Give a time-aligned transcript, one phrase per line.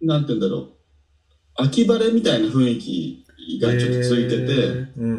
[0.00, 0.68] なんて言うんだろう、
[1.56, 3.24] 秋晴れみたいな雰囲気
[3.60, 5.10] がちょっとついてて、うんうん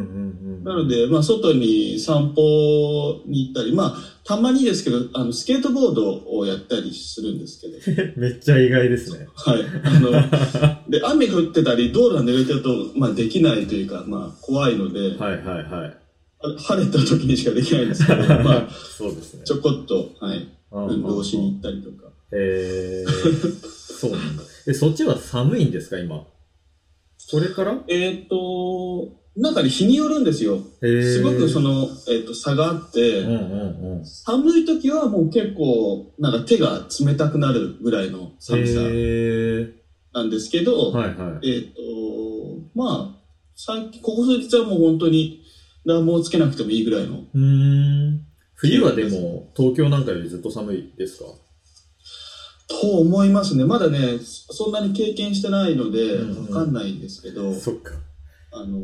[0.58, 0.64] うん。
[0.64, 9.26] なの、で、まあ、外に散歩に行ったり、まあ、たまにですけど、あの、スケートボードをやったりするんですけど、 めっちゃ意外ですね。
[9.34, 9.64] はい。
[9.84, 15.96] あの、で、雨降ってたり、道路が濡れてると、まあ、できないというか、まあ、怖いので、はいはいはい。
[16.42, 19.42] あ晴れた時にしかできないんですけど、 まあ、そうですね。
[19.44, 22.10] ちょこっと、はい、運動しに行っったりとか。
[22.32, 23.10] へー
[24.00, 24.42] そうなんだ。
[24.66, 26.26] え、そっちは寒いんですか、今？
[27.30, 27.78] これから？
[27.88, 30.58] えっ、と、なんかね、日によるんですよ。
[30.80, 34.04] すごくその、えっ、と、差があって、うんうんうん。
[34.04, 38.80] 寒い時はもう結構、なんか手が冷たくなるぐらいの寒さ
[40.12, 41.48] なんですけど、はいはい。
[41.50, 41.80] えっ、と、
[42.74, 43.20] まあ、
[43.54, 45.42] 最近、ここ数日はもう本当に
[45.86, 47.24] 暖房つけなくてもいいぐらいの。
[47.32, 47.40] うー
[48.10, 48.26] ん。
[48.54, 51.26] 冬はでも、東京なんかよりずっと寒いですか？
[52.70, 53.64] と思いますね。
[53.64, 57.94] まだね、そんなに経験してないので、うんうんわかんないんですけど、そっか。
[58.52, 58.78] あの、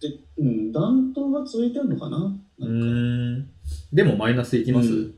[0.00, 2.16] で、うん、暖冬が続いてるのかな？
[2.58, 3.46] うなん。
[3.92, 5.14] でもマイナスいきます、うん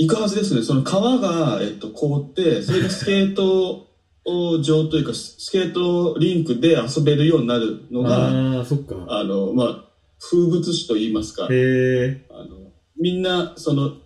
[0.00, 0.62] 行くはずですね。
[0.62, 3.88] その川が、えっと、凍って、それでスケート
[4.24, 8.94] 場というか、スケートリンクで遊べるようになるのが、ああ、そっか。
[9.08, 9.84] あの、まあ、
[10.20, 12.26] 風物詩と言いますか、へえ。
[12.30, 13.96] あの、みんな、その、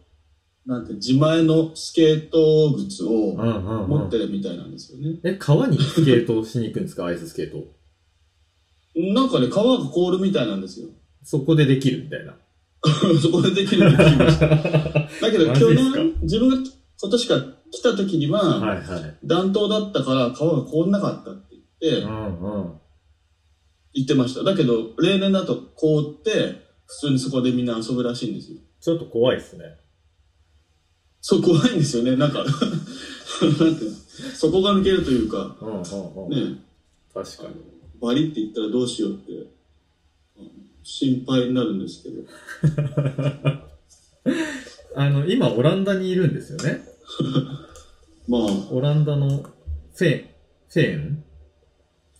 [0.64, 5.18] なんて、自前のスケート靴をうんうんうん持ってるみたいなんですよね。
[5.24, 7.06] え、川にスケートをしに行くんですか？
[7.06, 7.64] アイススケート。
[8.94, 10.88] なんかね、川が凍るみたいなんですよ。
[11.24, 12.36] そこでできるみたいな。
[13.20, 14.48] そこでできるって聞きました。
[15.20, 16.56] だけど、去年、自分が
[17.00, 19.16] 今年から来た時には、はいはい。
[19.24, 22.72] 暖冬だったから川が凍んなかったって言って、うんうん。
[23.94, 24.42] 言ってました。
[24.44, 28.58] だけど、例年だと凍って、普通にそこでみんな遊ぶらしいんですよ。
[28.80, 29.64] ちょっと怖いっすね。
[31.22, 32.16] そう、怖いんですよね。
[32.16, 33.84] なんか、 なんて
[34.34, 35.76] そこが抜けるというか、うんうん
[36.26, 36.30] うん。
[36.30, 36.58] ね、
[37.14, 37.54] 確かに。
[38.00, 39.48] バリって言ったらどうしようって、うん
[40.84, 42.24] 心配になるんですけど。
[44.96, 46.82] あの、今、オランダにいるんですよね。
[48.26, 49.28] まあ、オランダの
[49.94, 50.28] フェン、
[50.68, 51.24] フェン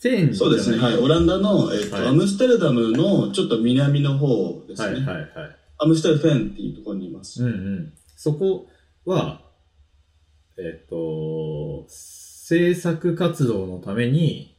[0.00, 0.78] フェンそうですね。
[0.78, 0.96] はい。
[0.96, 4.88] オランダの、えっ、と、はいアムステルダムのちょっと南の方ですね。
[4.88, 5.28] はいはいはい。
[5.78, 7.42] アムステルフェンっていうところにいます。
[7.42, 7.92] うんうん。
[8.16, 8.68] そこ
[9.04, 9.40] は、
[10.58, 14.54] えっ、と、制作活動のために、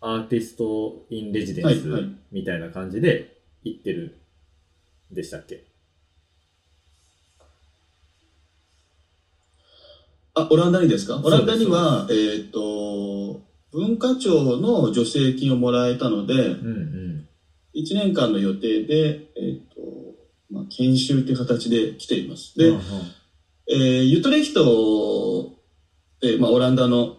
[0.00, 1.88] アーティスト・イン・レジデンス
[2.30, 4.16] みたいな感じで行ってる
[5.10, 5.64] んでしたっけ？
[10.34, 11.16] あ、オランダにですか？
[11.24, 13.40] オランダには、えっ、と、
[13.72, 17.28] 文化庁の助成金をもらえたので、うんうん。
[17.74, 19.65] 1年間の予定で、えっ、と、
[20.50, 22.56] まあ、研修という形で来ています。
[22.56, 22.82] で、うんうん
[23.68, 25.52] えーユトレヒト
[26.16, 27.16] って、まあ、オランダの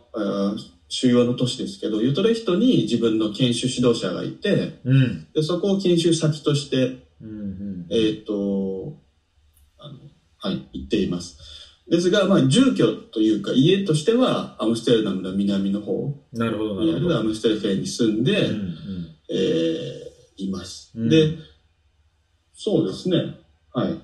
[0.88, 5.28] 主要の都市ですけど、ユトレヒトに自分の研修指導者がいて、うん。
[5.34, 7.88] でそこを研修先として、うんうん。
[7.90, 8.98] えっ、と、
[9.78, 10.00] あの、
[10.38, 11.38] はい、行っています。
[11.90, 16.46] ですが、まあ、住居というか、家としては、アムステルダムの南の方にあ
[17.00, 17.24] るア。
[17.24, 20.92] ムステルフェンに住んで、うんうんえーいます。
[20.96, 21.36] うんで、
[22.58, 23.36] そうですね。
[23.72, 24.02] はい。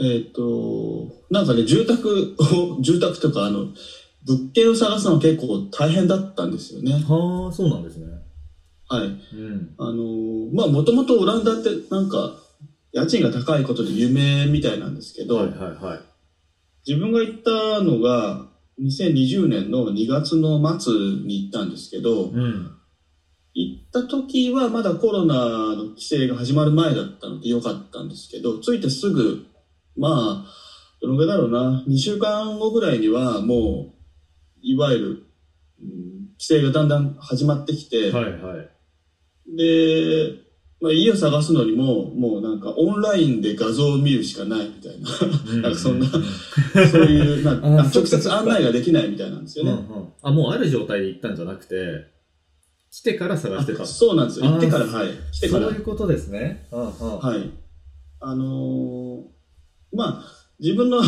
[0.00, 3.66] えっ、と、なんかね、住宅を、 住宅とか、あの、
[4.24, 6.92] 物件を探すのは結構大変だったんですよね。
[6.92, 8.06] はあ、そうなんですね。
[8.88, 9.08] はい。
[9.08, 9.74] うん。
[9.76, 12.36] あの、まあ、もともとオランダってなんか、
[12.92, 16.00] 家賃が高いことで有名みたいなんですけど、はいはいはい。
[16.86, 18.46] 自分が行ったのが、
[18.80, 22.77] 2020年の2月の末に行ったんですけど、うん。
[23.58, 25.34] 行った時はまだコロナ
[25.74, 29.46] の規制が始まる前だったので良かったんですけど、着いてすぐ、
[29.96, 30.50] まあ、
[31.02, 33.98] どのぐらいだろうな、2週間後ぐらいにはもう、
[34.62, 35.06] いわゆる、
[35.80, 36.08] うん
[36.40, 39.56] 規制がだんだん始まってきて、はいはい。
[39.56, 40.34] で、
[40.80, 47.54] まあ、家を探すのにも、もうなんかオンラインで画像を見るしかないみたいな、なんかそんなそういう、な
[47.92, 49.78] 直接案内ができないみたいなんですようんうね。
[49.80, 50.12] ん。
[50.22, 51.74] あ、もうある状態で行ったんじゃなくて、
[52.90, 53.82] 来てから探してた。
[53.82, 54.46] あそうなんですよ。
[54.46, 55.08] 行ってから、はい。
[55.32, 56.66] 来てからそういうことですね。
[56.72, 57.18] うんうん。
[57.18, 57.50] はい。
[58.20, 59.38] あのー
[59.92, 60.24] まあ、
[60.60, 61.00] 自分の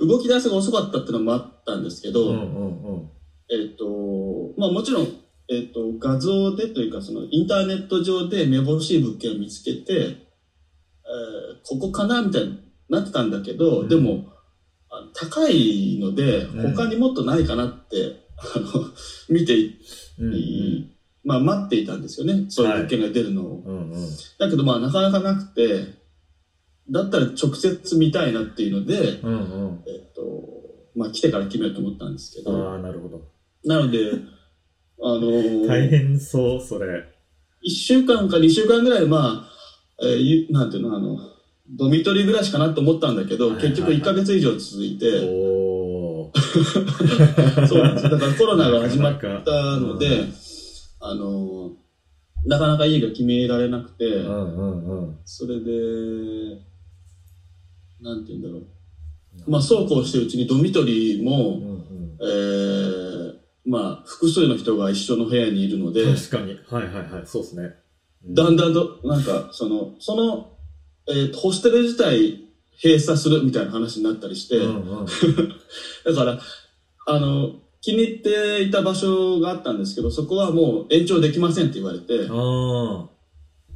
[0.00, 3.10] 動き出しが遅かったっていうのもあったんですけど、うんうんうん。
[3.50, 5.08] えっ、と、まあもちろん、
[5.48, 10.20] えっ、と、画像でというか、そのインターネット上でめぼしい物件を見つけて、えー
[11.68, 12.58] ここかなみたいに
[12.88, 14.32] なってたんだけど、うんでも、
[14.88, 18.66] あ高いので、うん他にもっとないかなって、あの、
[19.28, 19.80] 見てい、うんうん
[21.24, 22.46] まあ待っていたんですよね。
[22.48, 23.62] そういう物件が出るのを。
[23.64, 24.08] うんうん。
[24.38, 26.00] だけどまあなかなかなくて、
[26.90, 29.36] だったら直接見たいなっていうので、うんう
[29.72, 29.84] ん。
[29.86, 30.22] えっと、
[30.94, 33.22] まあ来てから決めようと思ったんですけど、ああ、なるほど。
[33.64, 34.12] なので、
[35.02, 37.04] あのー大変そう、それ。
[37.66, 41.18] 1週間か2週間ぐらい、まあ、えなんていうの、あの、
[41.68, 45.59] ドミトリーぐらいしかなと思ったんだけど、はいはいはい結局1ヶ月以上続いて。
[47.68, 48.08] そうなんです。
[48.08, 50.24] だからコロナが始まったので、
[51.00, 51.72] あの、
[52.46, 55.18] なかなか家が決められなくて、うんうんうん。
[55.24, 55.70] それで、
[58.00, 58.66] なんて言うんだろう。
[59.46, 62.18] まあ、そうこうしてるうちにドミトリーうも、んうん。
[62.20, 63.34] えー、
[63.66, 66.58] まあ、複数の人が一緒の部屋にいるので、確かに。
[66.66, 67.26] はいはいはい。
[67.26, 67.62] そうですね。
[68.26, 70.58] うんだんだんと、なんか、その、その、
[71.08, 72.49] えーホステル自体
[72.82, 75.06] 閉鎖するみたいな話になったりして、うんうん。
[76.04, 76.40] だから、
[77.06, 83.08] あの、気に入っていた場所があったんですけど、そこはもう延長できませんって言われて、あ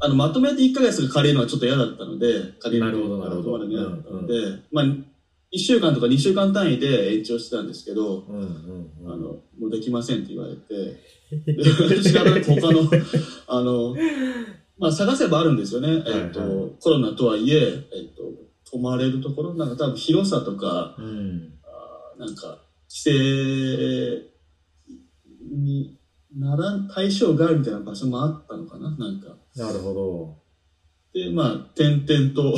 [0.01, 4.35] あの、まとめて1ヶ月借りるのはちょっと嫌だったので、借りるの嫌だったので、
[4.71, 8.33] まあ、1週間とか2週間単位で延長してたんですけど、あ。
[8.33, 9.13] うんうんうん。
[9.13, 9.29] あの、
[9.59, 11.01] もうできませんって言われて、
[11.47, 12.91] で仕方なく他の、
[13.47, 13.97] あの、
[14.79, 16.03] まあ探せばあるんですよね。
[16.07, 21.53] えっ、と、はいはコロナとはいえ、えっ、と、泊まれるところ、なんか多分広さとか、うん。
[21.65, 22.59] あーなんか、
[22.89, 24.31] 規制
[25.43, 25.99] に
[26.37, 29.37] ならん、対象外みたいな場所もあったのかな、なんか。
[29.57, 30.39] なるほど。
[31.13, 32.57] で、まあ、点々と、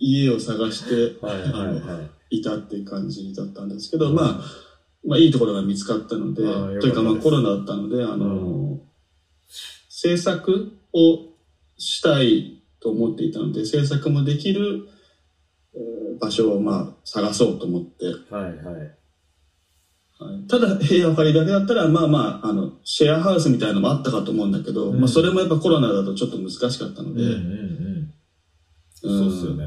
[0.00, 2.38] 家を探してはいはいはい。
[2.38, 4.40] いたっていう感じだったんですけど、まあ、
[5.06, 8.80] まあ、いいところが見つかったので、ですというか、まあ、コロナだったので、あの、
[9.88, 11.28] 制作を
[11.76, 14.86] したいと思っていたので、制作もできる、
[15.74, 18.74] えー場所を、まあ、探そうと思って、はいはい。
[18.76, 18.98] はい
[20.48, 27.38] ただ部屋を借りるだけだったら、まあまあ、あの、シェアハウスみたいなのもあったかと思うんだけど、うんまあ、それもやっぱコロナだとちょっと難しかったので、うんうんうん。
[27.38, 27.40] う
[28.00, 28.14] ん
[28.92, 29.64] そうっすよね。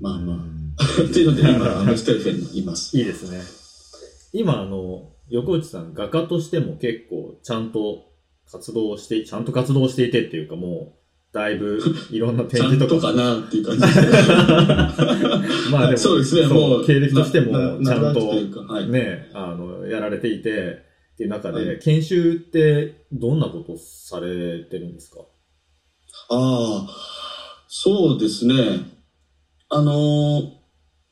[0.00, 0.74] まあまあ、うん
[1.10, 2.96] っていうので今、アムステルフェンにいます。
[2.96, 3.42] いいですね。
[4.32, 8.06] 今、あの、横内さん、画家としても結構、ちゃんと
[8.50, 10.99] 活動して、ちゃんと活動していてっていうか、もう、
[11.32, 11.80] だいぶ、
[12.10, 13.08] いろんな展ちゃん示とか。
[13.08, 14.08] とかなっていう感じですね。
[15.70, 16.84] まあでも、そうですね、もう。
[16.86, 18.34] 経歴としても、なちゃんと。
[18.88, 25.20] ね、あの、やられていて、っていう中で、はい研修ってどんなことされてるんですか？
[26.30, 26.88] ああ、
[27.68, 28.54] そうですね。
[29.68, 30.50] あのー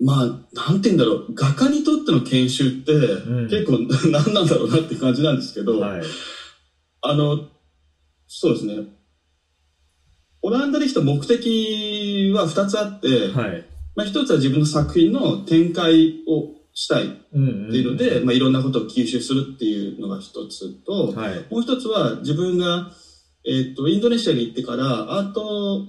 [0.00, 3.78] まあ、なんて言うんだろう、画家にとっての研修って、ん結構
[4.10, 6.02] 何なんだろうなって感じなんですけど、はい。
[7.02, 7.48] あの、
[8.26, 8.74] そうですね。
[10.48, 13.64] オランダで来た目的は2つあって、はい。
[13.94, 17.70] まあ、1つは自分の作品の展開をしたいっうんうん。
[17.70, 21.46] ていうので、まあ、いろんなことを吸収するっていうのが1つと、はい。
[21.50, 22.90] もう一つは自分が、
[23.46, 25.86] えっとインドネシアに行ってからアート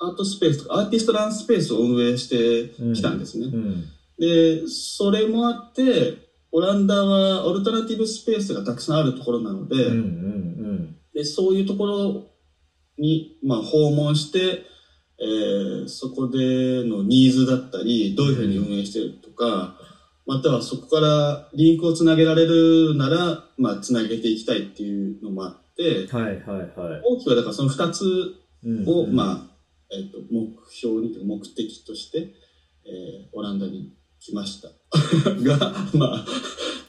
[0.00, 3.46] アートスペースとかアーティストランスペースを運営してきたんですね。
[3.46, 3.84] うん。
[4.18, 12.26] でそれもあってオランダはオルタナティブスペースがたくさんあるところなので,、うんうんでそういうところ
[12.98, 14.64] に、まあ、訪問して、
[15.20, 19.76] えーそこでのニーズだったりどういうふうに運営してるとか、
[20.26, 26.22] またはそこからリンクをつなげられるなら、まあ、つなげていきたいっていうのもあって、うん。
[26.22, 27.02] はいはいはい。
[27.02, 28.04] 大きくはだからその2つ
[28.64, 29.56] うんを、うんまあ、
[29.90, 32.18] えっ、と、目標に目的として、
[32.84, 34.68] えーオランダに来ました。
[35.42, 36.26] が、まあ、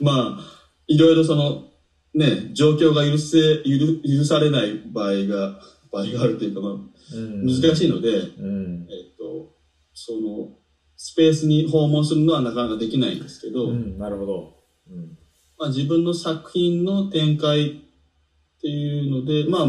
[0.02, 0.40] まあ、
[0.88, 1.70] いろいろその、
[2.14, 5.62] ね、状況が許せ、許許されない場合が、
[5.92, 8.88] 場合があるというか、まあ、うん難しいので、うん。
[8.90, 9.56] えっ、と、
[9.94, 10.58] その、
[10.96, 14.58] スペースに訪問するのはなかなかできないんですけど、うん、なるほど。
[14.90, 15.18] うん。
[15.58, 19.68] まあ、自分の作品の展開っていうので、まあ、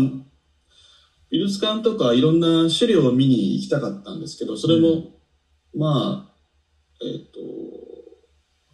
[1.30, 5.20] 美術館とかいろんな資料を見に行きたかったんですけど、それも、うん
[5.72, 6.34] まあ、
[7.04, 7.38] えっ、と、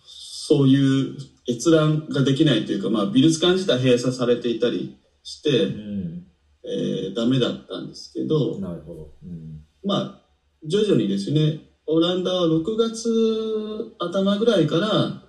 [0.06, 1.16] そういう
[1.48, 6.15] 閲覧ができないというか、まあ、美術館自体閉鎖されていたりして、うん。
[6.66, 9.14] えーダメだったんですけど、なるほど。
[9.24, 9.60] うん。
[9.84, 10.22] まあ、
[10.66, 15.22] 徐々にですね、オランダは6月頭ぐらいから、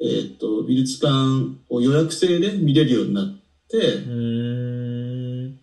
[0.00, 3.26] えっ、と、美術館を予約制で見れるようになっ
[3.68, 3.78] て。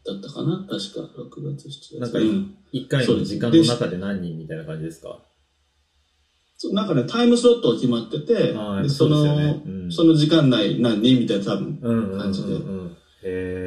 [0.06, 2.00] だったかな確か、6月、7月。
[2.00, 5.20] なんかうん一回の時間の中で何人みたいな感じですか？
[6.58, 12.95] そうなんかね、タイムスロットが決まってて、ああでその、ねうんその時間内何人みたいな多分、うんうんうんうん。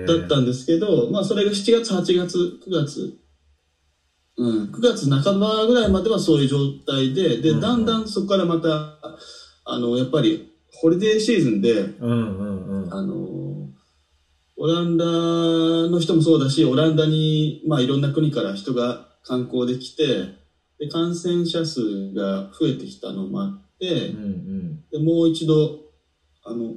[0.07, 3.19] だったんですけど、まあそれが7月、8月、9月、
[4.37, 8.99] うん、9月半ばぐらいまではそういう状態で、で、だんだんそこからまた、
[9.65, 12.95] あの、やっぱり、ホリデーシーズンで、うんうんうん。
[12.95, 13.69] あの、
[14.57, 15.05] オランダ
[15.89, 20.05] の人もそうだし、オランダに、まあいろんな国から人が観光できて、
[20.79, 24.85] で、感染者数が増えてきたのもあって、うんうん。
[24.91, 25.81] でもう一度、
[26.45, 26.75] あの、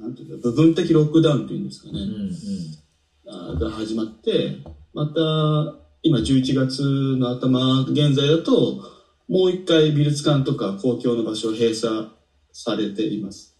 [0.00, 3.56] なんていうか、部分的ロックダウンっていうんですかね、うんうん。
[3.56, 4.56] あが始まって、
[4.94, 6.82] また、今11月
[7.18, 8.82] の頭現在だと、
[9.28, 12.08] もう一回美術館とか公共の場所を閉鎖
[12.50, 13.58] されています。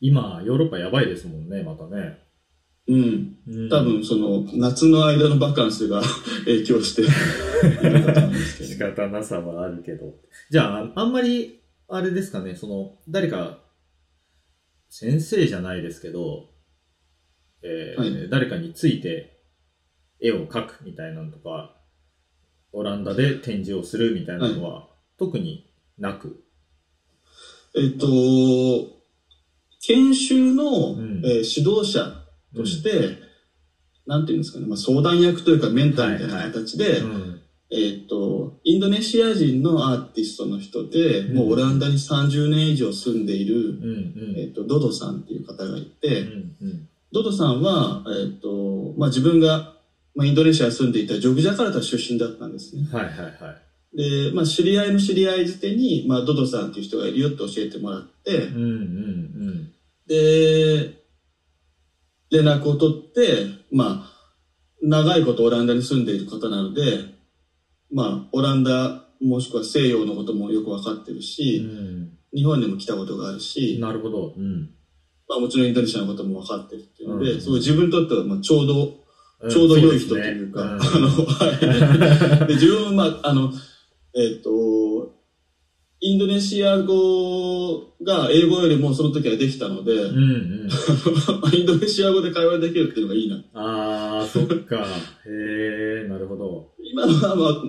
[0.00, 2.18] 今、ヨーロッパやばいですもんね、またね。
[2.86, 3.36] うん。
[3.48, 6.02] うん多分、その、夏の間のバカンスが
[6.44, 7.02] 影響して
[8.64, 8.86] 仕ど。
[8.92, 10.14] 方なさはあるけど。
[10.50, 13.69] じゃあ、あんまり、あれですかね、その、誰か、
[14.90, 16.50] 先生じゃないですけど、
[17.62, 18.28] えーはい。
[18.28, 19.40] 誰かについて
[20.20, 21.76] 絵を描くみたいなのとか、
[22.72, 26.42] オランダで展示をするみたいなのは、特になく？
[27.76, 28.06] えっと、
[29.86, 31.22] 研修の、うん。
[31.24, 33.18] えー指導者として、
[34.06, 37.29] なんていうんですかね、まあ、相談役というかメンターみたいな形で、うん。
[37.72, 44.38] えっと、インドネシア人のアーティストの人で、うんもうオランダに30年以上住んでいる、うんうん。
[44.38, 46.88] えっと、ドドさんっていう方がいて、うんうん。
[47.12, 49.74] ドドさんは、えっと、まあ、自分が、
[50.14, 52.88] まあ、インドネシアに住んでいたジョグジャカルタ出身だったんですね。
[52.92, 53.96] はいはいはい。
[53.96, 59.70] で、まあ、知り合いの知り合いづてに、まあ、ドドさんっていう人がいるよって教えてもらってう、んうん
[60.06, 61.00] で、
[62.32, 64.10] 連絡を取って、まあ、
[64.82, 67.19] 長いことオランダに住んでいる方なので、
[67.92, 72.16] まあ、オランダもしくは西洋のこともよくわかってるうし、ん。
[72.32, 73.40] 日本にも来たことがあるうん。
[73.40, 74.34] し、なるほど。
[74.36, 74.70] うん。
[75.28, 78.94] まあ、もちろんインドネシアのこともわかってるっていうので、うんすごい自分にとってはまあちょうど、
[79.42, 82.46] うんちょうど良い人というか、んあの、はい。
[82.46, 83.50] で自分も、まあ、あの、
[84.14, 85.14] えっ、と、
[86.02, 90.20] インドネシア語が英語よりもその時はできたので、うんう
[90.66, 90.68] ん。
[91.52, 93.36] インドネシア語で会話できるっていうのがいいな。
[93.52, 94.78] ああ、そっか。
[95.26, 96.70] へえ、なるほど。
[96.82, 97.08] 今は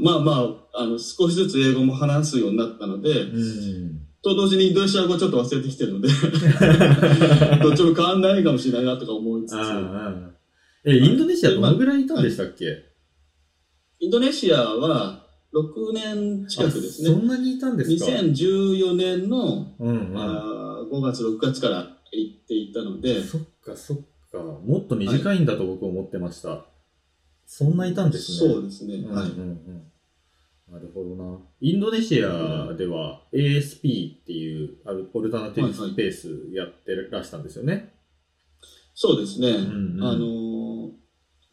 [0.01, 4.01] まあまあまあ、あの、少しずつ英語も話すようになったので、うん。
[4.23, 6.07] と同時にインドネシア語をちょっと忘れてきてるので、
[7.61, 9.55] どっちも変わんないかもしれないなとか思いつつ。
[10.85, 12.65] え、インドネシアどのぐらいいたんでしたっけ？
[13.99, 15.20] インドネシアは
[15.53, 17.09] 6年近くですね。
[17.09, 20.17] あそんなにいたんですか？2014年の、うんうん。
[20.17, 23.97] あー5月、6月から行っていたので、そっかそっ
[24.31, 24.39] か。
[24.39, 26.65] もっと短いんだと僕思ってました。
[27.45, 28.53] そんないたんですね。
[28.53, 28.93] そうですね。
[28.93, 29.03] はい。
[29.03, 29.91] うんうんうん。
[30.71, 31.37] なるほどな。
[31.59, 37.93] インドネシアでは ASP っていうアルオルタナティブスペースやってらしたんですよね？
[38.93, 39.51] そうですね。
[39.51, 40.91] んうんあのー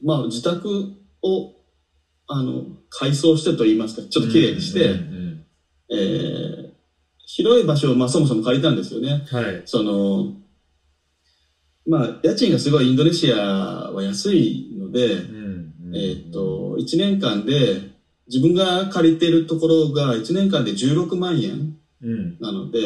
[0.03, 0.69] まあ、自宅
[1.23, 1.58] を、
[2.29, 5.45] あの、改装してと言いますか、ちょっと綺麗にして、うんうん
[5.91, 6.69] えー
[7.31, 9.25] 広い場所を、まあ、そもそも借りたんですよね。
[9.31, 9.63] うんはい。
[9.67, 10.33] その、
[11.87, 17.93] まあ、家賃がすごいインドネシアは安いので、うんうんえーっ、と、1年間で、
[18.29, 22.39] 自分が借りてるところが1年間で16万円うん。
[22.41, 22.79] なので、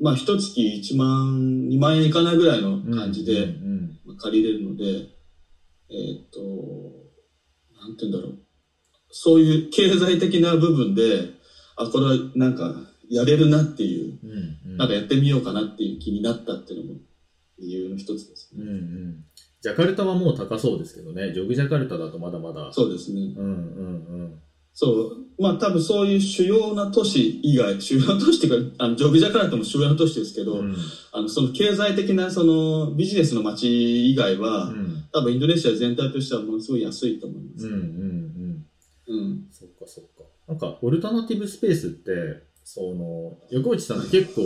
[0.00, 4.84] まあ、一月1万、2万円いかないぐらいの感じでうん借りれるので、
[5.90, 6.40] えーっ、と、
[7.80, 8.38] なんて言うんだろう。
[9.10, 11.30] そういう経済的な部分で、
[11.76, 12.74] あ、これはなんか、
[13.10, 14.76] やれるなっていう、うんうん。
[14.76, 17.00] なんかやってみようかなっていう気になったっていうのも
[17.58, 18.62] 理由の一つですね。
[18.62, 19.24] うんうん。
[19.60, 21.32] ジャカルタはもう高そうですけどね。
[21.32, 22.70] ジョグジャカルタだとまだまだ。
[22.72, 23.34] そうですね。
[23.36, 24.38] うんうん
[24.80, 25.42] そう。
[25.42, 30.70] まあ多分そういう主要な都市以外、主要な都市っていうか、あの、ジョグジャカルタも主要な都市ですけど、うん。
[30.70, 30.76] うん。
[31.10, 37.66] あの、その経済的なそのビジネスの街以外は、うん多分インドネシア全体としてはものすごい安いと思います。
[37.66, 38.27] うんうんうん。
[39.08, 39.48] うん。
[39.50, 40.24] そっかそっか。
[40.46, 44.42] なんか、オルタナティブスペースって、その、横内さんって結構、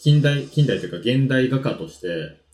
[0.00, 2.44] 近代、近代というか現代画家として、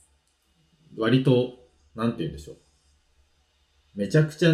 [0.96, 1.58] 割と、
[1.96, 2.56] なんて言うんでしょう。
[3.96, 4.52] めちゃくちゃ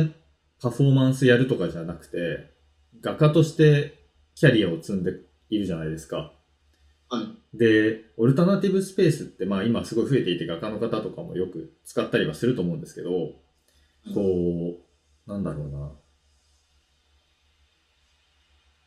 [0.60, 2.54] パフォーマンスやるとかじゃなくて、
[3.02, 5.12] 画家としてキャリアを積んで
[5.50, 6.32] いるじゃないですか。
[7.08, 7.22] は
[7.54, 7.56] い。
[7.56, 13.10] で、オルタナティブスペースって、まあ今すごい増えていて画家の方とかもよく使ったりはすると思うんですけど、
[14.14, 14.80] こ
[15.26, 15.92] う、なんだろうな。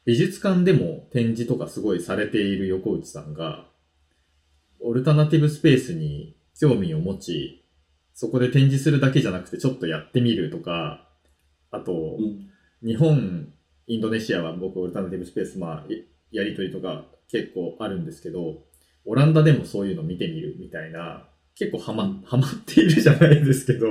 [0.10, 3.68] 美術館でも展示とかすごいされている横内さんが、
[4.80, 7.64] オルタナティブスペースに興味を持ち、
[8.16, 11.08] そこで展示するだけじゃなくてちょっとやってみるとか、
[11.70, 12.50] あと、うん。
[12.84, 13.54] 日本、
[13.86, 18.64] インドネシアは僕オルタナティブスペース、まあ、いやりとりとか結構あるんですけど、
[19.06, 23.86] オランダでもそういうの見てみるみたいな、結構ハマ、ハマっているじゃないですけど、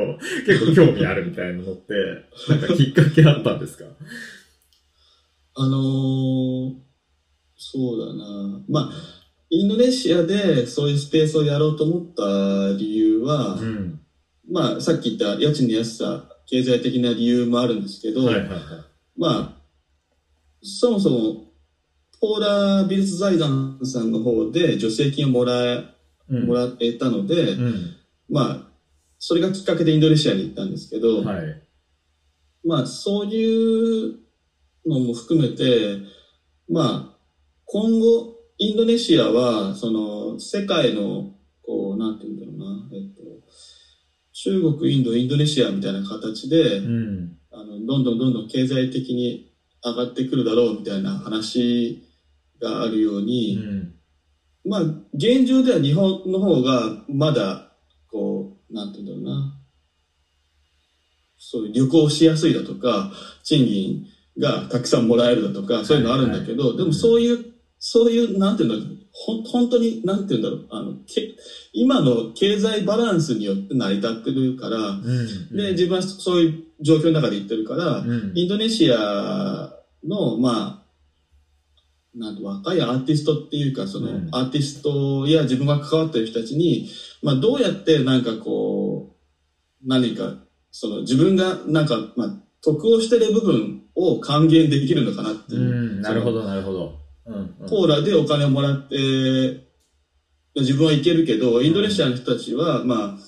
[0.45, 1.95] 結構興味あるみたいなのって、
[2.49, 3.85] なんかきっかけあったんですか？
[5.61, 6.89] あのー
[7.59, 8.63] そうだな。
[8.69, 8.93] まあ、
[9.51, 14.01] インドネシアでそういうスペースをやろうと思った理由は、うん。
[14.49, 18.61] まあ、さっき言った家賃の安さ、経済的な理由もあるんですけど、はいはいはい。
[19.17, 19.63] まあ、
[20.63, 21.51] そもそも
[22.21, 25.85] ポーラー美術財団さんの方で助成金をもらえ、
[26.29, 26.47] うん。
[26.47, 27.91] もらえたので、うん。
[28.29, 28.69] まあ、
[29.19, 31.63] それがきっかけでインドネシアに行ったんですけど、はい。
[32.65, 34.28] まあ、そういう
[34.87, 35.99] のも含めて、
[36.69, 37.19] まあ、
[37.65, 41.33] 今後、インドネシアは、その、世界の、
[41.63, 43.23] こう、なんていうんだろうな、えっと、
[44.33, 47.37] 中国、インド、インドネシアみたいな形で、うん。
[47.51, 49.53] あの、どんどんどんどん経済的に
[49.85, 52.03] 上がってくるだろうみたいな話
[52.61, 53.95] があるよううに、ん。
[54.65, 54.81] まあ、
[55.15, 57.73] 現状では日本の方がまだ、
[58.11, 59.55] こう、なんていうんだろうな、
[61.39, 64.05] そういう旅行しやすいだとか、賃金
[64.39, 67.45] がたくさんもらえるだとか、そういうのあるんだけど、はいでもそういう、
[67.79, 71.35] そういう、なんていうんだろう、ほん本当に、なんていうんだろう、あの、け
[71.73, 75.57] 今の経済バランスによって成り立ってるから、うん。
[75.57, 78.33] で、自分はそういう状況の中で言ってるから、うん。
[78.35, 79.73] インドネシア
[80.05, 80.89] の、まあ、
[82.15, 86.89] なんて若いアーティストっていうか、その、うんアーティストや自分が関わってる人たちに、
[87.23, 89.17] まあ、どうやってなんかこ
[89.83, 95.61] う、何か、その自分がなんか、まあ、得をしてる部分を還元できるのかなっていう。
[95.61, 96.01] うん。
[96.01, 96.93] なるほど、なるほど。
[97.27, 97.35] うん。
[97.61, 99.69] うんポーラでお金をもらって、
[100.57, 103.19] 自分は行けるけど、インドネシアの人たちは、まあ、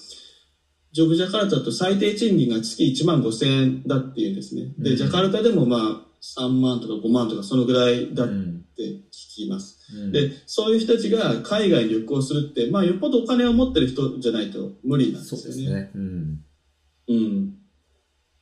[0.93, 4.73] ジョグジャカルタだと最低賃金が月1万5千円だっていうんですね。
[4.79, 8.65] で、うんジャカルタでもまあ、3万とか5万とかそのぐらいだっうん。
[8.77, 9.79] て聞きます。
[9.95, 15.43] うんで、そういう人たちが海外に旅行するって、まあ、よっぽどお金を持ってる人じゃないと無理なんですよね。
[15.43, 15.91] そうですね。
[15.95, 16.41] うん。
[17.09, 17.55] うん。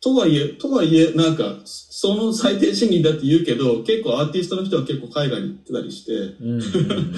[0.01, 6.63] とはいえ、とはいえ、なんか、その最低賃金だって言うけど、結構アーティストの人は結構海外に行ってたりして、うんうんうん。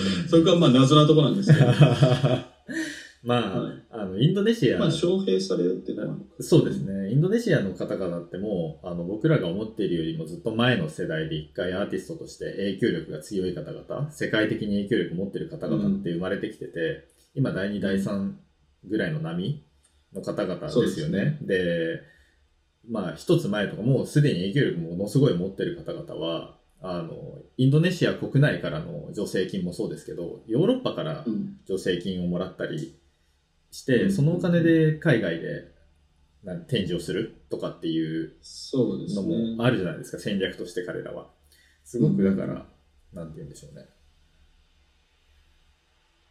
[0.29, 1.67] それがまあ謎なところなんですけど、
[3.23, 7.13] まあ、はいあの、インドネシア、まあ、招聘されるっていうのは、そうですね。
[7.13, 18.33] インドネシアの方々ってもう、あの、僕らが思っているよりもずっと前の世代で一回アーティストとして影響力が強い方々、世界的に影響力を持っている方々って生まれてきてて、今第2、第3
[18.87, 19.63] ぐらいの波
[20.15, 21.37] の方々ですよね。
[21.43, 22.01] で
[22.89, 31.59] まあ、一つ前とかもうすでに影響力ものすごい持ってる方々は、あの、インドネシア国内からの助成金もそうですけど、ヨーロッパからうん。
[31.67, 32.99] 助成金をもらったり
[33.71, 35.73] して、うんそのお金で海外で
[36.69, 38.33] 展示をするとかっていう
[38.75, 39.57] のね。
[39.57, 41.29] もあるじゃないですか、戦略として彼らは。
[41.85, 42.67] すごくだから、
[43.13, 43.87] なんて言うんでしょうね。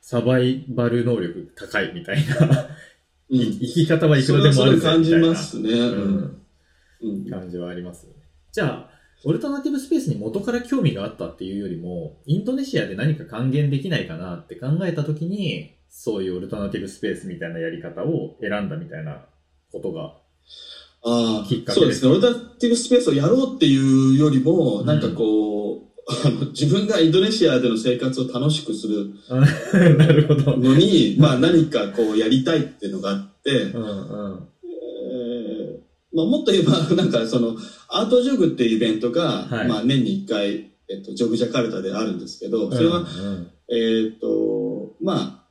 [0.02, 2.70] サバイバル能力高いみたいな、
[3.30, 3.40] うん。
[3.60, 5.70] 生き方はいくらでもあるぜ感じみたいなますね。
[5.70, 6.39] うん。
[7.02, 7.30] うん。
[7.30, 8.20] 感じはありますよね。
[8.52, 8.90] じゃあ、
[9.26, 19.26] オルタナティブスペースに元から興味があったっていうよりも、インドネシアで何か還元できないかなって考えたときに、そういうオルタナティブスペースみたいなやり方を選んだみたいな
[19.72, 20.14] ことが。
[21.04, 22.12] ああ、きっかけでそうですすね。
[22.12, 25.80] オルタナティブスペースをやろうっていうよりも、うんなんかこう、
[26.26, 29.12] あの自分がインドネシアでの生活を楽しくする。
[29.30, 33.88] のに、まあ何かこうやりたいっていうのがあって、うんう
[34.36, 34.48] ん。
[36.20, 39.68] えーまあ、もっと言えば、 なんかその、アートジョグっていうイベントが、はい。
[39.68, 43.48] まあ年に一回、えっと、ジョグジャカルタであるんですけど、それは、うん。
[43.72, 45.46] えっと、ま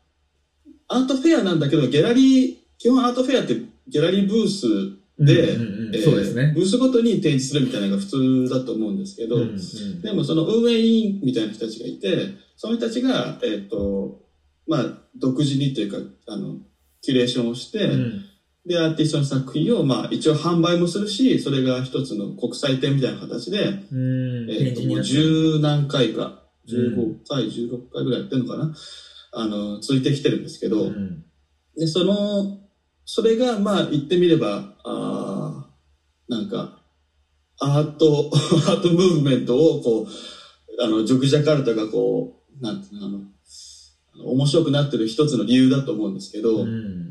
[0.88, 3.56] あ、アートフェアなんだけど、ギャラリー、基本アートフェアって
[3.88, 4.66] ギャラリーブース
[5.18, 5.94] うん、でうんうんうん。
[5.94, 6.52] えーそうですね。
[6.54, 10.00] ブースごとに展示するみたいなのが普通だと思うんですけど、うんうん。
[10.00, 14.22] でもその運営委員みたいな人たちがいて、その人たちが、えっ、と、
[14.66, 16.58] まあ、独自にというか、あの、
[17.00, 18.22] キュレーションをして、うん
[18.68, 24.50] で、アーティストの作品を、まあ、一応販売もするし、それが一つの国際展みたいな形で、うん。
[24.50, 26.94] えっ、と、もう十何回か、うん。
[26.98, 28.74] 15回、16回ぐらいやってるのかな？
[29.32, 31.24] あの、続いてきてるんですけど、うん。
[31.78, 32.60] で、その、
[33.06, 36.82] それが、まあ、言ってみれば、あーなんか、
[37.58, 38.30] アート、
[38.68, 43.22] アートムーブメントを、こう、あの、ジョグジャカルタがこう、なんていうの、あの、
[44.14, 47.08] あの面白くなってる一つの理由だと思うんですけど、うんうん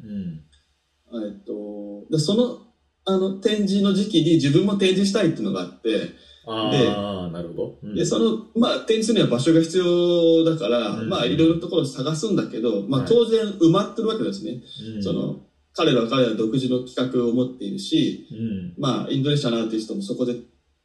[1.14, 2.68] えっと、で、その、
[3.06, 6.12] あの、展示の時期に自分も展示したいっていうのがあって、
[6.48, 7.80] ああ、なるほど。
[7.84, 14.62] うんで、その、まあ、展示するには場所が必要だから、うんまあ、いろいろなところを探すんだけど、まあ、はい当然埋まってるわけですね。
[14.96, 15.42] うんその、
[15.74, 20.34] 彼らは彼ら独自の企画を持っているし、うんまあ、インドネシアのアーティストもそこで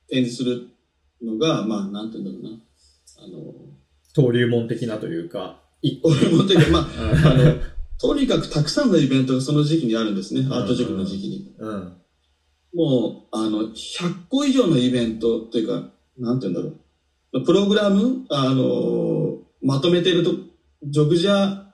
[0.09, 0.69] 展示する
[1.23, 2.63] のが、まあ、なんて言うんだろうな。
[3.25, 3.55] あの、
[4.17, 6.11] 登竜門的なというか、一個。
[6.11, 6.83] 俺もというか、まあ、
[7.29, 7.55] ああの、
[8.03, 10.45] とにかくたくさんのイベントがその時期にあるんですね。
[10.51, 11.55] アート塾の時期に。
[11.57, 11.97] うん。
[12.75, 15.89] もう、あの、100個以上のイベントというか、
[16.19, 16.75] なんて言うんだろ
[17.33, 17.45] う。
[17.45, 20.33] プログラム、あの、まとめてると、
[20.83, 21.65] ジョグジャー、なん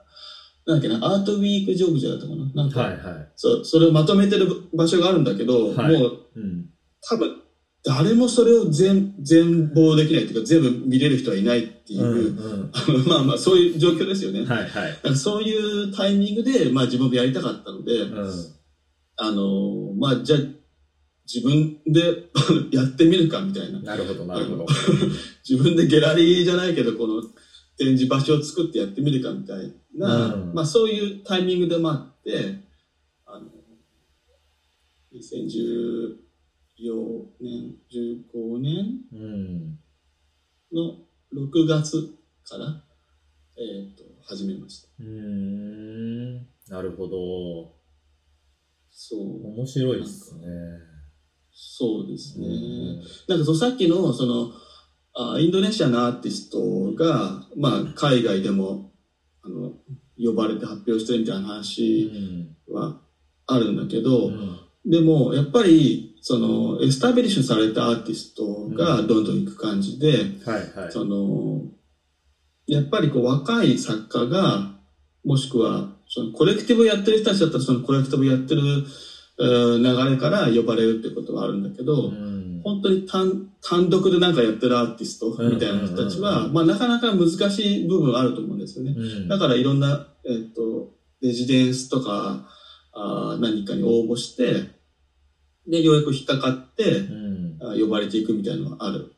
[0.67, 2.51] だっけな、アートウィークジョグジャーだったかな。
[2.53, 3.31] なんか、はいはい。
[3.35, 6.69] そう、それをまとめてる場所があるんだけど、はいもう、うん。
[7.09, 7.41] 多分、
[7.83, 12.71] 誰もそれを全全貌できないというか全部見れる人はいないっていう、うん
[13.07, 14.41] まあまあそういう状況ですよね。
[14.41, 14.45] うん。
[14.45, 15.15] はいはい。
[15.15, 18.31] そういうタイミングで、まあ自分もやりたかったので、うん。
[19.15, 20.39] あの、まあじゃあ
[21.31, 22.29] 自分で
[22.75, 23.79] やってみるかみたいな。
[23.79, 24.65] なるほど、なるほど。
[25.47, 27.23] 自分でギャラリーじゃないけど、この
[27.77, 32.61] 展示場所を作ってやってみるかみたいな、うんまあそういうタイミングでもあって、
[33.25, 33.47] あの、
[35.13, 36.28] 2014
[37.39, 39.79] 年、15年うん。
[40.71, 40.95] の
[41.33, 42.83] 6月から、
[43.57, 44.87] えっ、と、始めました。
[44.99, 46.35] うーん。
[46.69, 47.73] なるほど。
[48.89, 50.47] そう、面白いですね。
[51.51, 52.47] そうですね。
[52.47, 54.51] うんなんかそのさっきの、その、
[55.13, 58.91] あインドネシアのアーティストが、まあ、海外でも、
[59.41, 59.73] あの、
[60.17, 62.09] 呼ばれて発表してるみたいな話
[62.67, 63.01] は
[63.45, 70.91] あるんだけど、うんでも、やっぱり、その、エスタビリッシュされたアーティストがどんどん行く感じで、はいはい。
[70.91, 71.61] その、
[72.67, 74.75] やっぱりこう若い作家が、
[75.25, 78.61] もしくは、そのコレクティブやってる人たちだったら、そのコレクティブやってる、
[79.41, 82.61] えー流れから呼ばれるってことはあるんだけど、うん。
[82.63, 86.37] 本当に単単独でなんかやってるアーティストみたいな人たちは、うん。
[86.37, 88.93] うんうんまあなかなか難しい部分あると思うんですよね。
[88.95, 89.27] うん。
[89.29, 92.49] だからいろんな、えっと、レジデンスとか、
[92.91, 94.78] あー何かに応募して、
[95.67, 97.01] で、ようやく引っかかって、
[97.79, 99.13] 呼ばれていくみたいなのはある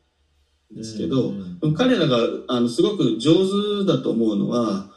[0.74, 1.34] んですけど、
[1.76, 4.90] 彼らがあのすごく上手だと思うのは、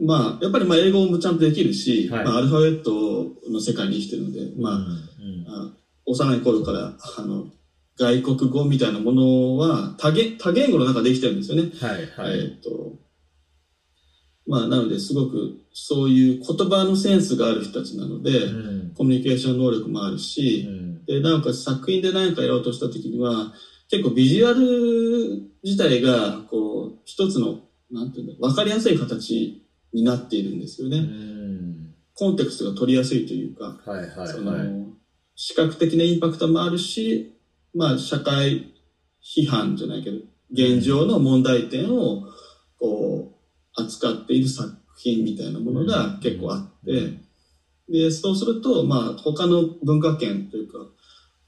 [0.00, 4.82] まあ、やっぱりまあ英語もちゃんとできるし、はいまあ、アルファベットの世界に生きてるので、まあ、うん
[5.48, 5.72] あ
[6.04, 7.46] 幼い頃からあの
[7.98, 11.70] 外国語みたいなものは多言多言語の中でできてるんですよね。
[11.80, 12.38] はいはい。
[12.38, 13.05] えーっと
[14.46, 23.52] まあ、なのですごくそういう言葉のセンスがある人たちなので、うんコミュニケーション能力もあるし、うんで、なおかつ作品で何かやろうとした時には、
[23.88, 30.98] 結構ビジュアル自体が、こう、一つの、なんていうんだろう、わかりやすい形になっているんですよね。
[30.98, 31.46] うん
[32.18, 34.68] コンテクストが取りやすいというか、はいはいそのはい。
[35.34, 37.38] 視覚的なインパクトもあるし、
[37.74, 38.72] まあ、社会
[39.22, 40.16] 批判じゃないけど、
[40.50, 42.22] 現状の問題点を、
[42.78, 43.35] こう、
[43.76, 47.26] 扱っている作品みたいなものが結構あって、うん
[47.88, 50.78] で、そうすると、まあ、他の文化圏というか、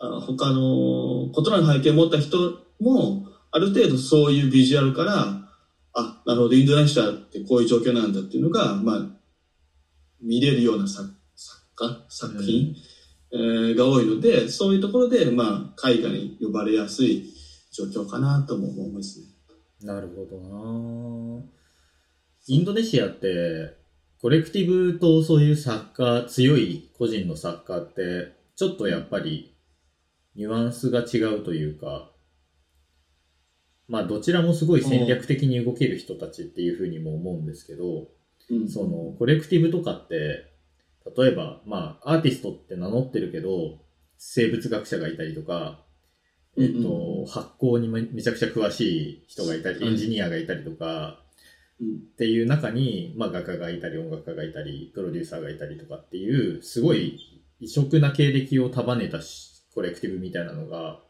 [0.00, 2.38] あ他の異なる背景を持った人
[2.80, 5.14] も、ある程度そういうビジュアルから、
[5.94, 9.06] あ、なるほど、インドネシアってこういう状況なんだっていうのが、まあ、
[10.20, 12.74] 見れるような作作家、作品、
[13.32, 17.24] えーが多いので、そういうところで、まあ、海外に呼ばれやすい
[17.72, 19.26] 状況かなとも思いますね。
[19.82, 21.57] なるほどな
[22.48, 23.76] インドネシアって、
[24.22, 29.54] コレクティブとそういう作家、強い個人の作家って、ちょっとやっぱり、
[30.34, 32.10] ニュアンスが違うというか、
[33.86, 38.08] まあどちらもすごい戦略的に動ける人たちっていうふうにも思うんですけど、
[38.50, 38.68] うん。
[38.68, 40.46] その、コレクティブとかって、
[41.16, 43.78] 例えば、まあ、アーティストって名乗ってるけど、
[44.16, 45.84] 生物学者がいたりとか、
[46.56, 46.88] えっと、
[47.20, 49.88] うん発酵にめめちゃくちゃ詳しい人がいたり、はい。
[49.90, 51.27] エンジニアがいたりとか、うん
[51.82, 57.18] っていう中に、まあ、画家がいたり、音楽家がいたり、プロデューサーがいたりとかっていう、すごい
[57.60, 61.00] 異色な経歴を束ねたしコレクティブみたいなのが、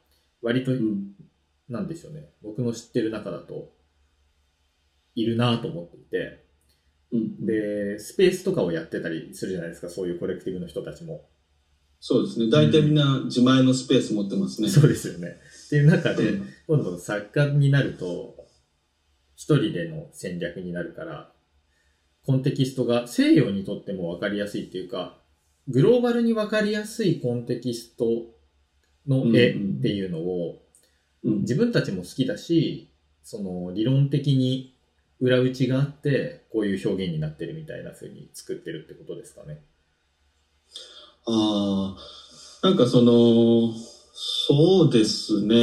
[0.42, 1.12] 割と、うん
[1.68, 3.72] なんでしょうね、僕の知ってる中だと、
[5.14, 6.44] いるなと思っていて、
[7.12, 11.28] うんで、スペースとかをやってたりするじゃないですか、そういうコレクティブの人たちも。
[12.00, 12.48] そうですね。
[12.50, 14.68] 大体みんな自前のスペース持ってますね。
[14.68, 15.36] そうですよね。
[15.66, 18.37] っていう中で、うん今度作家になると、一
[19.56, 21.32] 人での戦略になるから、
[22.24, 25.18] コンテキストが西洋にとっても分かりやすいっていうか、
[25.68, 28.04] グローバルに分かりやすいコンテキスト
[29.06, 30.62] の絵っていうのを
[31.24, 32.90] うん自分たちも好きだし、
[33.22, 34.74] その理論的に
[35.20, 39.60] 裏打ちがあって、こういう表現になってるみたいな風に作ってるってことですかね。
[41.26, 41.96] あ
[42.62, 43.74] あ、なんかその、
[44.14, 45.56] そうですね。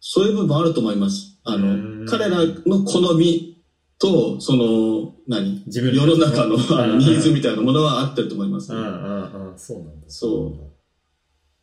[0.00, 1.27] そういう部分あると思います。
[1.48, 3.62] あの、彼らの好み
[3.98, 5.62] と、その、何？
[5.66, 8.72] 自分世の中のあのうんニーズみたいなものは合ってると思います。
[8.72, 10.06] ね、うんうんうん、そうなんだ。
[10.08, 10.68] そう。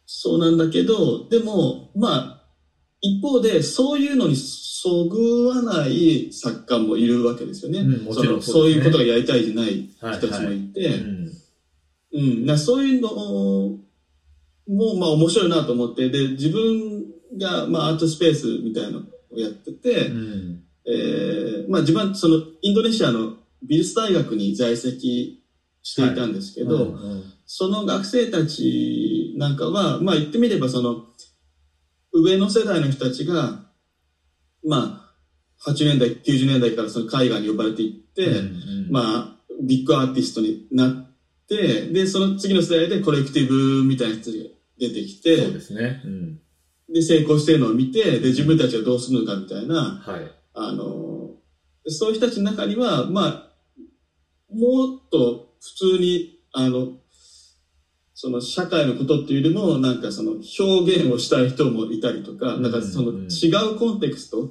[0.05, 2.41] そうなんだけど、でも、まあ、
[3.01, 7.79] 一方で、そういうのにそぐわない作家もいるわけですよね。
[7.79, 8.53] うんもちろんそね。
[8.53, 11.31] そういうことがやりたいじゃないはい人たちもいて、うん。
[12.13, 13.13] うん、なそういうの
[14.67, 17.05] も、まあ面白いなと思って、で、自分
[17.39, 19.01] が、まあアートスペースみたいなの
[19.35, 25.43] をやってて、うんえーまあ自分はそのインドネシアの美術大学に在籍
[25.81, 31.05] していたんですけど、うんうんその学生たちなんかは、まあ言ってみればその、
[32.11, 33.65] 上の世代の人たちが、
[34.67, 35.13] ま
[35.63, 41.15] あ、80年代、90年代からその海外に呼ばれていって、うんうんまあ、ビッグアーティストになっ
[41.47, 44.37] て、で、その次の世代でコレクティブみたいな人が
[44.79, 46.01] 出てきて、そうですね。
[46.03, 46.39] うん。
[46.89, 50.31] で、成功してるのを見て、で、自分たちはどうするのかみたいな、はい。
[50.53, 51.31] あの、
[51.87, 53.51] そういう人たちの中には、まあ、
[54.49, 56.93] もっと普通に、あの、
[58.13, 64.49] その社会のことっていうよりも、なんかその表現をしたい人もいたりとか、うんなんかそのうん違うコンテクスト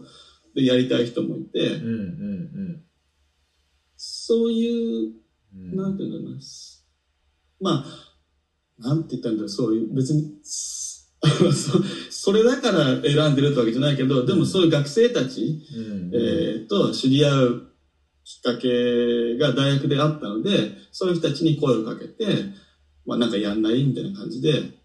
[0.54, 2.80] でやりたい人もいて、うんうん
[3.96, 5.12] そういう
[5.54, 5.76] うん。
[5.76, 6.40] なんていうんだろうな。
[7.60, 10.32] まあ、なんて言ったんだろう、そういう、別に、
[11.52, 17.66] そそれだから選んでるってわけじゃないけど、でもそういう学生たち、うんえーと知り合う
[18.24, 22.46] きっかけが大学であったので、そういう人たちに声をかけて、
[23.04, 24.78] まあなんかやんないみたいな感じで、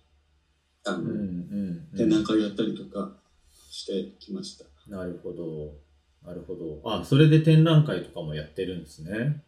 [0.86, 1.04] あの、
[1.96, 2.10] 展ん。
[2.10, 3.18] 覧会をやったりとか
[3.72, 4.66] してきました。
[4.88, 5.78] なるほど。
[6.26, 6.82] なるほど。
[6.84, 9.44] あ、それで展覧会とかもやってるんですね。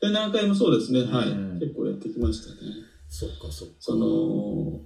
[0.00, 1.28] 展覧会もそうですね、はい。
[1.30, 2.72] うん結構やってきましたね。
[3.08, 3.74] そっかそっか。
[3.78, 4.80] その、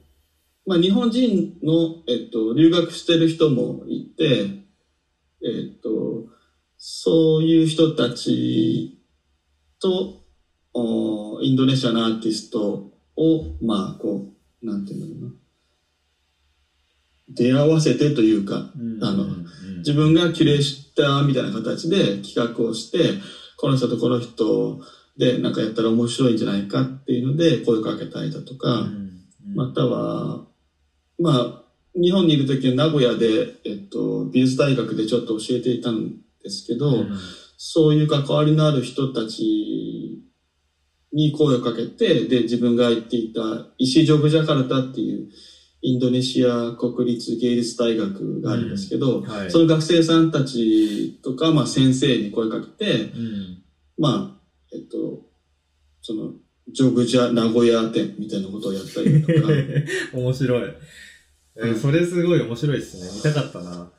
[0.66, 4.46] まあ、日本人の、えっと、留学してる人もいて、
[5.42, 6.26] えっと、
[6.76, 9.00] そういう人たち
[9.80, 10.24] と、
[10.74, 15.36] おインドネシアのアーティストを、まあ、こう、なんていうんだろうな。
[17.28, 19.04] 出会わせてというか、うん。
[19.04, 19.26] あの
[19.78, 23.20] 自分がキュレーターみたいな形で企画をして、
[23.56, 24.80] この人とこの人
[25.16, 28.88] でなんかやったら面白いんじゃないかっていうので声をかけたりだとか、
[29.54, 30.46] または、
[31.18, 31.62] まあ、
[31.94, 37.18] 日本にいる時は名古屋で、えっと、美術大学でちょっと教えていたんですけど、うん
[37.58, 40.22] そういう関わりのある人たち
[41.12, 43.40] に声をかけて、で、自分が行っていた
[43.78, 45.28] 石ジョグジャカルタっていう
[45.80, 49.50] インドネシア国立芸術大学があるんですけど、はい。
[49.50, 53.62] その学生さんたちとか、まあ先生に声かけて、うん
[53.98, 54.40] まあ、
[54.74, 55.22] えっと、
[56.02, 56.32] その、
[56.72, 59.48] ジョグジャ名古屋店みたいなことをやったりとか、
[60.12, 60.70] 面白い。
[61.58, 63.10] えーうんそれすごい面白いですね。
[63.14, 63.92] 見たかったな。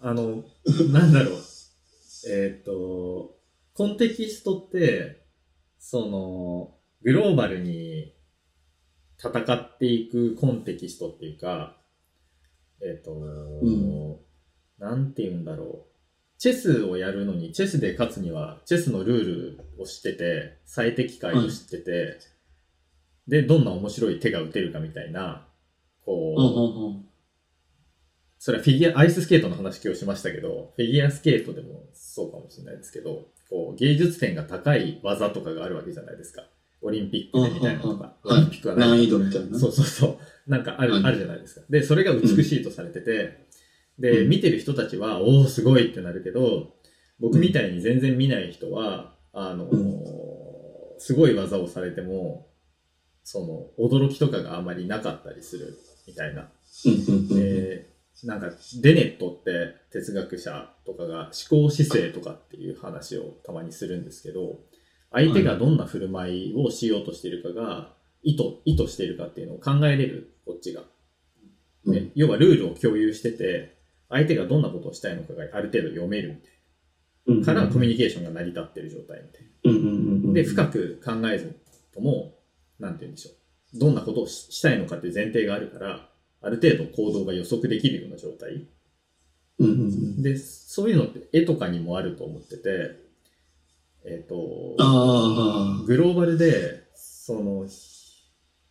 [0.00, 0.44] あの、
[0.90, 1.38] なんだろう。
[2.28, 3.38] えーっと、
[3.74, 5.26] コンテキストって、
[5.78, 8.14] その、グローバルに
[9.18, 11.80] 戦っていくコンテキストっていうか、
[12.80, 13.14] えーっと、
[13.64, 14.18] ん
[14.78, 15.94] なんて言うんだろう。
[16.38, 19.24] チェスをやるのに、チェスで勝つには、チェスのルー
[19.76, 22.18] ルを知ってて、最適解を知ってて、
[23.28, 25.43] で、どんな面白い手が打てるかみたいな、
[26.04, 27.04] こう、うんうんうん
[28.44, 36.42] それはフィギュア、アイススケートの話今日しましたけど、フィギュアスケートでもそうかもしれないですけど、こう、芸術点が高い技とかがあるわけじゃないですか。
[36.82, 38.16] オリンピックでみたいなのとか。
[38.22, 39.58] オリンピックはない難易度みたいな。
[39.58, 40.50] そうそうそう。
[40.50, 41.62] なんかある、はいあるじゃないですか。
[41.70, 43.46] で、それが美しいとされてて、
[43.98, 46.74] で、うん見てる人たちは、おおすごいってなるけど、
[47.20, 49.70] 僕みたいに全然見ない人は、あの
[50.98, 52.50] すごい技をされても、
[53.22, 56.48] その、驚きとかがあまりなかったりするみたいな。
[57.28, 57.90] で、
[58.24, 64.60] なんか、デネットって哲学者とかが思考姿勢とかっていう話をたまにするんですけど、
[65.10, 70.82] 相手がどんな振る舞いをしようとしているかが、意図、意図しているかっていうのを考えれる、こっちが。
[71.86, 73.76] ねうん要はルールを共有してて、
[74.08, 76.50] 相手がどんなことをしたいのかがある程度読めるみたい
[77.26, 77.46] うんな。
[77.46, 80.32] からコミュニケーションが成り立ってる状態みたいな。
[80.32, 81.58] で、深く考えず
[81.92, 82.38] とも、
[82.78, 83.34] なんて言うんでしょう。
[83.74, 86.08] どんなことをししたいのかっていう前提があるから、
[86.42, 88.66] ある程度行動が予測できるような状態。
[89.58, 93.00] うんうんうんで、そういうのって絵とかにもあると思ってて、
[94.04, 97.66] えっ、と、ああ、グローバルで、その、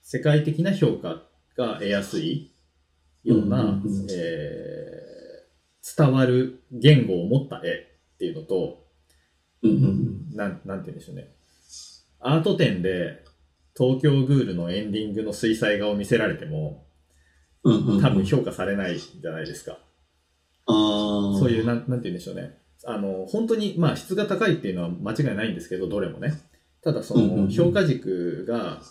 [0.01, 1.23] 世界的な評価
[1.55, 2.53] が得やすい
[3.23, 5.03] ような、うんうんうんえー
[5.95, 8.85] 伝わる言語を持った絵っていうのと、
[9.61, 11.27] うんうんなん、なんて言うんでしょうね。
[12.19, 13.23] アート展で
[13.77, 16.85] 東京グールのエンディングの水彩画を見せられても、
[17.63, 19.77] うんうんうん多分評価されないじゃないですか。
[20.65, 22.57] ああ、そういう、なん、なんて言うんでしょうね。
[22.85, 26.33] あの、本当に、まあ、質が高いっていうのは間違いないんですけど、どれもね。
[26.83, 28.81] ただ、その、評価軸が、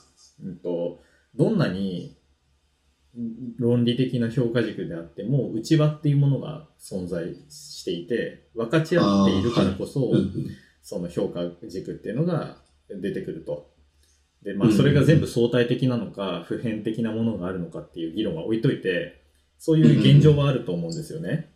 [0.43, 1.03] うんと、
[1.35, 2.17] どんなに
[3.19, 10.47] ん論理的な評価軸であっても、内輪っていうものが存在していて、分かち合っているからこそ、うんうん
[10.85, 12.57] その評価軸っていうのが
[12.89, 13.72] 出てくると。
[14.45, 19.23] で、まあ、うんそれが全部相対的なのか、普遍的なものがあるのかっていう議論は置いといて、
[19.59, 21.53] そういう現状はあると思うんですよね。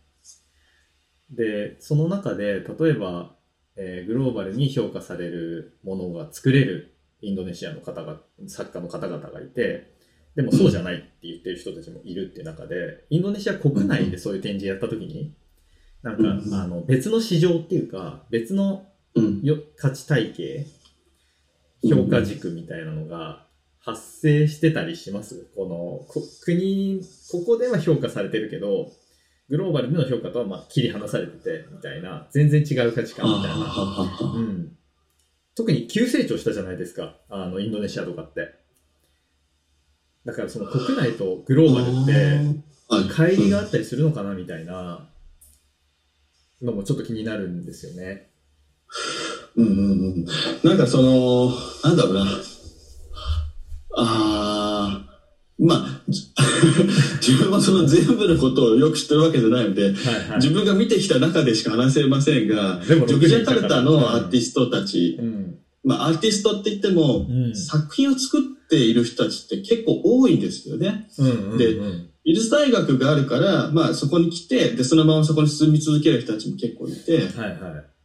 [1.29, 3.35] で、その中で、例えば、
[3.75, 9.93] えーグローバルに評価されるものが作れるインドネシアの方が、作家の方々がいて、
[10.35, 15.33] でもそうじゃないって言ってる人たちもいるっていう中で、インドネシア国内でそういう展示やった時に、
[16.03, 18.85] なんか、うんあの、別の市場っていうか、別の
[19.17, 19.41] うん。
[19.41, 20.65] よ価値体系、
[21.89, 23.45] 評価軸みたいなのが
[23.79, 25.47] 発生してたりします？
[25.55, 28.91] このこ国、ここでは評価されてるけど、
[29.49, 33.65] グローバルでの評価とはまあ切り離されてて、みたいな、全然違う価値観みたいな。
[33.67, 34.75] あうん。
[35.55, 37.15] 特に急成長したじゃないですか。
[37.29, 38.55] あの、インドネシアとかって。
[40.25, 42.11] だからその国内とグローバルって、
[42.89, 43.03] はい。
[43.05, 44.33] 乖離があったりするのかな？
[44.33, 45.07] みたいな
[46.61, 48.29] のもちょっと気になるんですよね。
[49.57, 49.83] うんうんう
[50.19, 50.25] ん。
[50.63, 51.51] なんかその、
[51.83, 52.25] なんだろうな。
[53.99, 55.07] ああ、
[55.59, 56.21] まあ、じ
[57.33, 60.37] 自分はその全部のことをよく知ってるわけじゃないので、はいはい。
[60.37, 65.55] 自分が見てきた中でしか話せませんが、ジョグジャカルタのアーティスストたち、うん。
[65.83, 67.55] まあアーティストって言っても、うん。
[67.55, 71.07] 作品を作っている人たちって結構多いんですよね。
[71.17, 71.57] うんうんうん。
[71.57, 71.77] で
[72.23, 77.96] 美術大学があるから、まあそこに来て、で、そのままそこに進み続ける人たちも結構いて、はいはい。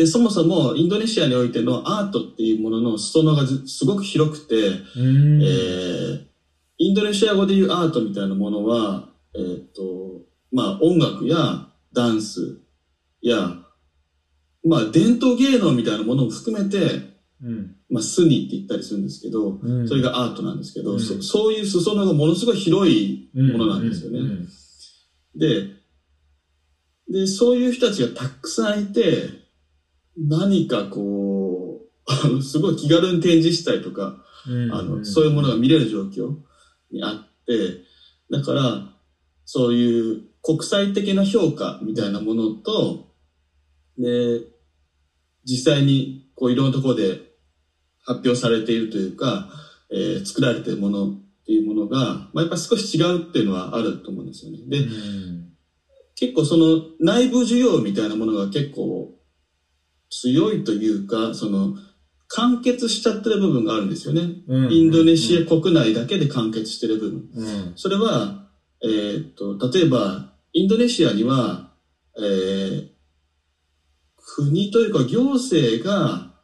[0.00, 4.54] で、そもそもインドネシアにおいてのアートっていうものの裾野がずすごく広くて。
[4.56, 6.30] えー
[6.82, 12.62] インドネシア語でいうアートみたいなものは、えーっと、まあ音楽やダンス
[13.20, 13.58] や、
[14.64, 16.78] まあ伝統芸能みたいなものも含めて、
[17.42, 17.76] うん。
[17.90, 24.18] まあスニって言ったりするんですけど、うんそれがアートなんですけど、うんそそういう裾野がものすごい広いものなんですよね。
[25.36, 25.66] で、
[27.12, 29.40] で、そういう人たちがたくさんいて、
[30.28, 36.36] 何かこう、 すごい気軽に展示したりとか、うんあの、そういうものが見れる状況
[36.90, 37.84] にあって、
[38.30, 38.96] だから、
[39.44, 43.14] そういう国際的な評価みたいなものと、
[43.98, 44.42] で、
[45.44, 47.20] 実際にこういろんなところで
[48.04, 49.50] 発表されているというか、
[49.90, 54.58] えー作られているものっていうものが、まあ、やっぱ少し違うっていうのはあると思うんですよね。
[54.68, 55.30] で、うん
[56.20, 59.14] 結構その内部需要みたいなものが結構
[60.10, 61.74] 強いというか、その
[62.28, 64.22] 完結しちゃってる部分があるんですよね。
[64.46, 67.28] うんインドネシア国内だけで完結してる部分。
[67.34, 68.48] うんそれは、
[68.82, 71.72] えーっと、例えば、インドネシアには、
[72.18, 72.90] えー
[74.32, 76.34] 国というか行政が、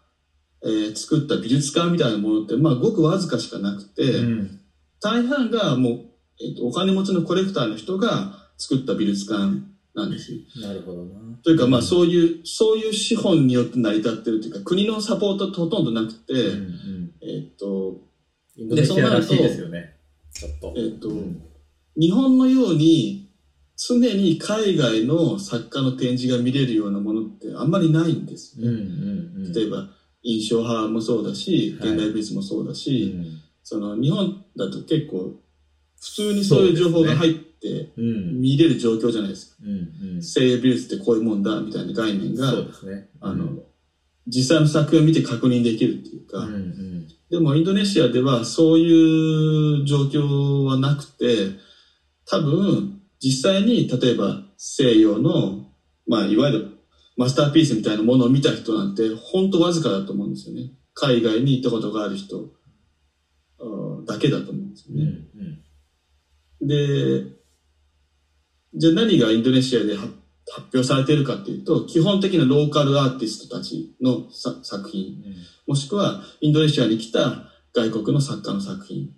[0.64, 4.60] えー作った美術館みたいなものって、まあ、ごくわずかしかなくて、うん
[5.00, 5.92] 大半がもう、
[6.40, 10.38] えーっと、お金持ちのコレクターの人が作った美術館なんですよ。
[10.60, 11.38] なるほどな。
[11.42, 17.96] というか、まあ、そういう、そういう資本によって成り立ってるというか、国のサポートってほとんどなくて、うんうんえーっと、
[18.56, 19.96] ですよね。
[20.32, 20.74] ちょっと。
[20.76, 21.42] えーっと、うん
[21.98, 23.30] 日本のように
[23.74, 28.76] 常に海外の作家の展示が見れるようなものってあんまりないんですうんうね。
[28.76, 28.80] ん
[29.46, 29.52] うん。
[29.54, 29.88] 例えば
[30.22, 33.24] 印象派もそうだし、はい現代美術もそうだうし、ん
[33.62, 35.40] その日本だと結構
[35.98, 39.62] 普通にそういう情報が入ってうん見れる状況じゃないですか。
[39.64, 40.22] うんうん。
[40.22, 43.08] 西洋美術ってこういうもんだみたいな概念が、ね。
[43.20, 43.62] あの、
[44.26, 51.58] 実際の作品を見て確認できるっていうか、うんうんでもインドネシアではそういう状況はなくて、
[52.24, 55.66] 多分実際に例えば西洋の、
[56.06, 56.78] まあいわゆる
[57.16, 60.70] マスターピースみたいなものを見た人なんて本当わずかだと思うんですよね。
[60.94, 62.48] 海外に行ったことがある人
[64.06, 65.64] だけだと思うんですようんうね。
[66.64, 67.32] んで、
[68.76, 70.12] じゃあ何がインドネシアで発
[70.48, 75.16] 発表されているかっていうと、基本的なローカルアーティストたちのさ作品、
[75.66, 79.10] もしくはインドネシアに来た外国の作家の作品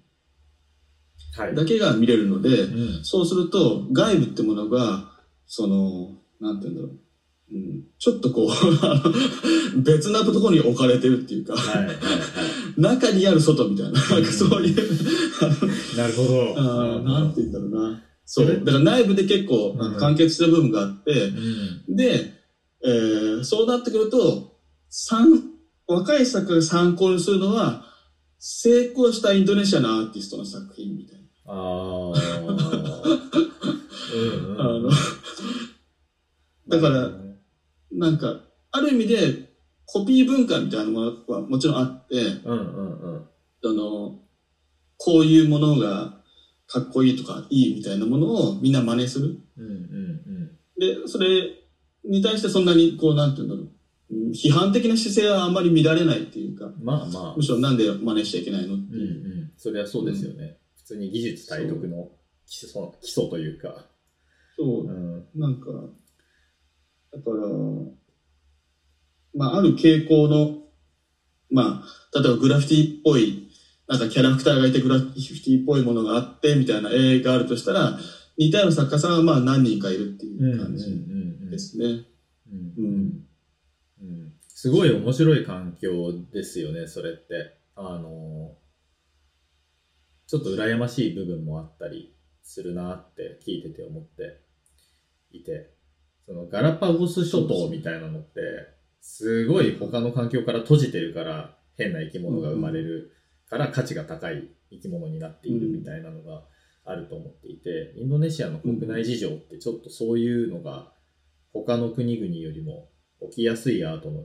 [1.37, 1.55] はい。
[1.55, 5.12] だけが見れるので、うんそうすると外部ってものが、
[5.47, 6.99] その、なんて言うんだろう。
[7.51, 8.51] うん、ちょっとこう
[9.81, 12.01] 別なところに置かれてるっていうか、はいはいは
[12.77, 15.97] 中にある外みたいな、なんかそういう、い。
[15.97, 16.55] なるほど。
[16.59, 18.03] あーなんて言うんだろうな。
[18.31, 22.31] それだから内部で結構うん完結した部分があって、うんで、
[22.85, 24.59] えーそうなってくると、
[24.91, 25.43] 参
[25.87, 27.87] 若い作家が参考にするのは、
[28.38, 31.25] 成功したインドネシアのアーティストの作品みたいな。
[31.47, 32.12] ああ。
[34.15, 34.61] うんうん。
[34.61, 34.90] あの
[36.69, 37.11] だから
[37.92, 38.42] なんか、
[38.73, 39.55] ある意味で、
[39.87, 43.27] コピー文化みたいなものはもちろんあって、うんうんうん。
[43.65, 44.21] あの、
[44.98, 46.17] こういうものが
[46.69, 49.40] かっこいいとかいいみたいなものをみんな真似する。
[49.56, 50.19] うんうん
[50.79, 51.56] で、それ
[52.04, 53.64] に対してそんなに、こう、なんていうんだろう。
[53.64, 53.69] うん
[54.31, 56.83] 批判的な姿勢はあんまり見られないっていうか、うん。
[56.83, 57.42] まあまあむ。
[57.42, 59.44] しろなんで真似しちゃいけないのってうんういう。
[59.46, 59.52] ん。
[59.58, 60.56] それはそうですよね。
[60.77, 62.08] 普通に技術体得の
[62.46, 63.87] 基礎基礎というか。
[64.56, 64.90] そうう。
[64.90, 65.25] ん。
[65.35, 65.66] なんか、
[67.12, 67.48] だから、
[69.35, 70.62] まあ、ある傾向の、
[71.50, 73.48] まあ、例えばグラフィティっぽい
[73.89, 77.99] なんかキャラクターがいてグラフィティっぽいものがあってみたいな絵があるとしたら、
[78.37, 80.85] 似たような作家さんはまあ何人かいるっていう感じ
[81.51, 82.05] ですね。
[84.49, 87.59] すごい面白い環境ですよね、それって。
[87.77, 88.57] あの、
[90.27, 94.43] ちょっと羨ましい部分もあったりするなって聞いてて思って
[95.31, 95.71] いて、
[96.27, 98.41] そのガラパゴス諸島みたいなのって、
[99.01, 103.13] すごい他の環境から閉じてるから変な生き物が生まれる
[103.49, 106.44] から価値が高い生き物になっているみたいなのが
[106.85, 110.92] あると思っていて、インドネシアの国内事情ってちょっとそういうのが
[111.53, 112.90] 他の国々よりも
[113.31, 114.25] 起きやすいアートの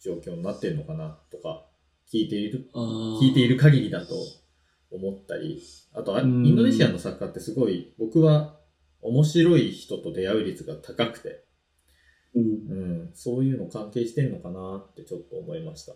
[0.00, 1.66] 状況になってるのかなとか
[2.12, 4.14] 聞いている、聞いている限りだと
[4.90, 5.62] 思ったり、
[5.92, 6.42] あとあ、イうん。
[6.42, 8.60] ンドネシアの作家ってすごい僕は
[9.00, 11.44] 面白い人と出会う率が高くて、
[12.34, 12.42] うん。
[12.42, 15.94] うん、そういうの関係してんのかなってちょっと思いました。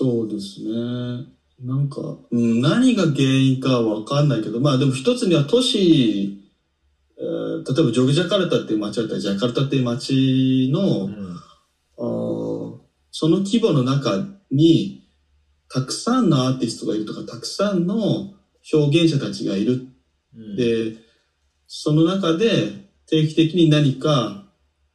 [0.00, 1.26] そうですね。
[1.60, 6.38] なんか、うん、何が原因かはわかんないけど、まあでも一つには都市、
[7.18, 11.36] えー例えばジョグジャカルタっていう街だったり、ジャカルタっていう街の、うん
[11.98, 12.78] あー
[13.10, 15.08] その規模の中に、
[15.68, 18.34] たくさんのアーティストがいるとか、たくさんの
[18.72, 19.88] 表現者たちがいる。
[20.36, 20.94] うんで、
[21.66, 24.46] その中で定期的に何か、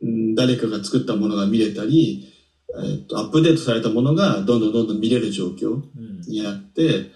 [0.01, 2.32] うん、誰かが作ったものが見れたり、
[2.81, 7.11] えっと、アップデートされたものがどんどんどんどん見れる状況うんにあって、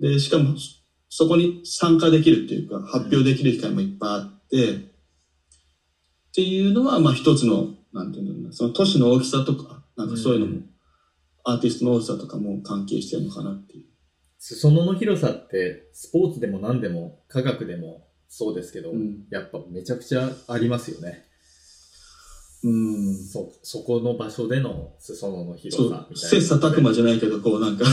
[0.00, 0.54] で、しかも
[1.08, 4.78] そこに参加できるっていうか、発表できる機会もいっぱいあって、っ
[6.34, 10.62] ていうのは、まあ一つの、なんていうんだろうな、その都市の大きさとか、なんかそういうのも、
[11.44, 13.84] アーティストの大きさとかも関係してるのかなっていう。
[14.38, 21.24] 裾野の広さってスポーツでも何でも科学でもそうですけど、うんやっぱめちゃくちゃありますよね。
[22.64, 23.14] うん。
[23.14, 26.40] そ、そこの場所での裾野の広さみたいな。
[26.40, 27.84] 切磋琢磨じゃないけど、こうなんか。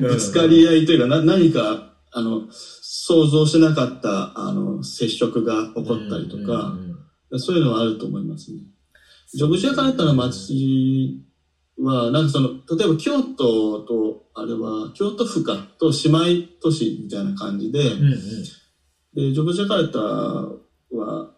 [0.00, 6.78] ぶつかり合いというか、な何か、あの、想像してなかった、あの、接触が起こったりとか、
[7.36, 8.60] そういうのはあると思いますね。
[9.34, 11.22] ジョグジャカルタの街
[11.78, 16.08] は、なんかその、例えば京都と、あれは、京都府か、と姉
[16.38, 18.12] 妹都市みたいな感じで、うんうん
[19.14, 21.34] で、ジョグジャカルタは、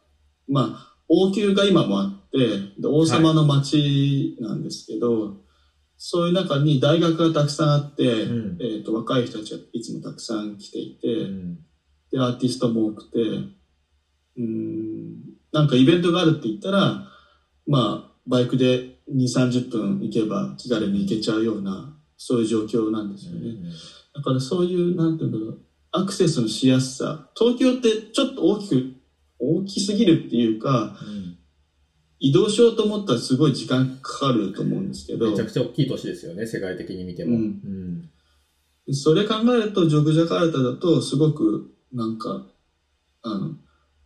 [0.48, 2.38] まあ、王宮が今もあって、
[2.80, 5.36] で王様の街なんですけど、
[5.96, 11.58] そういう中に大学がたくさんあって、うんえっ、と、若い人たちがいつもたくさん来ていて、うん
[12.14, 15.16] で、アーティストも多くて、うーん、
[15.52, 17.08] なんかイベントがあるって言ったら、
[17.66, 23.56] まあ、バイクで2、30分行けば気軽に行けちゃうような、そういう状況なんですよね。
[24.14, 27.28] だからそういう、なんていうんだろう、アクセスのしやすさ。
[27.36, 28.94] 東京ってちょっと大きく、
[29.44, 31.36] 大きすぎるっていうか、うん
[32.20, 37.36] 移動しようと思ったらすごい時間かかると思うんですけどめちゃ、くちゃ大きい都市ですよね、世界的に見ても。
[37.36, 38.10] うんうん
[38.92, 42.46] それ考えると、ジョグジャカルタだと、すごく、なんか、
[43.22, 43.52] あの、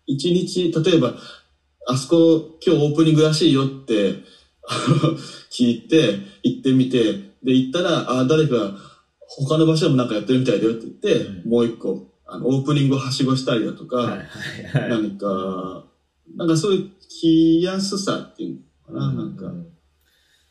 [0.06, 1.16] 一日、例えば、
[1.88, 4.14] あそこ今日オープニングらしいよって、
[5.50, 7.12] 聞いて、行ってみて、
[7.42, 8.76] で、行ったら、あ、誰か、
[9.26, 14.18] 他の場所でもなんかやってるみたいだよって言って、うんもう一個、あの、オープニングをはしごしたりだとか、はいはい
[14.82, 14.90] はい。
[14.90, 15.86] 何か、
[16.36, 18.60] なんかそういう来やすさっていう
[18.92, 19.46] のかな、なんか。
[19.46, 19.72] う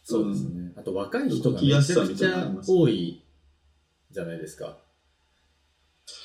[0.03, 0.71] そうですね。
[0.75, 3.23] あと若い人がめちゃくちゃ多い
[4.09, 4.79] じゃないですか。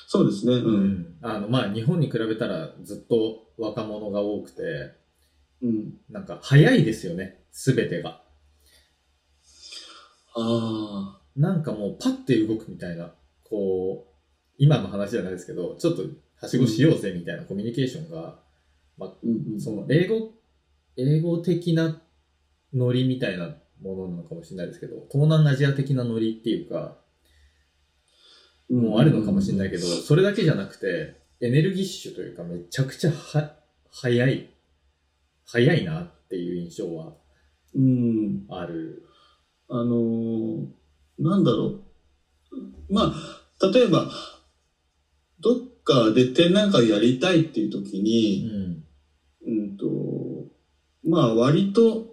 [0.07, 0.59] そうですね、う。
[0.67, 1.17] うんん。
[1.21, 4.63] あの、まあ、日本に比べたらずっと若者が多くて、
[5.61, 5.95] うん。
[6.09, 8.23] なんか早いですよね、すべてが。
[10.35, 11.21] ああ。
[11.37, 13.13] なんかもうパッて動くみたいな、
[13.45, 14.12] こう、
[14.63, 16.05] 今の話じゃないですけど、ちょっと
[16.41, 18.39] はしごしようぜみたいなコミュニケーションが、
[19.01, 20.35] うんうん、その英語、
[20.97, 22.01] 英語的な
[22.73, 26.97] ノリみたいなものなのかもしれないですけど、東南アジア的なノリっていうか、
[28.71, 33.57] もうあるのかもしれないけど、それだけじゃなくて、エネルギッシュというか、めちゃくちゃは、
[33.91, 34.49] 早い、
[35.45, 37.15] 早いなっていう印象は
[37.75, 38.47] うん。
[38.49, 39.09] ある。
[39.69, 40.67] あのー
[41.19, 41.81] なんだろ
[42.53, 42.95] う。
[42.95, 44.09] まあ、例えば、
[45.43, 48.85] どっかで展覧会やりたいっていう時うに、ん。
[49.45, 49.87] うんと、
[51.05, 52.07] まあ割と、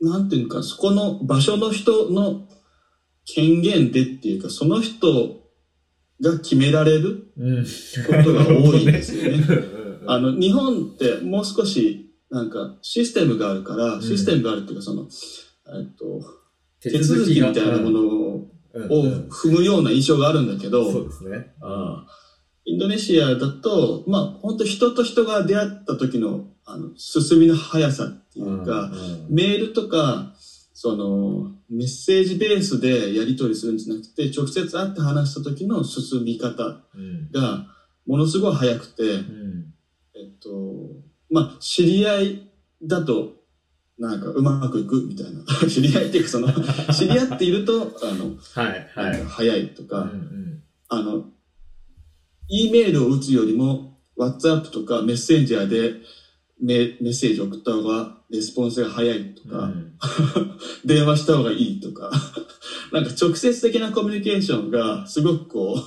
[0.00, 2.46] なんていうか、そこの場所の人の
[3.26, 5.40] 権限でっていうか、その人
[6.20, 7.64] が決められるうん。
[7.64, 9.38] ことが多いですよね。
[9.38, 15.08] うん あの、日本ってもう少し、なんか、システムがあるから、んシステムがあるっていうか、その、
[15.74, 16.22] えっと、
[16.80, 18.48] 手続きみたいなものを
[19.30, 21.54] 踏むような印象があるんだけど、そうですね。
[21.62, 22.23] ああ
[22.66, 30.32] インドネシアだと、まあ、本当人と人が出会った時の、あの、進みの速さっていうか、うんメールとか、
[30.72, 37.30] その、メッセージベースでやり取りするんじゃなくて、直接会って話した時の進み方うん。
[37.30, 37.66] が、
[38.06, 39.72] ものすごい早くて、うん。
[40.14, 40.48] えっと、
[41.30, 42.50] まあ、知り合い
[42.82, 43.32] だと、
[43.98, 45.44] なんかうまくいくみたいな。
[45.68, 46.48] 知り合いっていうか、その、
[46.92, 49.24] 知り合っていると、あの、はい、はい。
[49.24, 50.62] 早いとうんか、うん。
[50.88, 51.30] あの、
[52.48, 55.94] E メールを打つよりも、WhatsApp とかメッセンジャーで
[56.60, 59.92] メメッセージを送った方がレスポンスが早いとか、うん。
[60.84, 62.10] 電話した方がいいとか、
[62.92, 65.80] なんか直接的なコミュニケーションがすごくこう、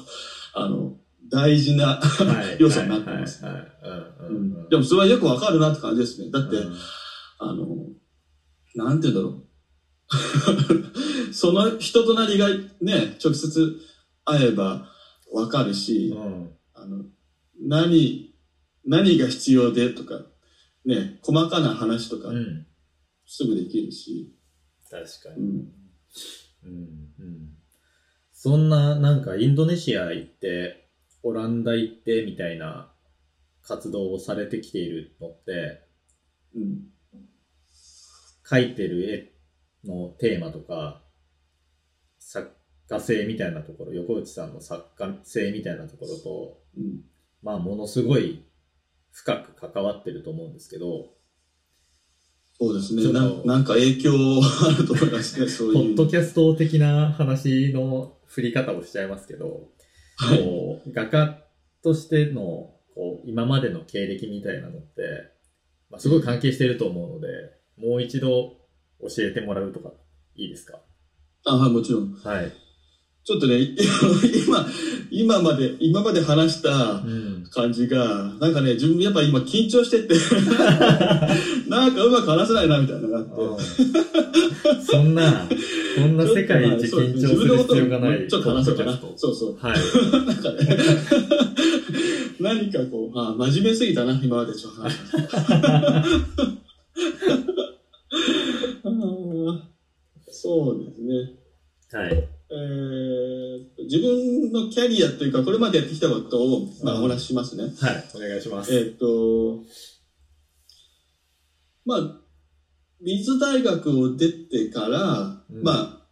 [0.54, 0.98] あの、
[1.30, 2.58] 大事な、はい。
[2.60, 3.44] 要素になってます。
[3.44, 4.70] はいはいはいうん。
[4.70, 6.32] でもそれはよくわかるなって感じですね。
[6.32, 6.76] だって、うん。
[7.40, 7.68] あの、
[8.76, 9.48] なんて言うんだろう。
[11.34, 12.48] その人となりが
[12.82, 13.80] ね、直接
[14.24, 14.90] 会えば
[15.38, 17.06] わかるし、うんあの、
[17.60, 18.36] 何、
[18.86, 20.22] 何が必要でとか、
[20.86, 22.66] ね、細かな話とかうん。
[23.26, 24.34] すぐできるし、
[24.90, 25.44] 確かに。
[25.44, 25.74] うん。
[26.64, 26.72] うん
[27.20, 27.58] うん
[28.40, 30.92] そんな、なんか、インドネシア行って、
[31.24, 32.94] オランダ行って、みたいな
[33.64, 35.82] 活動をされてきているのって、
[36.56, 36.84] うん。
[38.46, 39.34] 描いてる
[39.84, 41.02] 絵のテーマとか、
[42.20, 42.57] 作
[42.90, 47.02] 家性みたいなところ、横内さんの作家性みたいなところと、うん。
[47.44, 48.46] まあ、ものすごい
[49.12, 51.14] 深く関わってると思うんですけど、
[52.60, 53.14] そうですね。
[53.14, 55.74] なんなんか影響あると思いますね、 そういう。
[55.74, 59.70] ポッドキャスト的な話の振り方をしちゃいますけど、
[60.18, 60.40] はい。
[60.44, 61.46] こう画家
[61.84, 65.02] としてのこう今までの経歴みたいなのって、
[65.92, 67.28] まあ、すごい関係してると思うので、
[67.78, 68.58] もう一度
[69.02, 69.94] 教えてもらうとか
[70.36, 70.82] いいですか？
[71.46, 72.12] あ、はい、もちろん。
[72.14, 72.52] はい。
[73.28, 73.60] ちょっとね、
[74.48, 74.66] 今、
[75.12, 77.44] 今まで、今まで話したうん。
[77.50, 80.16] 感じが、なんかね、自分やっぱ今緊張してて、
[81.68, 83.32] なんかうまく話せないなみたいなのがあって。
[84.82, 85.46] そんな、
[85.98, 88.26] こんな世界一緊張する必要がない。
[88.30, 88.98] ちょっと話そうかな。
[89.18, 89.58] そうそう。
[89.60, 89.78] トはい。
[90.26, 90.78] なんかね、
[92.40, 94.82] 何かこう、あ真面目すぎたな、今までちょっと
[100.32, 101.34] そうですね。
[101.92, 102.37] はい。
[102.50, 103.38] えー
[103.84, 107.64] 自分のキャリアというか、これまでやってきたことを、まあ、うんお話ししますね。
[107.64, 108.04] はい。
[108.16, 108.74] お願いします。
[108.74, 109.64] えーっと、
[111.86, 112.22] まあ、
[113.02, 116.08] 美術大学を出てから、うんまあ、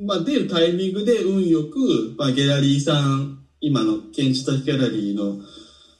[0.00, 5.42] まあ、出るタイミングで運よく、まあ、ギャラリーさん、今の建築ギャラリーの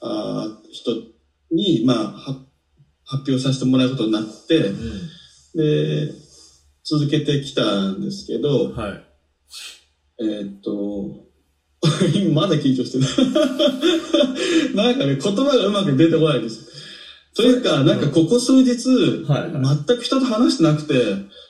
[0.01, 0.91] あー人
[1.51, 2.45] に、まあ、は
[3.03, 4.73] 発表させてもらうことになって、う
[5.55, 6.13] で、
[6.83, 9.08] 続けてきたんですけどん。、はい。
[10.21, 11.25] えーっと、
[12.13, 13.05] 今まだ緊張してる。
[14.75, 16.67] なんかね、言葉がうまく出てこないです。
[17.33, 18.89] というか、なんかここ数日、
[19.27, 20.93] はいは全く人と話してなくて、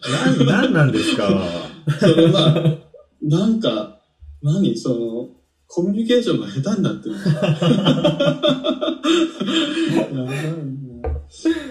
[0.08, 1.28] なん、なんなんですか？
[2.00, 2.78] そのまあ、
[3.24, 4.00] なんか、
[4.44, 4.78] 何？
[4.78, 5.30] その、
[5.68, 7.16] コミュニケーションが下手になってる。
[7.16, 7.40] やば
[10.10, 10.30] いな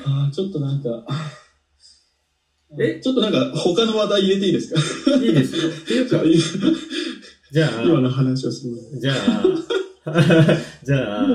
[0.04, 0.88] あーちょっとなんか、
[2.78, 4.74] えちょっとなんか他の話題入れていいです
[5.06, 5.16] か？
[5.16, 5.68] いいですよ。
[5.70, 6.22] っていうか、
[7.50, 9.42] じゃあ、今の話をするのじゃあ、
[10.84, 11.26] じゃあ、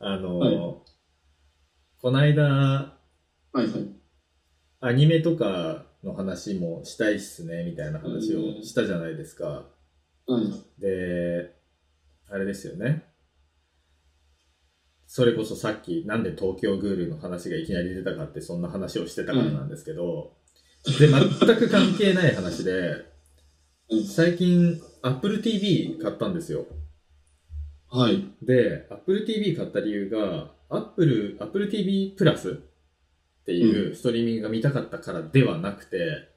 [0.00, 0.56] あの、はい
[2.02, 2.96] こないだ、は
[3.56, 3.68] いはい。
[4.80, 9.66] アニメとかの話もしたいっすね、みたいな話をしたじゃないですか。
[10.26, 10.80] はい。
[10.80, 11.54] で、
[12.30, 13.04] あれですよね。
[15.06, 20.32] それこそさっき、なんで東京グールの話がいきなり出たかって、そんな話をしてたからなんですけど、
[20.84, 23.06] で、全く関係ない話で、
[23.90, 26.66] うん最近、Apple TV 買ったんですよ。
[27.90, 28.24] はい。
[28.40, 36.28] で、Apple TV 買った理由が、Apple、Apple TV プラスっていうストリーミングが見たかったからではなくて、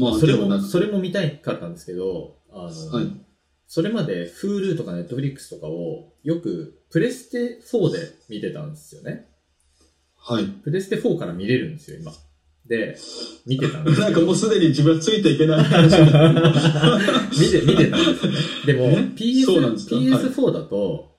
[0.00, 3.28] まあ、それも、それも見たかったんですけど、あの、はい。
[3.68, 9.28] それまで Hulu とか Netflix とかをよくプレステ4で見てたんですよね。
[10.16, 10.46] はい。
[10.46, 12.12] プレステ4から見れるんですよ、今。
[12.68, 12.96] で、
[13.46, 18.66] 見てたんです なんかもうすでに自分はついていけない話見て、見てたんです。
[18.66, 19.42] でも、え？
[19.44, 21.16] そうなんで PS、すか？PS4 だと、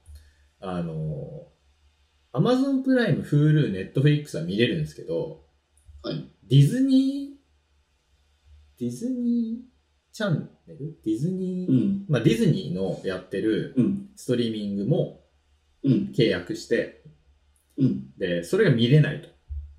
[0.60, 1.48] あの、
[2.34, 5.44] Amazon プライム、Hulu、Netflix は見れるんですけど、
[6.04, 6.24] はい。
[6.48, 9.70] ディズニー、ディズニー
[10.14, 12.06] チャンネルディズニー、うん。
[12.08, 14.10] まあディズニーのやってるうん。
[14.16, 15.26] ストリーミングも
[15.84, 16.12] うん。
[16.16, 17.04] 契約して、
[17.78, 18.12] うん。
[18.18, 19.30] で、それが見れないと。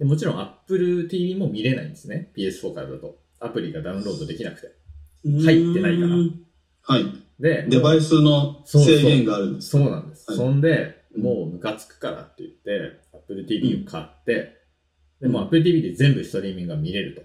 [0.01, 2.33] でもちろん Apple TV も見れないんですね。
[2.35, 3.19] PS4 からだと。
[3.39, 4.73] アプリがダウンロードできなくて。
[5.25, 6.41] 入ってないからうん
[6.83, 7.05] はい。
[7.39, 9.69] で、デバイスの制限があるんです。
[9.69, 10.31] そうなんです。
[10.31, 14.33] はいそんで、うんもうムカつくからって言って、Apple TV を買って、
[15.21, 17.23] で、うんもう Apple TV で全部ストリーミングが見れると。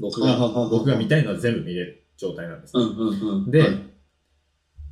[0.00, 0.36] 僕が、
[0.68, 2.72] 僕が見たいのは全部見れる状態なんです。
[3.50, 3.94] ではい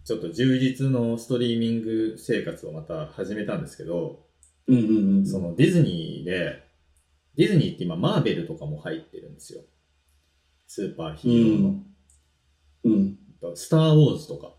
[0.05, 4.27] ちょっと充実のストリーミング生活をまた始めたんですけど、
[4.69, 5.27] うんうんうん。
[5.27, 6.63] そのディズニーで、
[7.37, 9.63] ディズニーって今マーベルとかも入ってるんですよ。
[10.67, 11.83] スーパーヒーローの。
[12.85, 13.19] うん。
[13.55, 14.55] スター・ウォーズとか。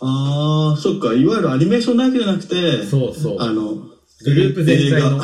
[0.00, 1.14] ああ、そっか。
[1.14, 3.36] いわゆるアニメーションだけじゃなくて、そうそう。
[3.40, 5.16] あの、グループ全体の。
[5.16, 5.22] うん。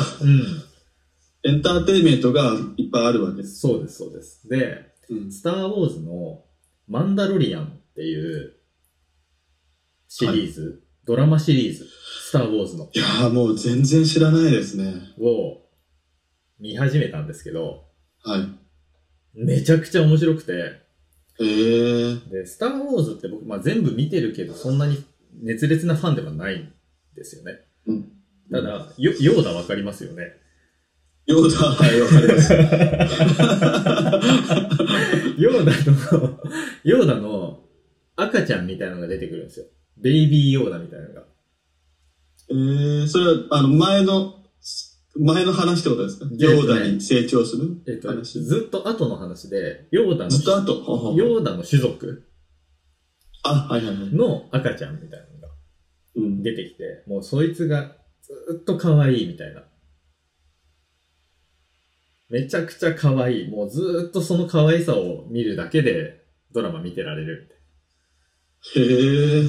[1.45, 3.59] エンターテインメントがいっぱいあるわけです。
[3.59, 4.47] そうです、そうです。
[4.47, 5.31] で、うん。
[5.31, 6.43] スター・ウォーズの
[6.87, 8.55] マンダロリアンっていう
[10.07, 14.93] シリーズ、ドラマシリーズ、スター・ウォーズの、いやーもう全然知らないですね。
[15.19, 15.61] を
[16.59, 17.85] 見始めたんですけど、
[18.23, 18.47] はい。
[19.33, 20.53] めちゃくちゃ面白くて、
[21.39, 22.15] へえ。
[22.29, 25.03] で、スター・ウォーズって僕、まあ、全部見てるけど、そんなに
[25.41, 26.71] 熱烈なファンではないん
[27.15, 27.59] ですよね。
[27.87, 28.09] うん。
[28.51, 30.37] ただ、ヨヨーダわかりますよね。
[31.25, 32.53] ヨーダ、はい、わかります。
[35.41, 35.73] ヨーダの、
[36.83, 37.63] ヨーダの
[38.15, 39.65] 赤ちゃんみたいなのが出てくるんですよ。
[39.97, 41.23] ベイビーヨーダみたいなのが。
[42.49, 44.43] えー、それは、あの、前の、
[45.19, 46.25] 前の話ってことですか？
[46.37, 51.13] ヨーダに成長するえっと、話ずっと後の話で、ヨーダの、ずっと後？
[51.15, 52.27] ヨーダの種族
[53.43, 54.13] あ、はいはいはい。
[54.13, 55.49] の赤ちゃんみたいなのが
[56.15, 56.41] うん。
[56.43, 59.63] 出てきて、もうそいつがずっと可愛いみたいな。
[62.29, 63.47] めちゃくちゃ可愛い。
[63.49, 67.57] もうずっとその可愛さを見るだけでドラマ見てられるみたい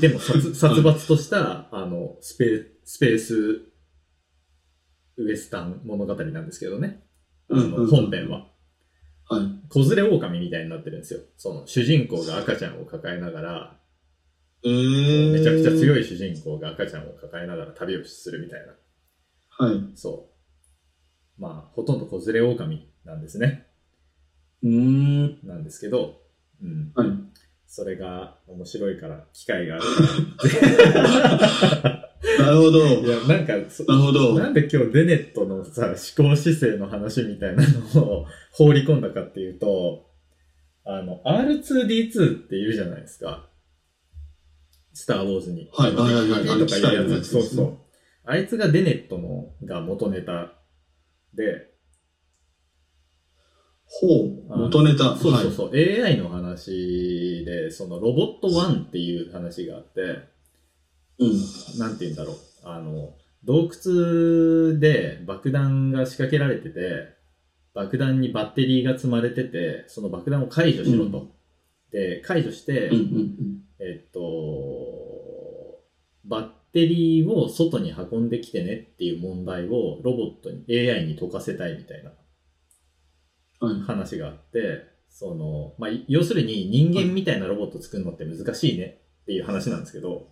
[0.01, 3.75] でも殺殺伐とした、あの、スペ、スペース
[5.17, 7.05] ウエスタン物語なんですけどね。
[7.51, 8.49] あの、本編は。
[9.29, 9.69] はい。
[9.69, 11.21] 子連れ狼みたいになってるんですよ。
[11.37, 13.81] その、主人公が赤ちゃんを抱えながら、
[14.65, 16.01] えー、めちゃくちゃ強い。
[16.01, 18.75] い主人公が赤ちゃんを抱えながら旅をするみたいな。
[19.67, 19.93] はい。
[19.95, 20.31] そ
[21.39, 21.41] う。
[21.41, 23.67] まあ、ほとんど子連れ狼なんですね。
[24.62, 25.47] うーん。
[25.47, 26.23] なんですけど、
[26.62, 26.93] うん。
[26.95, 27.09] はい。
[27.77, 29.85] それが面白いから、機会がある
[30.39, 32.14] から。
[32.39, 32.87] なるほど。
[32.87, 34.39] いや、なんか、そなるほど。
[34.39, 35.97] なんで今日デネットのさ、思
[36.31, 37.64] 考姿勢の話みたいな
[37.97, 40.09] のを放り込んだかっていうと、
[40.85, 43.51] あの、R2D2 っているじゃないですか。
[44.93, 45.68] スター・ウォーズに。
[45.72, 47.31] はいはいはいとかいうやつつ。
[47.33, 47.79] そうそう。
[48.25, 50.53] あいつがデネットのが元ネタ
[51.35, 51.74] で、
[54.01, 54.07] ほ
[54.55, 54.59] う。
[54.59, 55.16] 元ネタ。
[55.16, 60.28] そうそうそう、AI の話で、そのロボット1っていう話があって、はい。
[61.20, 61.78] うん。
[61.78, 62.36] なんて言うんだろう。
[62.64, 63.14] あの、
[63.45, 67.14] 洞窟で爆弾が仕掛けられてて、
[67.74, 71.18] 爆弾にバッテリーが積まれてて、その爆弾を解除しろと。
[71.18, 71.30] うん
[71.95, 74.20] で、解除して、うんうんえっと、
[76.24, 82.11] バッテリーを外に運んできてねっていう問題をロボットに、AI に解かせたいみたいな。
[83.69, 90.29] 話があって、その、まあ、要するに人間みたいなロボット作るのって難しいねっていう話なんですけど、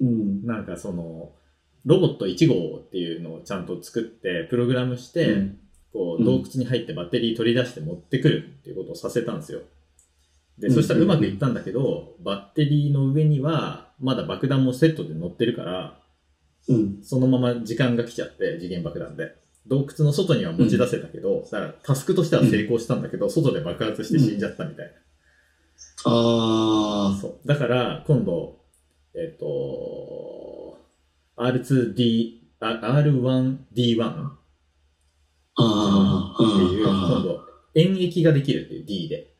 [0.00, 0.44] うん。
[0.44, 1.32] なんかその、
[1.84, 5.58] ロボット1号っていうのをちゃんと作って、プログラムして、うん
[5.92, 9.60] こう、うん洞窟に入ってバッテリー取り出して持ってくるっていうことをさせたんですよ。
[10.58, 16.00] で、うんそしたらうまくいったんだけど、バッテリーの上には、まだ爆弾もセットで乗ってるから、
[16.68, 16.98] うん。
[17.02, 19.34] そのまま時間が来ちゃって、次元爆弾で。
[19.66, 24.92] 洞窟の外には持ち出せたけど、だからタスクとしては成功したんだけど、外で爆発して死んじゃったみたいな。
[26.04, 27.48] あそう。
[27.48, 28.60] だから、今度、
[29.14, 30.78] えっ、と、
[31.36, 34.38] R2D、あ R1D1 あ。
[35.56, 36.42] ああ。
[36.42, 37.40] っていう、うん今度、
[37.74, 39.34] 演疫ができるっていう D で、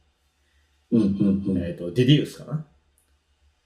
[0.92, 1.62] うんうんうん。
[1.62, 2.66] えっ、と、ディディウスかな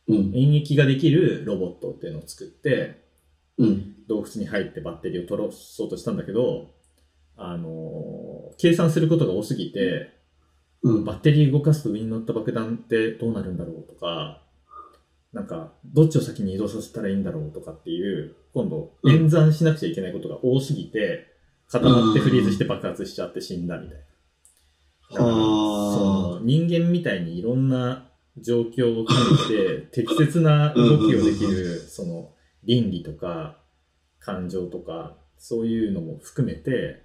[0.09, 0.17] うん。
[0.35, 3.03] 演疫ができるロボットっていうのを作って、
[3.59, 3.94] うん。
[4.09, 6.71] 洞窟に入ってバッテリーを取ろそうとしたんだけど、
[7.37, 10.13] あのー計算することが多すぎて、
[10.83, 11.05] うん。
[11.05, 14.43] バッテリー動かすと上に乗った爆弾ってどうなるんだろうとか、
[15.33, 21.27] なんか、どっちを先に移動させたらいいんだろうとかっていう、今度、うん演算しなくちゃいけないことが多すぎて、
[21.69, 24.05] 固まってフリーズして爆発しちゃって死んだみたいな。
[25.11, 29.17] だからあーその人間みたいにいろんな状況を感
[29.49, 32.31] じて、適切な動きをできる、その、
[32.63, 33.59] 倫理とか、
[34.25, 37.05] 感情とか、そういうのも含めて、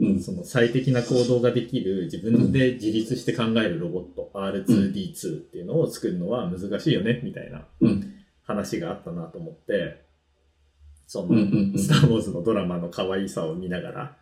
[0.00, 0.20] うん。
[0.20, 8.14] その最適な行動ができる自分で自立して考えるロボット、R2D2 っていうのを作るのは難しいよね、みたいなうん。
[8.44, 10.04] 話があったなと思って、
[11.06, 14.16] その、うんうんうんスター・ウォーズのドラマの可愛さを見ながら、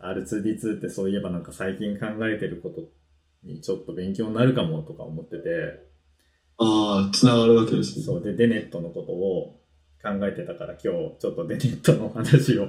[0.00, 2.82] R2D2 ってそういえばなんか最近考えてること
[3.42, 5.86] にちょっと勉強になるかもとか思ってて、
[6.58, 8.04] ああ、つながるわけですね。
[8.04, 9.55] そうで、デネットのことを
[10.06, 12.68] 考えてたから今日ちょっとデネットの話を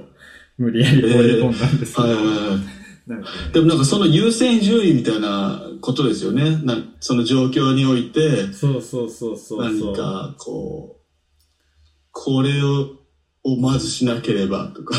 [0.56, 2.58] 無理やり放り込んだんですけど、はいはいはい。
[3.06, 6.58] なんかねでもなんかその優先順位みたいなことですよね。
[6.64, 9.94] なその状況において、そうそうそうそう何。
[9.94, 11.04] かこう、
[12.10, 12.98] これを
[13.44, 14.94] をまずしなければとか、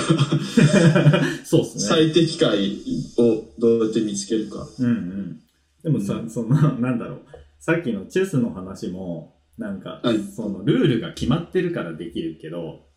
[1.44, 1.84] そうですね。
[1.84, 2.78] 最適解
[3.18, 4.66] をどうやって見つけるか。
[4.80, 5.40] うんうん。
[5.84, 7.22] でもさ、うんその、なんだろう。
[7.60, 12.88] さっきのチェスの話も、なんか、はいそのルールが決まってるからできるけど、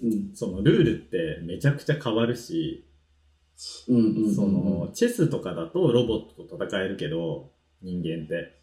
[0.00, 0.30] うん。
[0.34, 2.88] そのルールってめちゃくちゃ変わるし、
[3.88, 4.34] うんうんうんうん。
[4.34, 7.50] その、チェスとかだとロボットと戦えるけど、
[7.82, 8.62] 人間って。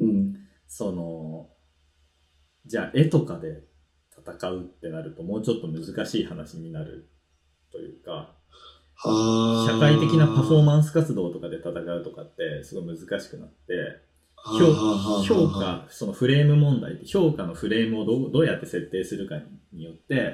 [0.00, 0.34] うん。
[0.66, 1.50] その、
[2.66, 3.62] じゃあ絵とかで
[4.10, 7.08] 戦うってなるともうちょっと難しい話になる
[7.70, 8.34] というか、
[8.96, 9.70] はあ。
[9.70, 14.05] 社会的なパフォーンマンス活動とかで戦うとかってすごい難しくなって、ス
[14.44, 19.36] 評評価、そのフレーム問題って評価のフレームをどうどうやって設定するか
[19.72, 20.14] によって。
[20.14, 20.30] や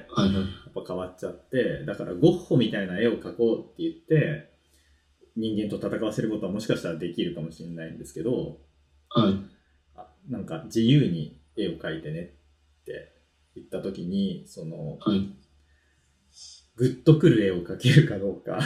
[0.70, 4.50] っぱ変わっちゃって、だからゴッホみたいな絵を描こうって言って、
[5.34, 8.58] 人間と戦わせることはもしかしたらできるかもしれないんですけど、
[9.08, 9.34] はい。
[9.96, 13.12] あなんか自由に絵を描いてねって
[13.54, 15.28] 言った時に、その、はい。
[16.76, 18.58] グッとくる絵を描けるかどうか。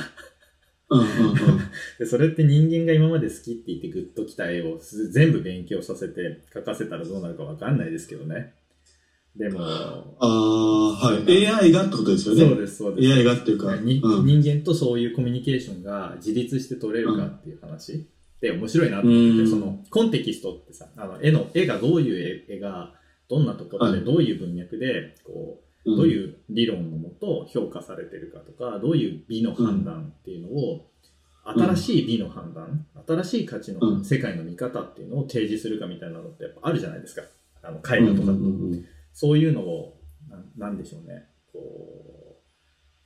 [1.99, 8.55] で、それって人間が今まで好きって言ってグッときた絵をす全部勉強させて描かせたらどうなるかわかんないですけどね。
[9.34, 11.47] でも、ああ、はい。
[11.47, 12.41] AI がってことですよね。
[12.49, 13.12] そうです、そうです。
[13.12, 13.76] AI がっていうか。
[13.76, 18.07] にうん人間とそういうコミュニケーションが自立して取れるかっていう話
[18.41, 22.95] で面白いなと思ってそのコンテキストってさ、あの絵の、絵がどういう絵絵が、
[23.28, 30.91] どんなところではいどういう文脈で、こう、どういう理論のもと評価されてるかとか、どういう美の判断っていうのを、
[31.45, 37.22] 新しい美の判断、新しい価値うのん世界の見方っていうのを提示するかみたいなのってやっぱあるじゃないですか。
[37.62, 38.32] あのうん絵画とか
[39.12, 39.97] そういうのを、
[40.59, 41.28] んでしょうね。
[41.53, 42.43] こう、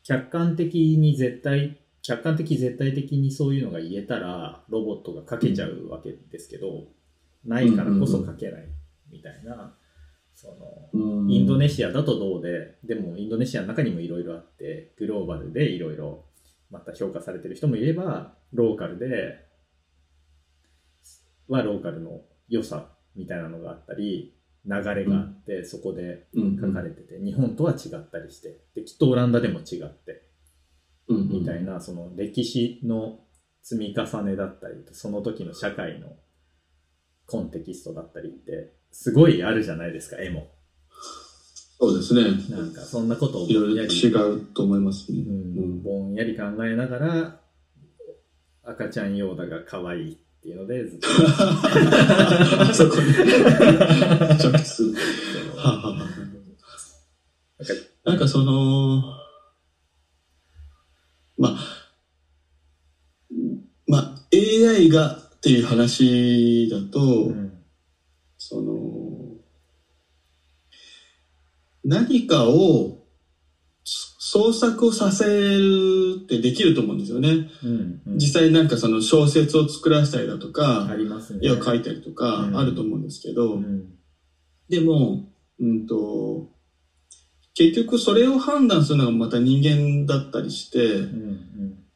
[0.02, 6.88] 客観的に絶対、客観的絶対的にそういうのが言えたら、ロボットが書けちゃうわけですけど、
[7.44, 8.64] ないからこそ書けない
[9.10, 9.74] みたいな、
[10.40, 11.30] その、うん。
[11.30, 16.24] インドネシアだとどうで、でもインドネシアの中にもいろいろあって、グローバルでいろいろ
[16.70, 19.46] また評価されてる人もいれば、ローカルで
[21.48, 24.34] はローカルの良さみたいなのがあったり、
[24.64, 30.22] 流れがあって、そこでうん書かれてて、日本とは違ったりして、で、きっとオランダでも違って、
[31.08, 31.28] うん。
[31.28, 33.20] みたいな、その歴史の
[33.62, 36.16] 積み重ねだったり、その時の社会の
[37.26, 40.48] コンテキストだったりって、すごいあるじゃないですか、絵も。
[41.78, 42.22] そうですね。
[42.54, 45.20] なんか、そんなことをいろいろぼんやり違うと思いますね。
[45.20, 47.40] ううんん、ぼんやり考えながら、
[48.64, 51.08] 赤ちゃんヨーダが可愛いっていうので、ずっと。
[51.08, 53.14] あそこに
[54.38, 54.94] 着地する。
[55.56, 57.74] はははなんか
[58.04, 59.02] なんかその、
[61.38, 61.58] まあ、
[63.86, 67.50] まあ、AI がっていう話だと、うん
[68.42, 68.72] その、
[71.84, 73.00] 何かを
[73.84, 77.50] 創作をさせるってできると思うんですよね。
[77.64, 81.40] うんうん実際なんかその小説を作らせたりだとか、ありますね。
[81.42, 83.94] 絵を描いたりとかうんあると思うんですけど、うん
[84.68, 85.24] でも、
[85.58, 86.48] うんと、
[87.54, 91.40] 結局それを判断するのがまた人間だったりして、うん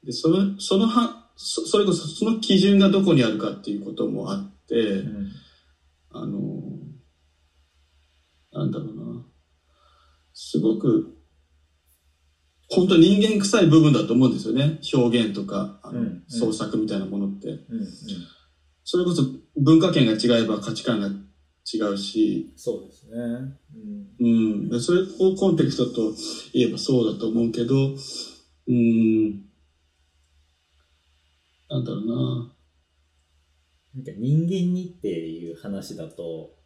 [0.05, 5.28] でその、そのは、そそれこそその基準がどこにあるかっていうこともあって、うん
[6.11, 6.41] あの、
[8.53, 9.26] なんだろうな。
[10.35, 11.16] すごく、
[12.68, 14.80] 本当人間臭い部分だと思うんですよね。
[14.93, 17.49] 表現とか、あのうんうん創作みたいなものって。
[17.49, 17.87] うんうん
[18.87, 19.22] それこそ
[19.57, 23.12] 文化圏が違えば価値観が違うし、そうですね。
[24.20, 24.28] うんう
[24.66, 24.68] ん。
[24.68, 26.14] でそれをコンテクストと
[26.53, 27.74] 言えばそうだと思うけど、
[28.68, 29.47] うん。
[31.70, 32.55] なんだろうな。
[33.95, 36.59] なんか人間にっていう話だと、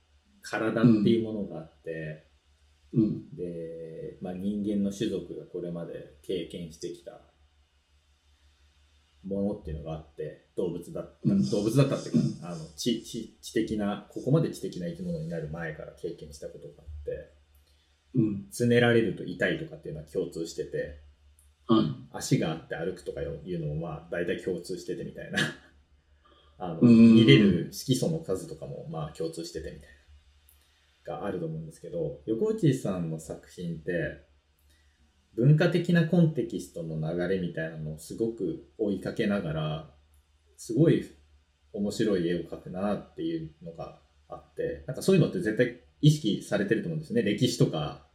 [0.43, 2.28] 体っていうものがあって、
[2.93, 3.37] うん。
[3.37, 7.21] で、まあ、人間の種族がこれまで経験してきた
[9.25, 11.05] ものっていうのがあって、動物だ
[11.51, 17.39] 動物だったっていうか、あの知知知的な、ここまで知的な生き物になる前から経験したことがあって、
[18.15, 18.49] うん。
[18.51, 21.01] つねられると痛いとかっていうのは共通してて、
[21.67, 21.85] はい。
[22.13, 25.39] 足があって歩くとかいうのもまあ大体共通しててみたいな。
[26.61, 29.98] あの、うん見れる色素の数とかもまあ共通しててみたいな。
[31.09, 34.27] があると思うんですけど、横内さんの作品って、
[35.35, 39.91] 文化的なコンテキストの流れみたいなのをすごく追いかけながら、
[40.57, 41.05] すごい
[41.73, 47.23] 面白い絵を描くなっていうのがあって、なんかそういうのって絶対意識されてると思うんですね。
[47.23, 48.07] 歴史とか、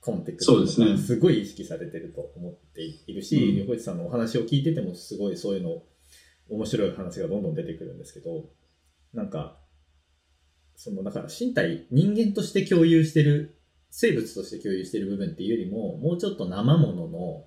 [0.00, 5.82] コンテクストそうですねがすごい意識されてると思っているし、うん横内さんのお話を聞いててもすごいそういうの
[6.48, 8.50] 面白い話がどんどん出てくるんですけど、
[9.12, 9.59] なんか、
[10.82, 13.60] そのだから身体、人間として共有してる、
[13.90, 17.44] 生物として共有してる部分っていうよりも、もうちょっと生ものの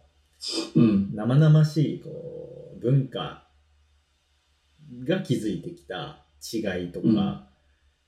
[0.75, 1.15] うん。
[1.15, 3.47] 生々しいこう文化
[5.03, 7.43] が築いてきた違いとか、うん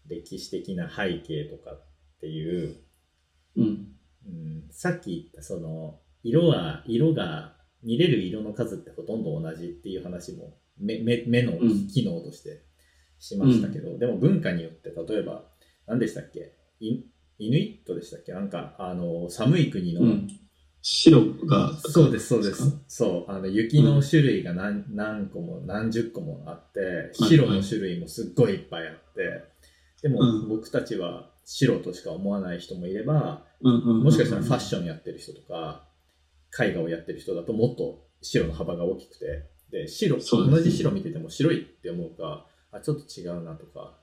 [0.08, 1.82] 歴史的な背景とかっ
[2.22, 2.76] ていう、
[3.58, 3.88] うん。
[4.28, 12.62] うん、さっき言ったその色は色が見れる色の数ってほとんど同じっていう話も目目目のうん機能として
[13.20, 15.44] しましたけど、でも文化によって例えば
[15.88, 16.54] 何でしたっけ？
[16.80, 17.04] イ
[17.40, 18.32] イヌイットでしたっけ？
[18.34, 20.28] なんかあの寒い国の、うん。
[20.88, 21.74] 白が。
[21.78, 22.78] そうです、そうです。
[22.88, 23.32] そう。
[23.32, 29.46] あの、雪の種類が何,、何個も何十個もあって、白の種類もすっごいいっぱいあって、
[30.04, 34.04] でも、うん僕たちは白としか思わない人もいれば、うんうんうん。
[34.04, 35.88] もしかしたらファッションやってる人とか、
[36.60, 42.46] 絵画をやってる人だともっと白の幅が大きくて、で、白、同じ白見てても白いって思うか、
[42.76, 43.98] あ、ちょっと違うなとか、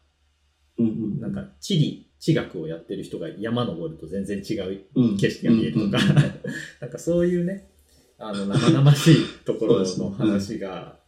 [0.79, 1.21] うんうん。
[1.21, 6.17] なんか地理、地学をやってる人が山登ると全然違ううん、景色が見えるとか、うんうん
[6.81, 7.71] なんかそういうね、
[8.19, 11.01] あの、生々しいところの話が、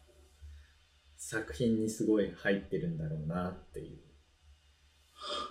[1.16, 3.98] 作品にすごい入ってるんだろうなっていう。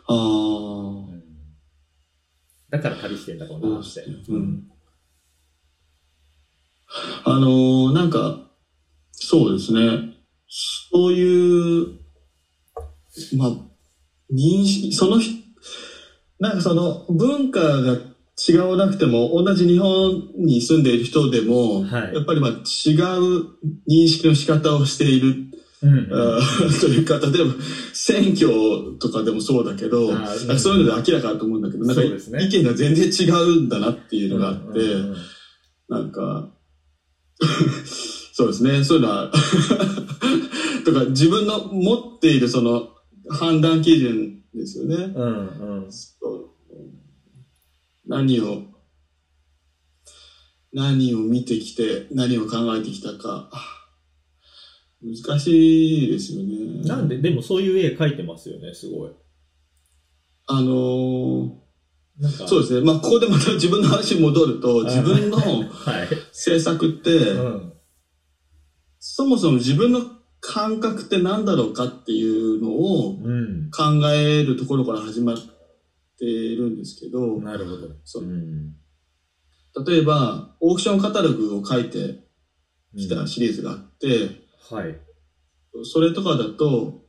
[0.07, 1.11] ああ。
[1.11, 1.23] うん
[2.69, 4.01] だから旅してんだろうなって。
[4.29, 4.67] うん
[7.23, 8.51] あのーなんか、
[9.11, 10.13] そうですね。
[10.47, 12.02] そういう、
[13.37, 13.49] まあ、
[14.33, 15.43] 認識、その人、
[16.39, 17.97] なんかその文化が
[18.47, 22.13] 違わなくても、同じ日本に住んでいる人でも、はい。
[22.13, 22.61] やっぱりまあ違う
[23.87, 25.35] 認識の仕方をしている、
[25.83, 27.53] うんあー というか、例えば
[27.93, 30.11] 選挙とかでもそうだけど、
[30.57, 32.45] そういうので明らかだと思うんだけど、なんかね。
[32.45, 34.79] 意見が全然違うんだなっていうのがあって、
[35.89, 36.49] なんか、
[38.33, 39.31] そうですね、そういうのは、
[40.85, 42.92] とか自分の持っているその
[43.29, 44.95] 判断基準ですよね。
[44.95, 45.89] うんうん
[48.05, 48.63] 何を、
[50.73, 53.49] 何を見てきて、何を考えてきたか、
[55.01, 56.87] 難しいですよね。
[56.87, 59.11] なんで、でもそういう絵描いてますよね、すごい。
[60.45, 61.57] あの
[62.19, 62.85] なんか、ーそうですね。
[62.85, 66.07] まあ、ここでまた自分の話に戻ると、自分の はい。
[66.31, 67.73] 制作って、うん。
[68.99, 70.01] そもそも自分の
[70.45, 73.71] 感覚って何だろうかっていうのをうん。
[73.71, 75.37] 考えるところから始まっ
[76.19, 77.87] ているんですけど、なるほど。
[78.03, 78.73] そううん。
[79.87, 82.27] 例えば、オークションカタログを書いて
[82.95, 84.99] きうんたシリーズがあって、はい。
[85.83, 87.03] それとかだと、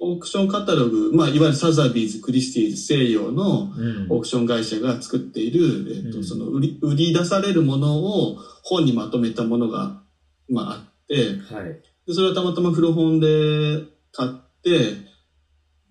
[0.00, 10.02] オークションカタログ、まあ、いわゆるサザビーズ、クリスティーズ、西洋のうんオークション会社が作っている、えっとうんその売り売り出されるものを本にまとめたものが、
[10.48, 11.82] まあ、あって、はい。
[12.10, 14.30] でそれをたまたま古本で買っ
[14.62, 14.94] て、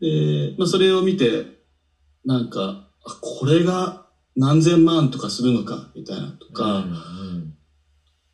[0.02, 1.46] で、まあ、それを見て、
[2.26, 4.06] なんか、あこれが
[4.36, 7.56] 何千万とかするのか、みたいなとか、うん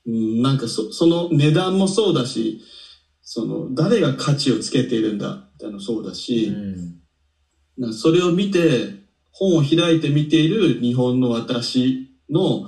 [0.07, 2.59] うん、なんかそその値段もそうだし、
[3.21, 7.01] その誰が価値をつけているんだみたいなのもそうだうし、ん。
[7.77, 12.65] なんかそれを見て、本を開いて見ている日本の私の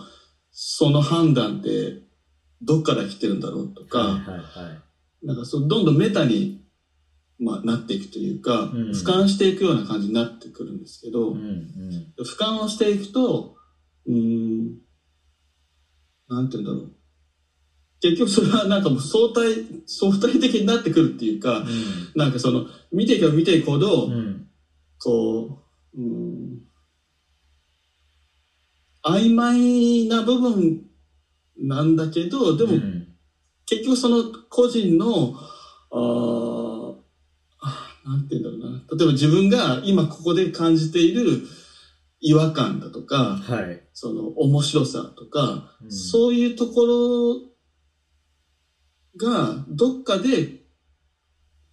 [0.52, 2.04] その判断って
[2.62, 4.87] どっから来てるんだろうとか、はいはいはい。
[5.28, 6.64] なんかそうどんどんメタに、
[7.38, 12.24] まあ、なっていくというか、うん俯瞰していくような感じになってくるんですけど、うんうん。
[12.26, 13.54] 俯瞰をしていくと、
[14.06, 14.78] うーん、
[16.30, 16.92] なんて言うんだろう。
[18.00, 21.66] 結局それはなんかもう相対、相対的になってくるっていうか、
[22.16, 24.12] なんかその、見ていけば見ていくほど、うん。
[24.12, 24.48] うん。
[24.98, 25.60] こ
[25.94, 26.62] う、うん、
[29.04, 30.86] 曖昧な部分
[31.58, 32.97] なんだけど、でもうん
[33.68, 35.36] 結局その個人の、
[35.92, 36.94] あ
[38.06, 38.84] なんて言うんだろうな。
[38.98, 41.44] 例えば自分が今ここで感じている
[42.20, 43.84] 違和感だとか、はい。
[43.94, 47.42] その面白さとか、うんそういうところ
[49.18, 50.62] がどっかで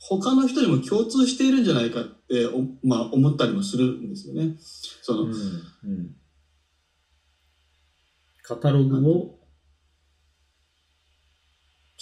[0.00, 4.56] 他の人にも共通しているんじゃないかって、おまあ、思ったりもするんですよね。
[5.02, 6.16] その、うんうん。
[8.42, 9.38] カタログを、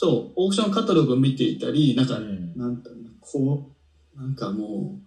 [0.03, 2.82] そう、オークションカタログを見ていたり、なんか、うんなん
[3.20, 3.70] こ
[4.16, 4.98] う、なんかも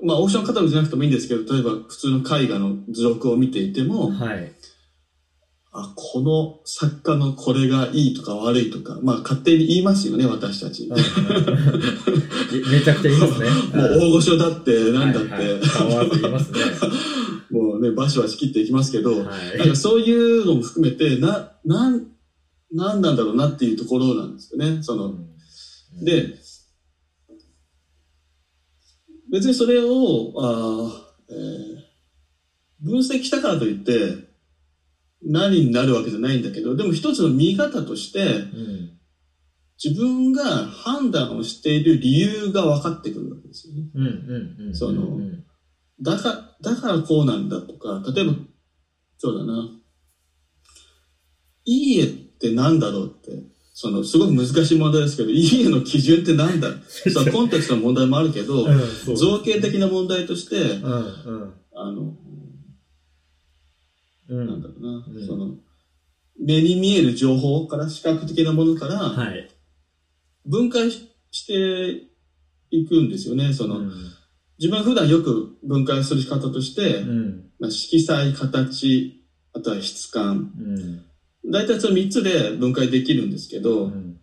[0.00, 4.50] う、まあ、オークションカタログじゃなくてもいいんですけど、例えば普通の絵画の図録を見ていても、はい。
[5.70, 10.88] あ、この作家のこれがいいとか悪いとか、まあ勝手に言いますよね、私たち。
[10.88, 13.48] めちゃくちゃ言いますね。
[13.74, 16.60] う大御所だって、なんだって、はいはい言いますね。
[17.50, 19.24] もうね、バシバシ切っていきますけど、は
[19.54, 19.58] い。
[19.58, 22.13] なんかそういうのも含めて、な、なん、
[22.74, 24.82] なんなんだろうなっていうところなんですよね。
[24.82, 26.34] その、うん、で、
[29.30, 31.94] 別にそれを、あーえー
[32.80, 34.28] 分析したからといって、
[35.22, 38.90] 何になるわけじゃないんだけど、でも一つの見方として、うん。
[39.82, 43.88] 自分が判断をしている理由が分かってくるわけですよね。
[43.94, 44.74] うんうんうん。
[44.74, 45.44] そのうん
[46.02, 46.28] だか
[46.62, 48.34] ら、だからこうなんだとか、例えば、
[49.16, 49.70] そうだな、
[51.64, 56.68] いい絵ってなんだろうって、その、すごく難しい問題ですけど、いい絵の基準ってなんだ？
[57.12, 60.96] そのコンテクストの問題もあるけど、うん、造形的な問題として、うんう
[61.46, 61.54] ん。
[61.74, 62.16] あの、
[64.28, 64.46] うん。
[64.46, 65.56] なんだろうな、うんその、
[66.38, 69.50] 目に見える情報から、視覚的なものから、はい。
[70.46, 72.10] 分解しして
[72.70, 73.52] いくんですよね。
[73.52, 73.92] その、うん
[74.56, 77.50] 自分が普段よく分解する仕方として、うん。
[77.58, 79.20] まあ、色彩、形、
[79.52, 80.52] あとは質感。
[80.56, 81.04] うん。
[81.46, 84.16] 大体その3つで分解できるんですけど、うん。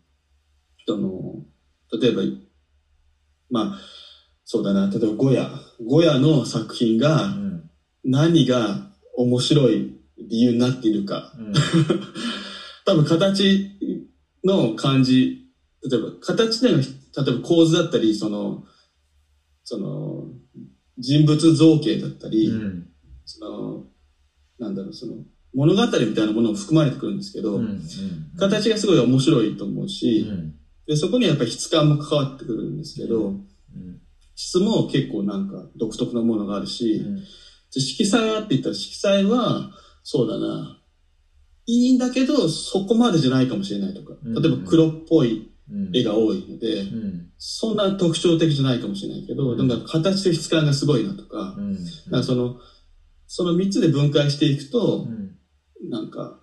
[0.88, 1.44] その、
[2.00, 2.22] 例えば、
[3.50, 3.78] まあ、
[4.44, 5.50] そうだな、例えばゴヤ。
[5.86, 7.70] ゴヤの作品うがん。
[8.04, 11.32] 何が面白い理由になっているか。
[11.38, 11.54] うん。
[12.86, 13.78] 多分形
[14.44, 15.46] の感じ、
[15.88, 18.64] 例えば形での、例えば構図だったり、その、
[19.64, 20.28] その、
[20.98, 22.88] 人物造形だったり、うん。
[23.26, 23.86] その、
[24.58, 25.24] なんだろう、その、
[25.54, 27.82] 物語みたいなものも含まれてくるんですけど、うん。
[28.38, 30.54] 形がすごい面白いと思ううし、ん。
[30.88, 33.46] でそこにはやっぱり質感も関わってくるんですけど、うん。
[34.36, 37.04] 質も結構なんか独特なものがあるし、
[37.70, 39.72] 色彩はって言ったら色彩は、
[40.04, 40.82] そうだな、
[41.68, 45.92] いいんだけど、そこまでじゃないかもしれないとか、うん例えば黒っぽいうん。
[45.94, 47.30] 絵が多いので、うん。
[47.38, 51.74] そんな特徴的じゃないかもしれないけど、うんなんか形と質感がすごいなとか、うん。
[52.10, 52.58] なんかその、
[53.28, 55.21] その3つで分解していくとう、ん。
[55.90, 56.40] なんか、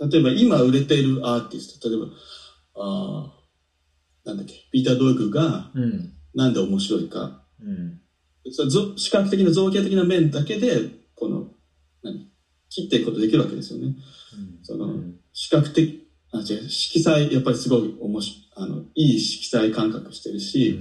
[0.00, 2.06] 例えば今売れているアーティスト、例えば、
[2.74, 3.40] あー
[4.24, 6.12] なんだっけ、ピーター・ドイクがうん。
[6.34, 7.98] なんで面白いか、うん。
[8.50, 11.48] そ視覚的な造形的な面だけで、この、
[12.02, 12.26] 何
[12.68, 13.94] 切っていくことできるわけですよね。
[14.62, 15.14] そのうん。
[15.32, 20.78] 視覚的、あ、違う、色彩、やっぱりすごい面白い、あの、いい色彩感覚してるし、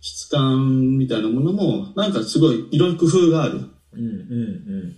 [0.00, 3.60] 質感みたいなものも、なんかすごい、いろいろ工夫がある。
[3.92, 4.00] うん。
[4.00, 4.96] うん。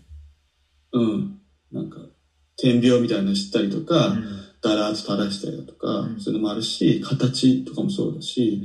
[0.92, 1.38] うん。
[1.72, 2.00] なんか、
[2.56, 4.24] 点描みたいなの知ったりとか、うん。
[4.60, 8.62] だらーっと垂らしたりだとか、うんそういうのもあるし、形とかもそうだし、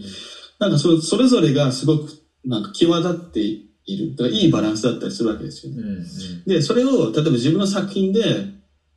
[0.60, 2.08] なんかそそれぞれがすごく、
[2.43, 3.39] なんか際立って
[3.86, 4.16] いる。
[4.16, 5.82] だからいいバランスだったりするわけですよね。
[5.82, 5.89] うん。
[5.89, 6.06] うん。
[6.45, 8.22] で、それを、例えば自分の作品で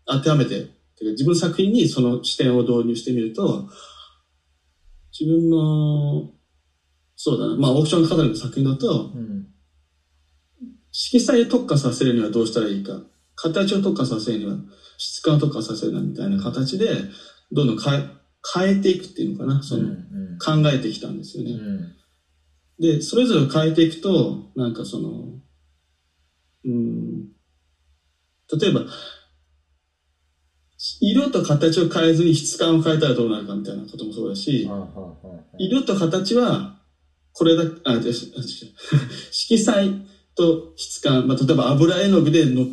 [0.07, 0.61] 当てはめて、
[0.96, 3.68] てか自分の作品にその視点を導入してみると、
[5.18, 6.30] 自分の、
[7.16, 9.46] そうだな、まあオークションカタログの作品だと、うん。
[10.90, 13.02] 色彩を特化させるにはどうしたらいいか、
[13.37, 14.57] 形を特化させるには
[14.99, 16.89] 質感を特化させるなみたいな形で、
[17.53, 18.16] どんどん変え
[18.55, 19.89] 変えていくっていうのかな、その、
[20.39, 21.51] 考えてきたんですよね。
[21.51, 21.97] うん。
[22.78, 25.41] で、それぞれ変えていくと、なんかその、
[26.64, 27.28] うん、
[28.61, 28.87] 例えば、
[31.01, 34.68] 色と形を変えずに質感を変えたらどうなるかみたいなこともそうだし、
[35.59, 36.80] 色と形は、
[37.32, 38.12] これだ、あ、違う違う
[39.30, 39.91] 色彩
[40.34, 42.66] と質感、まあ、例えば油絵の具での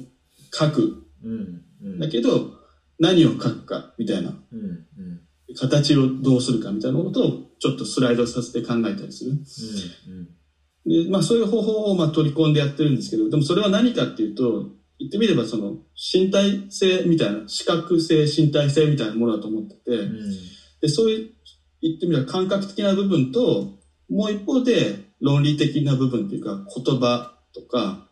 [0.53, 1.03] 描く。
[1.23, 1.61] うん。
[1.83, 1.99] うん。
[1.99, 2.51] だけど、
[2.99, 4.29] 何を描くか、みたいな。
[4.29, 4.59] うん。
[4.59, 4.85] うん。
[5.55, 9.31] 形をどうするかみたいなことをちょっとスライドさせて考えたりする。
[9.31, 9.35] う
[10.91, 11.03] ん。
[11.03, 20.19] で、まあそういう方法をまあ取り込んでやってるんですけど、でもそれは何かっていうと、言ってみればその身体性みたいな、視覚性、身体性みたいなものだと思ってて、うん。
[20.81, 21.29] で、そういう
[21.81, 23.79] 言ってみれば感覚的な部分と、
[24.09, 28.02] もう一方で論理的な部分っていうか言葉とか、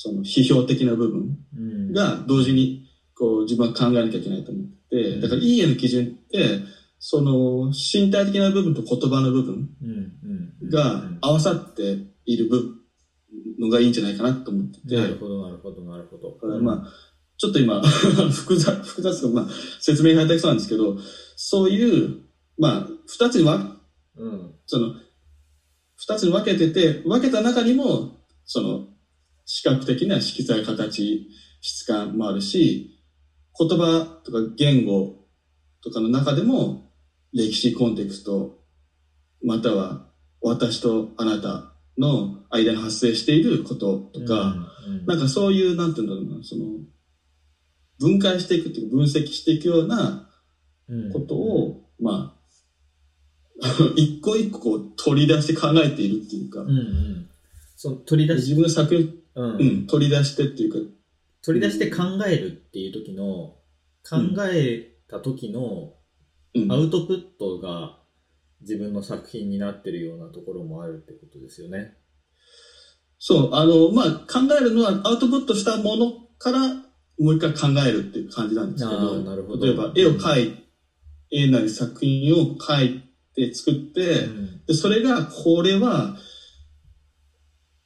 [0.00, 1.92] その批評的な部分うん。
[1.92, 2.86] が同時に
[3.16, 6.60] こう自分は考えなきゃいけないと思ってて、だからいい絵の基準って、
[7.00, 9.68] その身体的な部分と言葉の部分。
[10.70, 12.74] が合わさっている部
[13.58, 16.38] のがいいんじゃないかなと思ってて、なるほど、なるほど、なるほど。
[16.60, 16.92] まあ、
[17.36, 19.48] ちょっと今、 複雑、複雑と、まあ、
[19.80, 20.96] 説明が下手くそなんですけど、
[21.34, 22.20] そういう、
[22.56, 23.80] まあ、二つに分
[24.16, 24.54] うん。
[24.66, 24.94] その、
[25.96, 28.88] 二つに分けてて、分けた中にも、その、
[29.50, 31.26] 視覚的な色彩、形、
[31.62, 33.00] 質感もあるし、
[33.58, 35.24] 言葉とか言語
[35.82, 36.92] とかの中でも、
[37.32, 38.58] 歴史コンテクスト、
[39.42, 40.06] または
[40.42, 44.54] 私とあなたの間に発生していることとか、
[44.86, 46.66] うん、なんかそういう、なんていうんだろうな、その、
[47.98, 50.28] 分解していくっていうか分析していくような
[51.14, 57.28] ことを、まあ、 一個一個こう取り出して考えているっていうか、うんうん。
[57.76, 59.56] その取り出し、自分の作品、うん。
[59.56, 60.78] うん、取り出してっていうか、
[61.42, 63.56] 取り出して考えるっていう時の、
[64.08, 64.16] 考
[64.52, 65.94] えた時の
[66.54, 66.72] うん。
[66.72, 67.98] アウトプットが
[68.62, 71.94] 自分の作品になってるようなところもあるってことですよね。
[73.18, 76.68] そう、あの、まあ、考えるのはアウトプットしたものから
[77.18, 79.66] もう一回考えるっていう感じなんですけあど、ーなるほど。
[79.66, 80.64] 例えば絵を描い、
[81.30, 83.02] 絵なり作品を描い
[83.34, 84.64] て作って、うん。
[84.66, 86.16] でそれが、これは、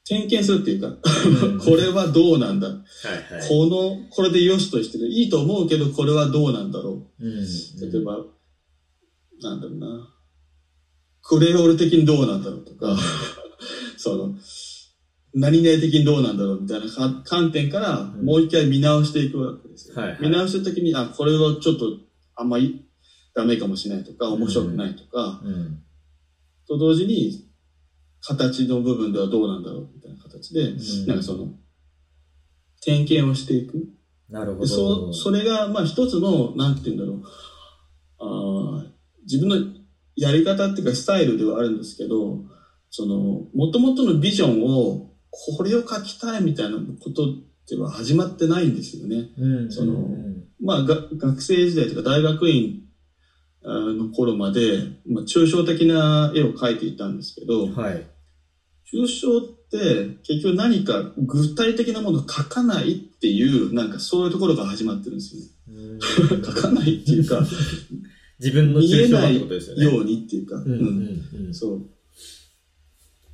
[0.04, 0.90] 点検するっていうか、う
[1.54, 3.48] んこれはどうなんだ、はいはい。
[3.48, 5.08] この、これで良しとしてる。
[5.08, 7.92] いいと思うけど、これはどうなんだろうんう。
[7.92, 8.18] 例えば、
[9.40, 10.08] なんだろうな。
[11.22, 12.96] クレオール的にどうなんだろうとか、
[13.96, 14.34] その、
[15.34, 19.94] 何々的にどうなんだろうみたいなか観点から、うんもう一回見直していくわけですよ。
[19.94, 21.96] はいはい見直したときに、あ、これはちょっと
[22.34, 22.84] あんまり
[23.34, 25.78] ダメかもしれないとか、面白くないとか、うん。
[26.66, 27.51] と同時に、
[28.22, 31.48] 形の部分ではどうなんだろうみたいな形で、うんなんかその、
[32.80, 33.88] 点検をしていく。
[34.30, 34.60] なるほど。
[34.60, 37.22] でそう、それが、まあ一つの、なんて言うんだろう。
[38.18, 38.92] あー
[39.24, 39.56] 自分の
[40.16, 42.38] やり方っていうかスタイルではあるんですけど、
[42.90, 47.22] その、元々のビジョンを、これを書きたいみたいなこと
[47.68, 49.30] では始まってないんですよね。
[49.38, 52.82] うん、そのうんまあ、が学生時代とか大学院
[53.64, 58.06] の頃まで、まあ、抽象的な絵を描いていたんですけど、はい。
[58.92, 65.48] 抽象って結局何か具体的なものを書かないっていう、なんかそういうところから始まってるんですよね。
[65.68, 67.46] うん書かないっていうか、
[68.38, 69.84] 自分の抽象画ってことですよね。
[69.84, 71.86] ようにっていうか、うんうんうんそう。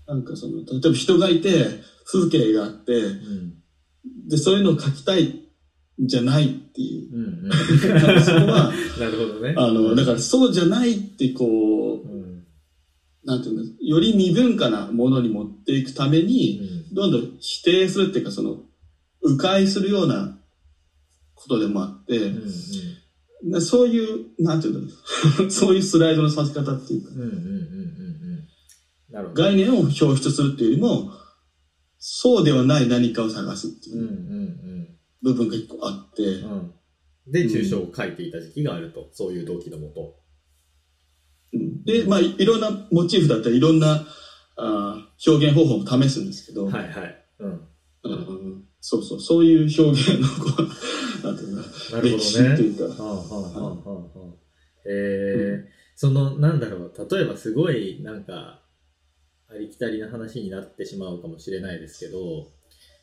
[0.07, 1.67] なんかその、例えば人がいて、
[2.05, 3.55] 風景があって、うん
[4.29, 7.15] で、そういうのを描きたいんじゃないっていう。
[7.15, 7.53] うんうん
[8.23, 9.55] そこは、 なるほどね。
[9.57, 11.88] あの、だからそうじゃないってこう、うん
[13.29, 16.63] なんていうの、より未文化なものに持っていくために、
[16.93, 18.63] どんどん否定するっていうか、その、
[19.21, 20.39] 迂回するような
[21.35, 22.53] ことでもあって、うんうん
[23.51, 24.93] なそういう、なんていうんだ
[25.39, 28.45] ろう、 そういうスライドのさせ方っていうか、うんうんうんうんうん
[29.11, 29.43] なるほど。
[29.43, 31.13] 概念を表出するっていうよりも、
[31.99, 34.89] そうではない何かを探すってうんういうん
[35.23, 36.73] 部分が一個あって、うんうん。
[37.29, 39.09] で、抽象を書いていた時期があると。
[39.13, 40.17] そういう動機のもと。
[41.53, 44.07] うんで、まあ、いいろんなモチーフだったり、いろんな
[44.57, 47.25] あー表現方法も試すんですけど、はいはい。
[47.39, 47.69] うん。
[48.05, 48.65] うん。
[48.81, 52.01] そうそう、そういう表現の、こう、 なんていうのかな。
[52.01, 52.57] るほ歴史どね。
[52.57, 54.35] というか、はあはあはあはあはあ
[54.85, 58.63] えー、その、なんだろう、例えばすごい、なんか、
[59.49, 62.51] ありきたりな話になってしまうかもしれないですけど、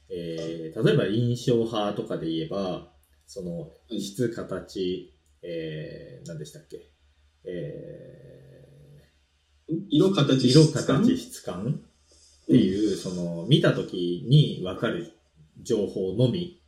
[0.10, 2.92] えー、例えば印象派とかで言えば、
[3.28, 4.00] その、い。
[4.02, 6.92] 質、形、えー、何でしたっけ？
[7.44, 8.25] え
[9.68, 11.04] 色、形、ー、色、質感？
[11.04, 11.82] 形、質感
[12.44, 15.14] っていう、その、見たときにわかる
[15.62, 16.62] 情報のみ、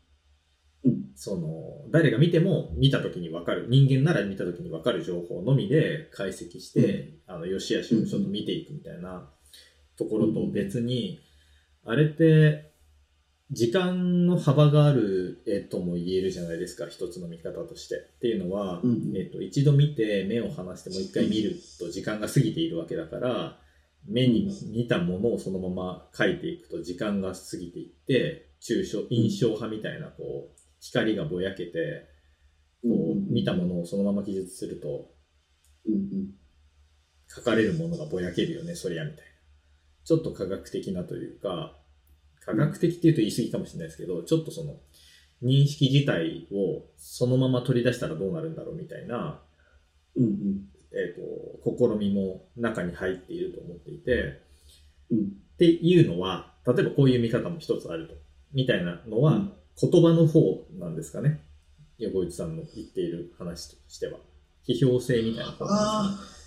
[0.84, 1.12] うん。
[1.16, 9.30] その、誰が見ても見たときにわかる、人間なら見たときにわかる情報のみで解析して、あの、良し悪しをちょっと見ていくみたいな
[9.98, 11.20] ところと別に、
[11.86, 12.72] あれって、
[13.52, 17.96] 時間の幅がある絵とも言えるじゃないですか、一つの見方として。
[17.96, 23.60] っていうのは、うんえっと、一度見て目を離してもう一回見ると時間が過ぎているわけだから、
[24.06, 32.08] 目に見たものをそのまま描いていくと時間が過ぎていって、抽象、印象派みたいな、こう、光がぼやけて、
[32.84, 35.12] こう、見たものをそのまま記述すると、
[35.86, 36.38] うんうん
[37.30, 39.24] 書かれるものがぼやけるよね、そりゃ、みたいな。
[40.06, 41.77] ちょっと科学的なというか、
[42.48, 44.78] 科学的って言うと言い過ぎかもしれないですけど、ちょっとその、
[45.44, 49.42] 認識自体をそのまま取り出したらどうなるんだろうみたいな、
[50.16, 50.62] うんうん
[50.94, 54.42] えっ、と、試みも中に入っていると思っていて、
[55.12, 55.20] うん
[55.58, 58.14] っていうのは、例えばこういう見方も一つあると。
[58.54, 61.40] みたいなのは、うん言葉の方なんですかね。
[62.00, 64.18] 横内さんの言っている話としては。
[64.68, 65.56] 批評性みたいなね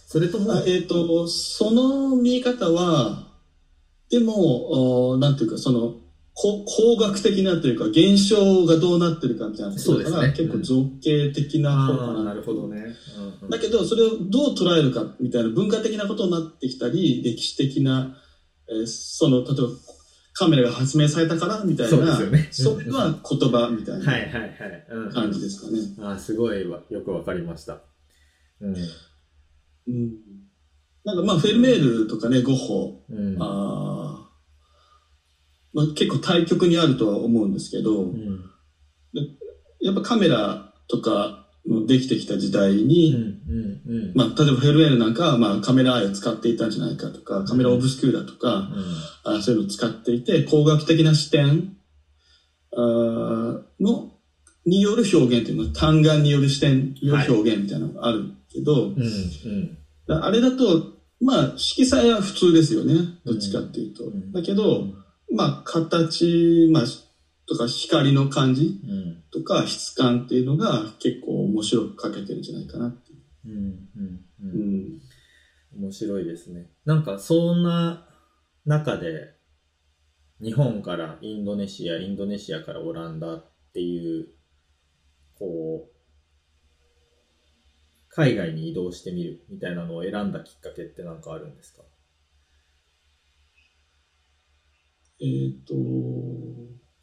[0.09, 3.30] それとも、あえっ、と、その見え方は、
[4.11, 5.95] でも、おなんていうか、その、
[6.35, 12.25] こ工学的なというか、現象がどうなってるかみたいなことだから、そうですね結構造形的な方かな。
[12.25, 12.77] なるほどね。
[12.81, 18.17] うんうんだけど、それをどう捉えるかみたいな文化的なことになってきたり、歴史的な、
[18.69, 19.69] えーその、例えば
[20.33, 24.87] カメラが発明されたからみたいな、そねそれは言葉みたいはいなはいはい。
[24.91, 25.79] うん感じですかね。
[25.99, 27.81] ああ、すごいわよくわかりました。
[28.61, 28.77] うん。
[28.77, 30.11] うん。
[31.05, 33.37] なんかまあ、フェルメールとかね、ゴッホ、うん。
[33.41, 33.90] あー
[35.73, 38.41] まあ、結構対極にあるとは思うんですけど、うん。
[39.81, 42.89] やっぱカメラとかのできてきた時代うん。
[42.89, 43.81] に、うん。
[43.87, 44.13] うん。
[44.15, 48.69] まあ、例えばフェルメールなんかは、まあ、カメラアイを使っていたんじゃないかとか、カメラオブスクーラとか、
[49.25, 51.73] あそういうのを使っていて、工学的な視点
[52.77, 54.13] あーの、
[54.67, 58.93] による表現っていうのは単眼による視点による表現みたいなのがあるけど、うん。
[58.93, 59.79] うん。
[60.07, 62.95] だあれだと、まあ、色彩は普通ですよね。
[63.25, 64.05] どっちかっていうと。
[64.05, 64.87] んだけど、
[65.35, 66.85] まあ、形、まあ、
[67.47, 69.23] とか光の感じうん。
[69.33, 73.19] とか質感っていうのが結構面白く描けてるんじゃないかなっていう。
[73.47, 73.89] うん。
[73.97, 74.25] うん。
[74.41, 74.45] う。
[74.45, 75.01] うんん。
[75.77, 76.71] 面白いですね。
[76.85, 78.09] なんか、そんな
[78.65, 79.35] 中で、
[80.43, 84.29] 日本からインドネシア、インドネシアからオランダっていう、
[85.35, 85.97] こう、
[88.09, 91.83] 海外に移動してみるみたいなのを選んだきっかけって何かあるんですか？
[95.21, 95.75] えっ、と、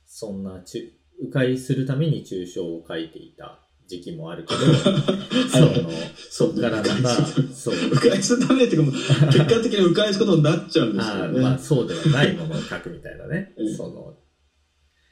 [0.05, 0.93] そんなちゅ、
[1.27, 4.59] 迂回するために抽象を書いていた時期もあるけど、
[5.49, 5.89] その、
[6.29, 7.15] そっからまた、
[7.53, 11.39] そう、迂回するためっていうか結果的に迂回することになっちゃうんですあよね。
[11.39, 14.17] ーまあそうではないものを書くみたいなねう、ん その、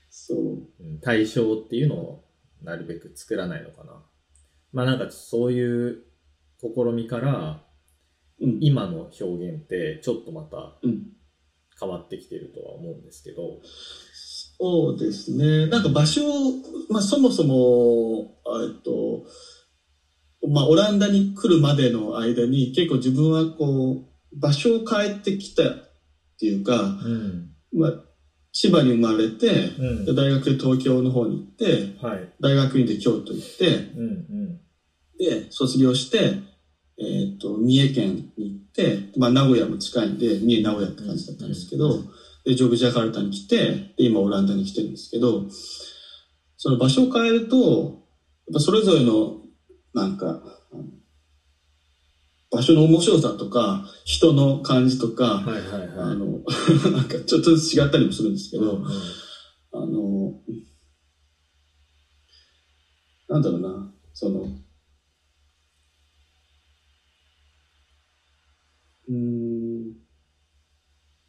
[0.10, 0.84] そう。
[0.84, 2.26] うん対象っていうのを
[2.64, 4.04] なるべく作らないのかな。
[4.72, 6.04] まあなんかそういう
[6.60, 7.64] 試みから
[8.42, 8.58] うん。
[8.62, 11.15] 今の表現ってちょっとまたうん。
[11.80, 13.60] 変わってきてるとは思うんですけど。
[14.58, 15.68] そうですね。
[15.68, 16.54] なんか場所を、
[16.90, 19.26] まあそもそも、えっと、
[20.48, 24.04] まあオランダに来るまでの間に結構自分はこ
[24.34, 25.76] う、場所を変えてきたっ
[26.40, 27.50] ていうか、うん。
[27.74, 27.92] まあ
[28.54, 29.48] 千葉に生まれて、
[29.78, 32.34] うんで大学で東京の方に行って、はい。
[32.40, 34.60] 大学院で京都行って、うんうん。
[35.20, 36.40] で、卒業して、
[36.98, 42.00] えっ、と、三重県に行って、まあ、名古屋も近いんで、三重名古屋って感じだったんですけど、
[42.46, 45.48] で、ジョグジャカルタに来て、で、今オランダに来てるんですけど、
[46.58, 47.58] その場所を変えると、
[48.48, 49.42] やっぱそれぞれの、
[49.94, 50.42] なんか、
[52.52, 55.90] 場所の面白さとか、人の感じとか、はいはいはい。
[55.98, 56.42] あの、
[56.92, 58.92] なんかちょっと違ったりもするんですけど、うんうん
[59.78, 60.40] あの、
[63.28, 64.48] なんだろうな、その、
[69.08, 70.06] うーん。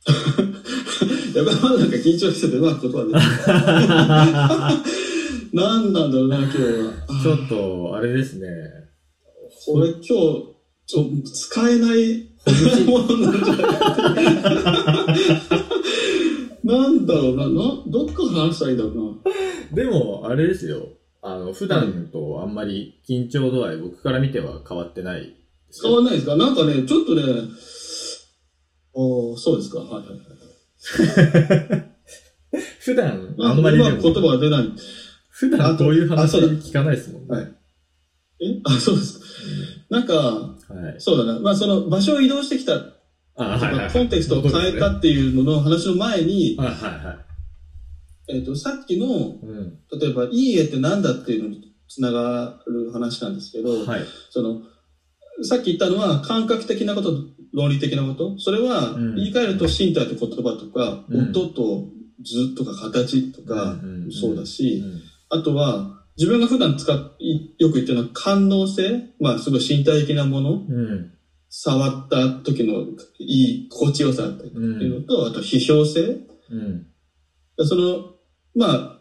[1.34, 3.12] やばい、まだなんか緊張してて、うまく言葉で。
[5.52, 6.92] なんなんだろうな、今日は。
[7.22, 8.46] ちょっと、 あれですね。
[9.66, 10.06] これ今日、
[10.86, 12.28] ちょ使えない
[12.86, 13.86] ものなんじゃないか
[16.62, 19.76] なんだろうな、な、どっから話したらいいんだろうな。
[19.76, 20.88] でも、あれですよ。
[21.22, 25.34] あの、普段とあんまり緊張度合い、僕から見ては変わってない
[25.68, 26.36] ですよ変わんないですか？
[26.36, 27.22] なんかね、ちょっとね、
[28.92, 29.80] おーそうですか？
[29.80, 30.18] はいはいはい。
[32.80, 34.72] 普段、あなんんまりま言葉が出ない。
[35.28, 37.28] 普段こういうあ話聞かないですもんね。
[37.28, 37.52] はい
[38.40, 38.60] え？
[38.64, 39.24] あ、そうですか。
[39.90, 40.56] なんか、は
[40.96, 40.96] い。
[40.98, 41.40] そうだな。
[41.40, 42.74] まあその場所を移動してきた、
[43.36, 43.92] あ、はいはいはい。
[43.92, 47.12] コンテクストを変えたっていうのの話の前に、はいはいは
[48.28, 48.36] い。
[48.36, 49.06] えっ、と、さっきの、
[49.42, 49.78] うん。
[50.00, 54.00] 例えば、いい絵ってなんだっていうのにつながる話なんですけど、はい。
[54.30, 54.62] その、
[55.42, 57.12] さっき言ったのは感覚的なこと、
[57.52, 58.38] 論理的なこと。
[58.38, 61.84] それは、うん言い換えると身体と言葉とか、うん音と
[62.22, 71.12] 図とか形とか、うんうんそうだし、うんあとは、自分が普段使い、よく言ってるのは感能性まあ、すごい身体的なものうん。
[71.48, 72.86] 触った時の
[73.18, 76.18] いい心地よさだっていうのと、あと批評性
[76.50, 76.86] うん。
[77.66, 78.14] その、
[78.54, 78.96] まあ、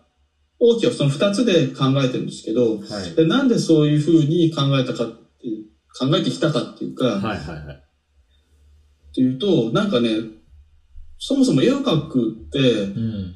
[0.60, 3.16] 大きくその二つで考えてるんですけど、はい。
[3.16, 5.08] でなんでそういうふうに考えたかっ
[5.40, 5.66] ていう、
[5.98, 7.76] 考えてきたかっていうか、はいはいはい。
[7.76, 10.10] っていうと、なんかね、
[11.18, 13.36] そもそも絵を描くって、うん。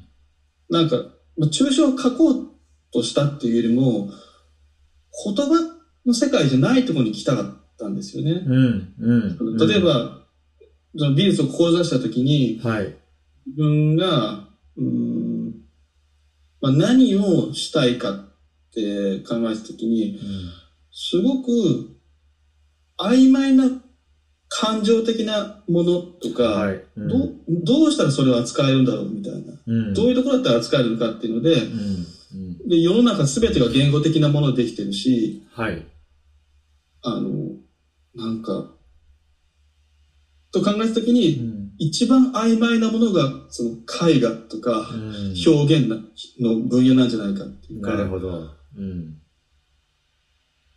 [0.70, 0.98] なんか、
[1.38, 2.48] まあ抽象を描こう
[2.92, 4.10] としたっていうよりも、
[5.24, 8.32] 言葉の世界じゃないところに来たかったんですよね。
[8.32, 8.94] うん。
[9.00, 9.14] う
[9.54, 9.58] ん。
[9.58, 10.26] 例えば、
[10.98, 12.96] その美術を志したときに、はい。
[13.46, 15.54] 自分が、うーん、
[16.62, 18.16] まあ、何をしたいかっ
[18.74, 20.20] て考えたときに、
[20.92, 21.99] すごく
[23.00, 23.82] 曖昧な
[24.50, 26.82] 感情的なものとか、はい。
[26.98, 29.94] うんどうどうしたらそれを扱えるんだろうみたいな、うん。
[29.94, 32.06] どういうところだったら扱えるのかっていうので、うん。
[32.34, 32.68] うん。
[32.68, 35.86] で世の中すべてが言語的なものでできてるし、はい。
[37.02, 37.54] あの、
[38.16, 38.72] なんか、
[40.52, 41.60] と考えたときに、うん。
[41.78, 43.70] 一番曖昧なものが、その
[44.10, 45.96] 絵画とかうん表現な
[46.42, 48.50] の分野なんじゃないかっていうか、なるほど。
[48.78, 49.16] うん。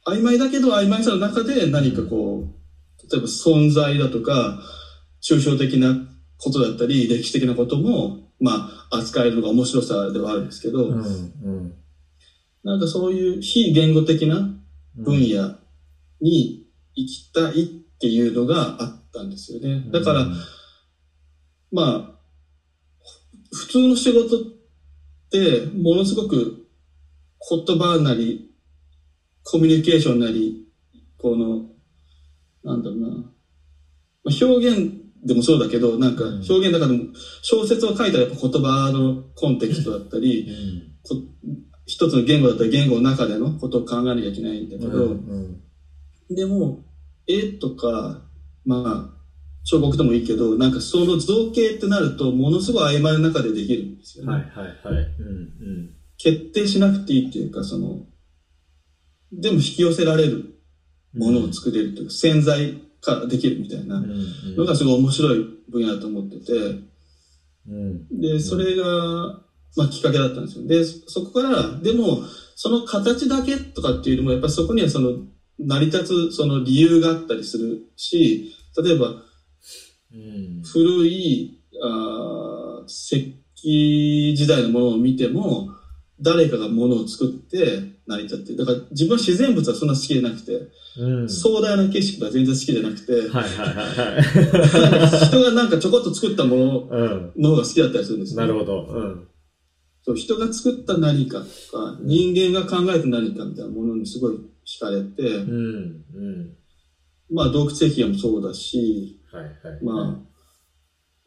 [0.06, 4.58] 曖昧だけど曖昧さの中で何かこう、例えば存在だとか、
[5.22, 5.94] 抽象的な
[6.38, 10.94] ことだったり、歴史的なことも、まあ、扱えるのが面白さではあるんですけど、うん。
[10.94, 11.74] うん。
[12.64, 14.54] なんかそういう非言語的な
[14.94, 15.56] 分野
[16.20, 17.66] に行きたいっ
[17.98, 19.84] ていうのがあったんですよね。
[19.92, 20.26] だから、
[21.70, 22.18] まあ、
[23.52, 24.52] 普通の仕事っ
[25.32, 26.68] で、ものすごく
[27.66, 28.51] 言葉なり、
[29.44, 30.66] コミュニケーションなり、
[31.18, 31.66] この、
[32.64, 37.04] なんだろうな、まあ表現でもそうだけど、なんかうん表現の中でも、
[37.42, 40.92] 小説を書いたらやっぱ言葉のコンテキストだったり、うん。
[41.02, 41.16] こ
[41.86, 45.60] 一つの言語だったら言語の中でのことを考えなきゃいけないんだけど、うん。
[46.30, 46.84] でも、
[47.26, 48.22] 絵とか、
[48.64, 49.22] まあ、
[49.64, 54.32] 彫刻でもいいけど、なんかその造形ってなると、ものすごい曖昧な中でできるんですよね。
[54.32, 55.04] はいはいはい。
[55.20, 58.06] うん決定しなくていいっていうか、その、
[59.32, 60.54] でも引き寄せられる
[61.14, 61.20] うん。
[61.20, 64.02] ものを作れるというか、潜在化できるみたいな
[64.56, 65.38] のがすごい面白い
[65.68, 66.52] 分野だと思ってて、
[67.68, 68.20] うん。
[68.20, 69.42] で、それが、
[69.76, 70.66] まあきっかけだったんですよ。
[70.66, 72.22] で、そこから、でも、
[72.54, 75.24] その形だけとかっていうよりも、やっぱりそこにはその、
[75.58, 78.52] 成り立つその理由があったりするし、
[78.82, 79.22] 例えば、
[80.12, 80.62] うん。
[80.64, 85.68] 古い、あー石器時代のものを見ても、
[86.20, 88.56] 誰かがものを作って成り立ってる。
[88.58, 90.68] だから自分は自然物はそんな好きじゃなくて、
[90.98, 91.28] うん。
[91.28, 95.26] 壮大な景色が全然好きじゃなくて、はいはいはいはい。
[95.26, 97.32] 人がなんかちょこっと作ったものうん。
[97.36, 98.86] の方が好きだったりするんですよ、なるほど。
[98.88, 99.28] うん。
[100.04, 101.46] そう人が作った何かと
[101.78, 104.34] か、人間が考えた何かみたいなものにすごい
[104.66, 106.04] 惹かれて、うん。
[106.14, 106.56] うん。
[107.30, 109.52] まあ洞窟壁画もそうだし、はいはい。
[109.84, 110.32] まあ、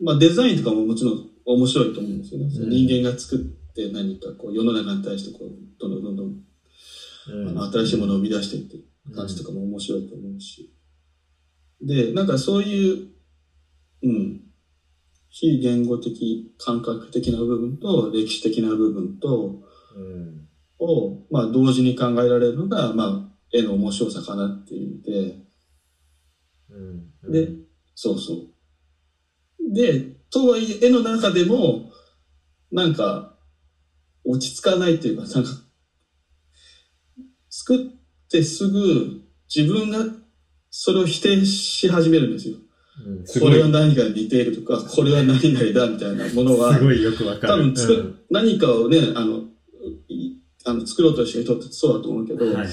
[0.01, 2.51] まあデザインとかももちろん面白いと思うんですよね。
[2.51, 3.39] その人間が作っ
[3.73, 5.49] て何かこう世の中に対してこう、
[5.79, 6.35] どんどんどんどん
[7.27, 8.77] うん、あの新しいものを生み出していって
[9.13, 10.73] 感じとかも面白いと思うし。
[11.81, 13.07] で、なんかそういう、
[14.03, 14.41] うん、
[15.29, 19.61] 非言語的、感覚的な部分と歴史的な部分と、
[19.95, 20.47] うん。
[20.79, 25.45] を、まあ同時に考えられるのが、まあ絵の面白さかなっていうので、
[26.69, 27.31] うん。
[27.31, 27.49] で、
[27.95, 29.73] そうそう。
[29.73, 31.91] で、とはいえ絵の中でも、
[32.71, 33.37] なんか、
[34.23, 35.49] 落ち着かないっていうか、なんか、
[37.65, 39.21] 作ってすぐ
[39.53, 40.05] 自分が
[40.69, 42.57] それを否定し始めるんですよ。
[43.03, 47.73] うん、これは何かに似ているとか、これは何々だみたいなものは、すごいよくわかる。
[47.73, 49.45] 多分うん何かをね、あの、
[50.07, 50.33] い
[50.63, 52.67] あの作ろうとしてる人ってそうだと思うけど、はいはい。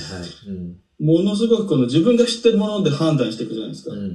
[0.46, 0.76] うん。
[0.98, 3.92] ものすごくこの自分が知ってるもので判断していくじゃないですか。
[3.92, 3.98] うん。
[3.98, 4.12] うん。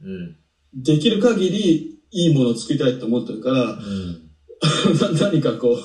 [0.00, 0.36] うん。
[0.74, 4.30] できる限りいいものを作りたいと思ってるから、うん。
[5.20, 5.76] 何かこう、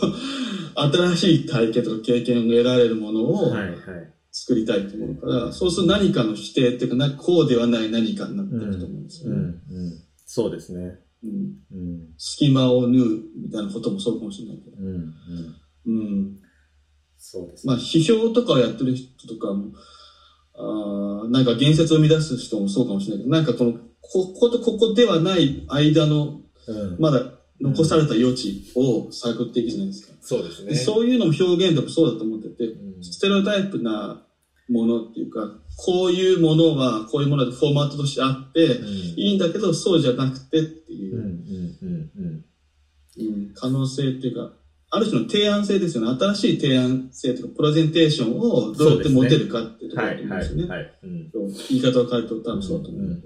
[0.76, 4.11] 新しい体験とか経験を得られるものをはいはい。
[4.42, 9.36] 作りたいと思うから、そうすると何かの否定っていうかな、こうではない何かになっていくと思うんですよね。
[9.36, 9.44] うん。
[9.44, 10.04] うん。
[10.26, 11.00] そうですね。
[11.24, 11.30] うん
[11.72, 12.14] うん。
[12.18, 14.78] 隙間を縫うみたいなこともそうかもしれないけど。
[14.78, 15.14] うん。
[15.86, 15.96] うん。
[15.96, 16.38] うん。
[17.20, 17.74] そうですね。
[17.74, 19.74] まあ、批評とかをやってる人とかも、
[20.56, 26.96] あーなんか言説を生み出す人もそうかもしれないけど、なんかこの、こことここではない間の、うん。
[26.98, 27.26] まだ
[27.62, 30.14] 残された余地を探っていくじゃないですか。
[30.22, 34.24] そうですでそういうのも表現でもそうだと思ってて、うんステレオタイプな
[34.72, 35.41] ものっていうか、
[35.76, 38.88] こういうものはこういうものでフォーマットとしてあって、うん。
[38.88, 41.14] いいんだけどそうじゃなくてっていう
[43.53, 44.53] 可能性っていうか、
[44.93, 46.18] ある種の提案性ですよね。
[46.19, 50.68] 新しい提案性とか、プレゼンテーションをどうやって持てるかっていうところですよね。
[51.69, 53.19] 言い方を変えると多分そうだと思う。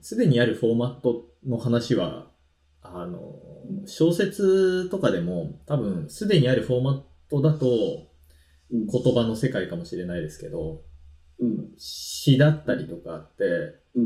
[0.00, 2.30] すでにあるフォーマットの話は、
[2.82, 3.20] あの、
[3.86, 8.13] 小説とかでも多分すでにあるフォーマットだとうん。
[8.74, 10.82] 言葉の世界かもしれないですけど、
[11.38, 11.68] うん。
[11.76, 13.44] 詩だったりとかって
[13.94, 14.02] うん。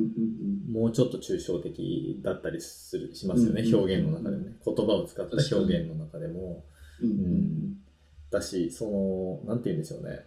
[0.68, 0.72] うん。
[0.72, 4.56] もうちょっと抽象的だったりする、しますよね、うん表現の中でもね。
[4.64, 6.64] 言葉を使った表現の中でも。
[7.02, 7.10] うん。
[7.10, 7.76] うん。
[8.30, 10.26] だし、その、なんて言うんでしょうね。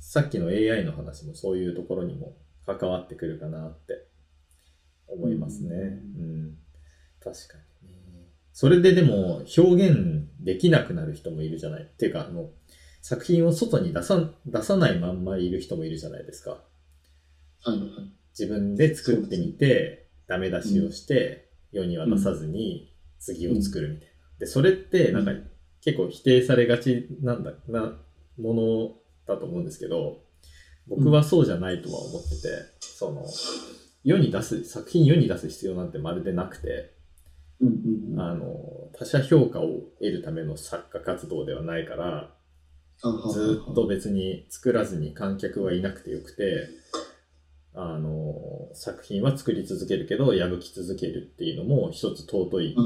[0.00, 2.36] さっきの AI の話もそういうところにも
[2.66, 4.06] 関わってくるかなって
[5.06, 5.76] 思いますね。
[5.76, 6.58] ううん。
[7.22, 8.26] 確かにね。
[8.52, 11.82] それででも表現できなくなる人もいるじゃない。
[11.82, 12.50] っていうか、あの、
[13.02, 16.50] 作品を外に出さ、出さないまんまいる人もいるじゃないですか。
[16.50, 16.58] は
[17.66, 17.80] いはい。
[18.38, 24.14] 自分で作ってみて、ダメ出しをして、世には出さずに次を作るみたいな。
[24.38, 25.50] で、それってなんかうん
[25.82, 27.96] 結構否定されがちなんだ、な
[28.38, 28.94] もの
[29.26, 30.22] だと思うんですけど、
[30.86, 32.48] 僕はそうじゃないとは思ってて、
[32.80, 33.24] その、
[34.04, 36.94] 世に出す、作品世に出す必要なんてまるでなくて。
[38.16, 42.34] あの、他者評価を得るための作家活動ではないから、
[43.32, 46.68] ずっと別に作らずに観客はいなくてよくて、
[47.74, 52.76] あの、作品は作り続けるけど、破き続けるっていうのも一つ尊い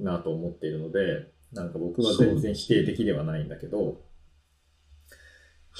[0.00, 4.02] なと思っているので、なんか僕は全然否定的ではないんだけど、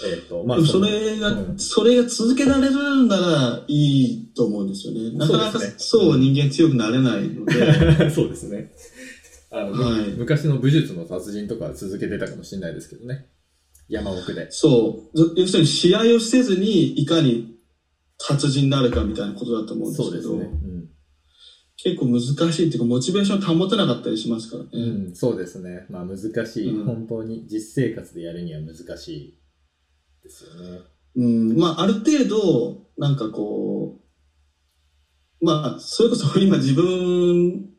[0.05, 5.19] えっ、と、まあそのれが、うんそれが続けられるならいいと思うんですよね。
[5.19, 8.73] なかなかそう人間強くなれないので、 そうですね。
[9.51, 13.27] あの、はい昔の武術の達人とかは続けてたかもしれないですけどね。
[13.89, 14.51] 山奥で。
[14.51, 15.17] そう。
[15.17, 17.57] ず要するに試合をせずに、いかに
[18.19, 20.61] 達人になるかみたいなことだと思うんですけど、そうですね。
[20.63, 20.89] うん。
[21.77, 24.71] 結構難しいっていうか、モチベーション保てなかったりしますからね。
[24.73, 25.87] うん、そうですね。
[25.89, 29.39] まあ難しい、うん本当に実生活でやるには難しい
[30.23, 30.81] ですよね。
[31.17, 34.01] うん、まあ、ある程度、なんかこ
[35.41, 37.71] う、まあ、それこそ今自分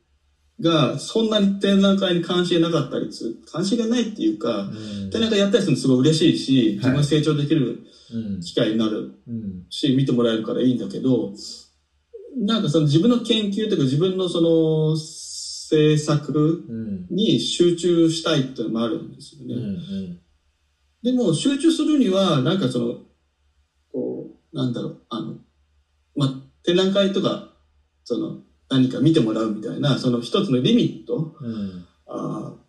[0.61, 8.39] がそんなに展覧会に関心がなかったりする、関心がないっていうか、うん展覧会やったりするのすごい嬉しいし、自分が成長できるうん。
[8.41, 9.65] 機会になるうん。
[9.69, 11.31] し、見てもらえるからいいんだけど、
[12.37, 17.05] なんかその自分の研究とか自分のその制作うん。
[17.09, 19.47] に集中したいっていうのもあるんですようん。
[19.49, 19.55] ね。
[19.55, 20.17] うん。
[21.01, 22.95] でも集中するには、なんかその、
[23.93, 25.35] こう、なんだろう、あの、
[26.15, 26.33] まあ、
[26.63, 27.53] 展覧会とか、
[28.03, 28.39] その、
[28.69, 31.85] 何か見てもらうみたいな、その一つのリミット、うん。
[32.07, 32.59] あー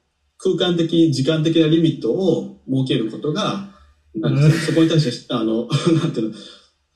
[0.43, 3.69] 空間的、時間的なリミットを設けることが、
[4.15, 5.69] なんかうん そこに対して、あの、
[6.03, 6.35] なんていうの、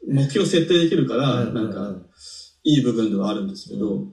[0.09, 1.55] 目標設定できるから、うん。
[1.55, 1.95] なんか、
[2.65, 4.09] いい部分ではあるんですけど、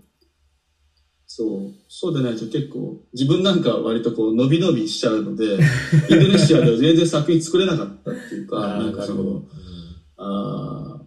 [1.26, 5.46] そう、そうでないと結構、自分なんかは割とこう、伸び伸びしちゃうので、
[6.12, 9.46] インドネシアでは全然作品作れなかったっていうか、なんかその
[10.18, 11.01] あー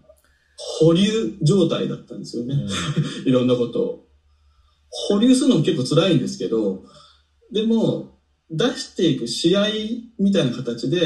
[0.80, 2.66] 保留状態だったんですよね。
[3.26, 4.04] いろんなことを。
[5.08, 6.84] 保留するのも結構辛いんですけど、
[7.52, 8.18] でも、
[8.50, 9.66] 出していく試合
[10.18, 11.00] みたいな形で、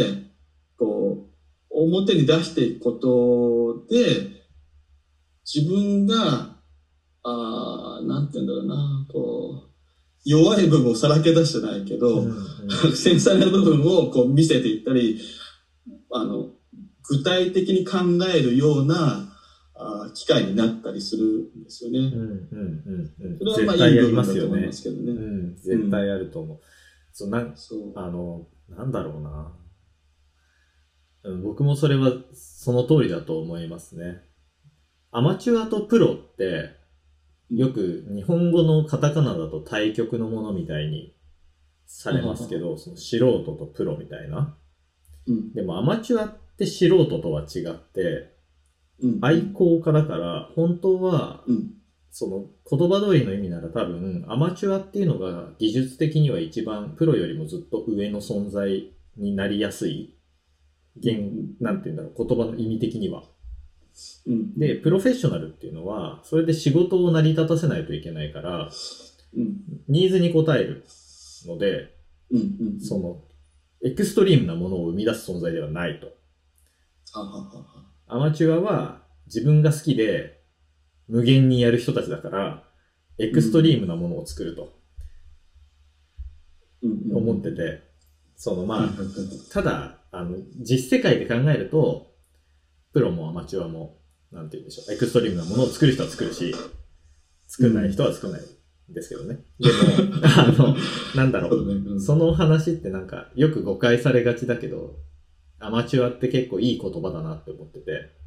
[0.76, 1.34] こう、
[1.70, 4.38] 表に出していくことで、
[5.44, 6.58] 自分が、
[7.22, 9.68] あーなんて言うんだろうな、こう、
[10.24, 12.32] 弱い部分をさらけ出してないけど、うん。
[12.94, 15.18] 繊細な部分をこう見せていったり、
[16.10, 16.50] あの、
[17.08, 19.27] 具体的に考えるような
[19.80, 21.24] あー機会になったりする
[21.56, 21.98] んですよね。
[21.98, 22.04] うん。
[22.10, 22.82] うん。
[23.20, 23.30] うん。
[23.30, 23.38] うん。
[23.38, 24.24] それはまあいいと思いま。
[24.24, 25.12] すけどね。
[25.12, 25.56] うん。
[25.56, 26.58] 絶対あると思う。
[27.12, 27.92] そう、なん、そう。
[27.94, 29.52] あの、なんだろうな。
[31.24, 34.22] うん僕もそれはその通りだと思いますね。
[35.10, 36.76] アマチュアとプロって、
[37.50, 41.14] よく日本語のカタカナだと対極のものみたいに
[41.86, 44.56] されますけど、その素人とプロみたいな。
[45.26, 45.52] うん。
[45.52, 48.37] でもアマチュアって素人とは違って、うん。
[49.20, 51.74] 愛好家だから、本当は、うん。
[52.10, 60.18] その言葉通りの意味なら多分、アマチュアっていうのが技術的には一番プロよりもずっと上の存在になりやすい。
[60.96, 63.22] 言、なんて言うんだろう、言葉の意味的には。
[64.26, 64.58] うん。
[64.58, 68.70] で、プロフェッショナルっていうのは、それで仕事を成り立たせないといけないから、
[69.36, 69.58] うん。
[69.88, 70.84] ニーズに応える
[71.46, 71.94] ので、
[72.30, 72.38] うん。
[72.38, 72.80] うん。
[72.80, 73.22] その、
[73.84, 76.08] エクストリームなものを生み出す存在ではないと。
[77.12, 77.77] はは。
[78.08, 80.42] アマチュアは自分が好きで
[81.08, 82.64] 無限にやる人たちだから、
[83.18, 84.78] エクストリームなものを作ると
[86.82, 87.16] うん。
[87.16, 87.82] 思ってて、
[88.36, 88.88] そのまあ
[89.52, 92.12] ただ、あの、実世界で考えると、
[92.92, 93.98] プロもアマチュアも、
[94.32, 96.54] なんて言うんでしょう、エクストリームなものを作る人は作るし、
[97.46, 98.42] 作んない人は作んない
[98.90, 99.40] んですけどね。
[99.58, 99.74] でも、
[100.24, 100.76] あの、
[101.16, 104.96] なんだろう、その話ってなんか、よく誤解されがちだけど、
[105.60, 108.18] アマチュアって結構いい言葉だなって思ってて、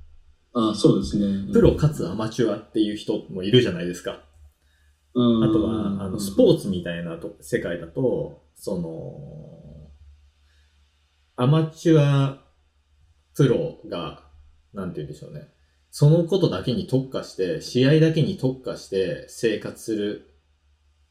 [0.53, 1.53] あそうですね。
[1.53, 4.23] プロかつアマチュアっていう人もいるじゃないですか。
[5.13, 9.91] うん、あとは、あの、スポーツみたいなと世界だと、その、
[11.35, 12.41] アマチュア
[13.35, 14.23] プロが、
[14.73, 15.47] なんて言うんでしょうね。
[15.89, 20.35] そのことだけに特化して、試合だけに特化して生活する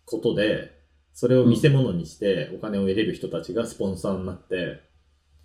[0.05, 0.78] ことで、
[1.12, 4.80] それを見せ物にしてお金を得れる人たちがスポンサーになって、うん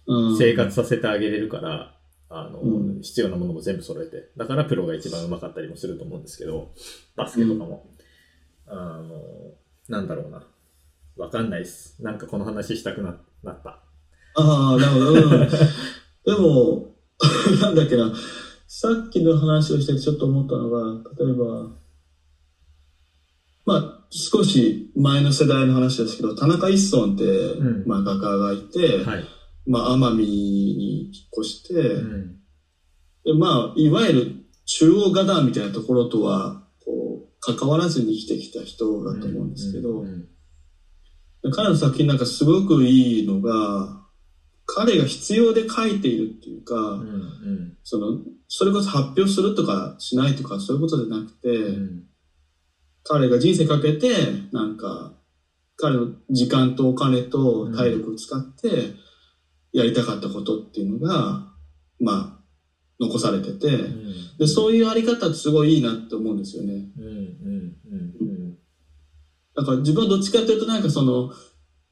[0.08, 1.96] 生活させてあげれるから、
[2.30, 4.32] あの、うん必要なものも全部揃えて。
[4.38, 6.72] だからプロが一番上手かったりもすると思うんですけど、
[7.16, 7.90] バスケとかも。
[8.68, 9.54] あの、
[9.90, 10.44] なんだろうな。
[11.18, 12.02] わかんないっす。
[12.02, 13.80] なんかこの話したくななった。
[14.36, 15.14] ああ、なるほど。
[15.14, 15.50] うん、
[16.26, 16.96] でも、
[17.62, 18.12] なんだっけな、
[18.68, 21.70] さっきの話をしててちょっと思ったのが、例えば、
[23.66, 29.26] まあ、少し前の世代の話ですけど、田中一村って、うんまあ、画家がいて、はい。
[29.66, 32.36] まあ、奄美に引っ越して、うん。
[33.24, 34.36] でまあ、いわゆる
[34.66, 40.28] 中央画壇みたいなところとは、こう、関わらずに生きてきた人だと思うんですけど、うん
[41.52, 44.02] 彼の作品なんかすごくいいのが、
[44.66, 47.00] 彼が必要で書いているっていうか、うん。
[47.00, 47.78] うん。
[47.84, 48.18] その、
[48.48, 52.04] それこそ発表するとかしないとかそういうことじゃなくて、うん。
[53.04, 54.10] 彼が人生かけて、
[54.52, 55.14] なんか、
[55.78, 58.94] 彼の時間とお金と体力を使って、
[59.76, 61.52] やりたかったことっていうのが、
[62.00, 62.44] まあ、
[62.98, 63.90] 残されてて、
[64.40, 66.74] で、そういうあり方ってすごいいいなって思うんですよね。
[66.98, 67.04] うん。
[67.04, 67.74] うん。
[68.22, 68.58] うん。
[69.54, 71.30] だから自分はどっちかというとなんかその、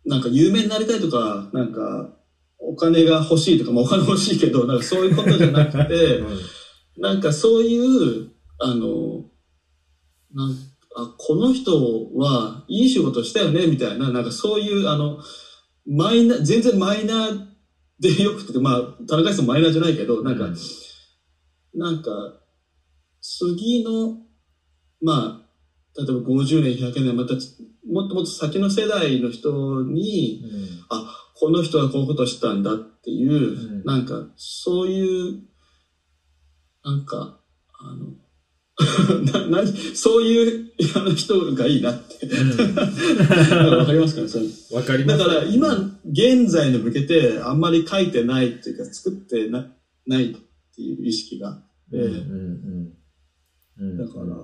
[0.05, 2.15] なんか有名になりたいとか、なんか
[2.57, 6.23] お金が欲しいとか、まあお金欲しいけど、なんかそういうことじゃなくて、
[6.97, 9.25] なんかそういう、あの、
[10.33, 10.55] なん
[10.95, 15.19] あ、この人はいい仕事したよね、みたいな、なんかそういう、あの、
[15.85, 17.52] マイナー、全然マイナー
[18.03, 20.55] でよくて、まあ、田中さんマイナーじゃないけど、なんか、うん。
[21.73, 22.33] なんか、
[23.21, 24.17] 次の、
[25.01, 25.41] ま
[25.95, 27.35] あ、例えば50年、100年、また、
[27.87, 30.85] もっともっと先の世代の人に、うん。
[30.89, 33.83] あ、この人はこういうことをしたんだっていう、うん。
[33.85, 35.43] なんか、そういう、
[36.83, 37.39] なんか、
[37.79, 38.07] あの、
[39.49, 40.71] な、な、そういう
[41.15, 42.25] 人がいいなって。
[42.25, 44.27] わかりますかね？
[44.27, 44.47] それう。
[44.47, 45.19] んわかります。
[45.19, 49.71] だから今、現在に向けてあんまり書いてないっていうか、作ってな
[50.07, 50.35] ないっ
[50.75, 51.49] ていう意識が。
[51.49, 52.11] あって、うんうん
[53.79, 53.97] うんうん。
[53.97, 54.35] だから、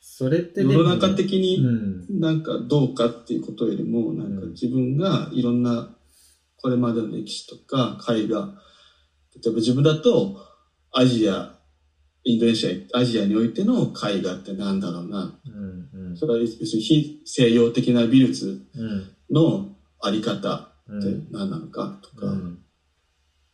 [0.00, 2.20] それって世の中的うにん。
[2.20, 5.96] なんかどうかっていうことよりも、なんか自分がいろんな
[6.56, 8.54] これまでの歴史とか絵画、
[9.34, 10.38] 例えば自分だと
[10.92, 11.55] アジア、
[12.26, 15.38] インドネシア、アジアにおいての絵画ってなんだろうな。
[15.46, 16.16] うんうん。
[16.16, 21.28] それは要するに非西洋的な美術うんのあり方ってうん。
[21.30, 22.58] 何なのかとか、うん。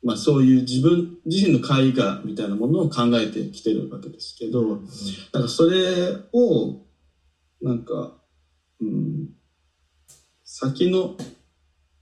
[0.02, 4.78] まあそういう自分自身の絵画みたいなものを考えてきてるわけですけど、
[5.32, 6.86] なんかそれを、
[7.60, 8.22] なんか、
[8.80, 9.28] うん、
[10.44, 11.14] 先の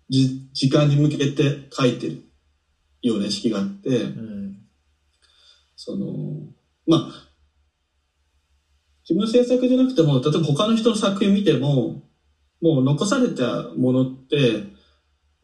[0.09, 2.23] じ時間に向けて書いてる
[3.03, 4.57] ような意識があって、うん。
[5.77, 6.53] その、
[6.91, 7.31] まあ、
[9.09, 12.03] 自分の制作じゃなくても、例えば他の人の作品見ても、
[12.61, 14.65] もう残されたものって、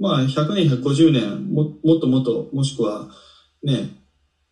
[0.00, 3.08] まあ100年、150年、ももっともっと、もしくは
[3.62, 3.90] ね、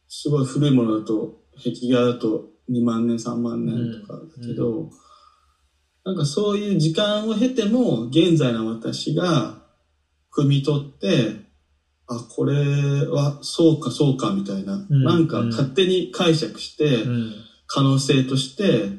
[0.07, 4.89] すごい古いものだと、壁画だと2万年、3万年とかだけど、
[6.05, 9.65] なんかそういう時間を経ても、現在の私が
[10.33, 11.44] 汲み取って、
[12.07, 17.33] あ、これはそうかそうかみたいな、うんなんか勝手に解釈して、うん。
[17.67, 18.91] 可能性として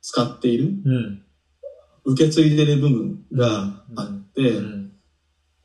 [0.00, 1.22] 使っている、うん。
[2.04, 4.92] 受け継いでる部分があって、うん。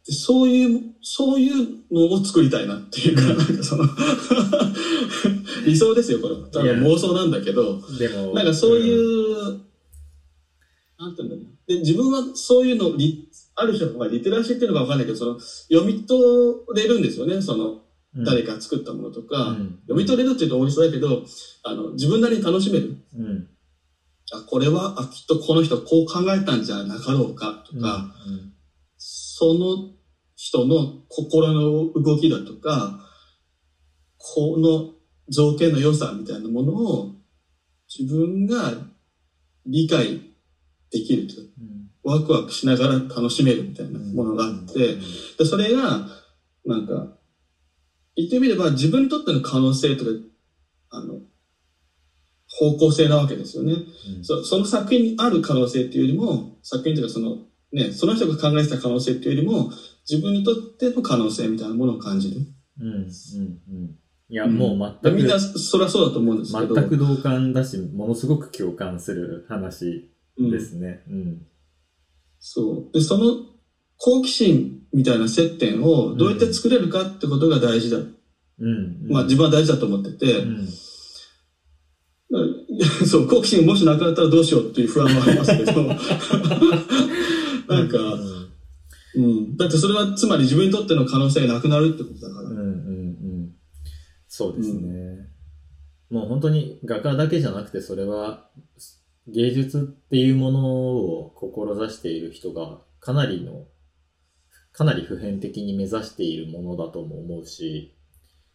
[0.05, 3.37] でそういう、そういうのを作りたいなっていうか、うん。
[3.37, 3.85] なんかその、
[5.65, 6.35] 理想ですよ、これ。
[6.51, 6.73] ただいや。
[6.75, 9.59] 妄想なんだけど、でもなんかそういう、
[10.99, 11.49] なんていうんだろうな。
[11.67, 13.26] で、自分はそういうのリ、
[13.59, 16.21] ある種の、まあ、リテラシーっていうのかわかんないけど、その、読み取
[16.75, 17.81] れるんですよね、その、
[18.15, 18.23] うん。
[18.23, 19.79] 誰か作ったものとか、うん。
[19.88, 21.23] 読み取れるっていうと大げさだけど、
[21.63, 22.97] あの、自分なりに楽しめる。
[23.17, 23.47] うん。
[24.31, 28.53] あ、これは、あ、きっとこの人こう考えたんじゃなかろうかとか、うん。
[28.97, 29.89] その
[30.35, 32.99] 人の心の動きだとか、
[34.19, 34.93] この
[35.29, 37.11] 造形の良さみたいなものを
[37.89, 38.71] 自分が
[39.65, 40.21] 理解
[40.91, 41.41] できると。
[41.41, 41.76] うん
[42.07, 44.95] ワクワクしながら楽しめるみたいなものがあって、
[45.38, 46.07] でそれが、
[46.65, 47.17] なんか、
[48.15, 50.11] 言ってみれば自分にとっての可能性とか、
[50.91, 51.19] あの、
[52.47, 53.73] 方向性なわけですよね。
[53.73, 53.75] う
[54.21, 57.39] んそその作品にある可能性っていうよりも、作品というかその、
[57.73, 59.69] ね、その人が考えてた可能性っていうよりも、
[60.09, 62.38] 自分にとっての可能性みたいなものを感じる。
[62.79, 63.95] うんうんうん
[64.29, 66.75] いや、もう全く、みんなそりゃそうだと思うんですけど。
[66.75, 71.01] 全く同感だし、ものすごく共感する話うんですね。
[71.09, 71.41] うん。
[72.39, 72.93] そう。
[72.93, 73.45] で、その
[73.97, 77.97] 好奇心みたいな接点をどうやって作れるかってことが大事だ。
[77.97, 78.01] う
[78.68, 79.07] ん。
[79.09, 80.68] まあ自分は大事だと思ってて、うん。
[83.07, 85.72] そう、好奇心もしなくなったらどうしようっていう不安はありますけど、
[87.73, 88.47] なんか、うん
[89.18, 89.57] うん。
[89.57, 92.49] だってそれはつまり自分にとっての可能性がなくなるってことだから。
[92.49, 93.51] うんうんうん。
[94.27, 95.27] そうですね。
[96.09, 98.49] もう本当に画家だけじゃなくて、それは
[99.27, 103.65] 芸術っていうものを志している人がかなりの、
[104.71, 107.93] かなり普遍的に目指しているものだとも思うし、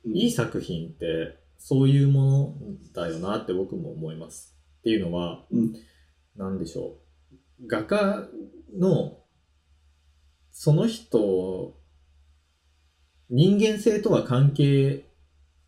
[0.04, 2.56] うんいい作品ってそういうもの
[2.92, 4.56] だよなって僕も思います。
[4.80, 5.74] っていうのは、うん
[6.36, 6.96] なんでしょ
[7.62, 7.66] う。
[7.66, 8.26] 画家
[8.78, 9.18] の、
[10.50, 11.76] その人、
[13.28, 15.06] 人間性とは関係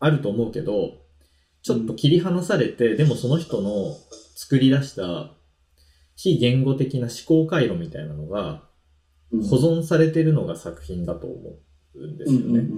[0.01, 1.03] あると思うけど、
[1.63, 3.97] ちょっと切り離されて、でもその人の
[4.35, 5.33] 作り出した
[6.17, 8.63] 非言語的な思考回路みたいなのが
[9.33, 11.59] うん保存されてるのが作品だと思
[11.97, 12.69] うんですよね。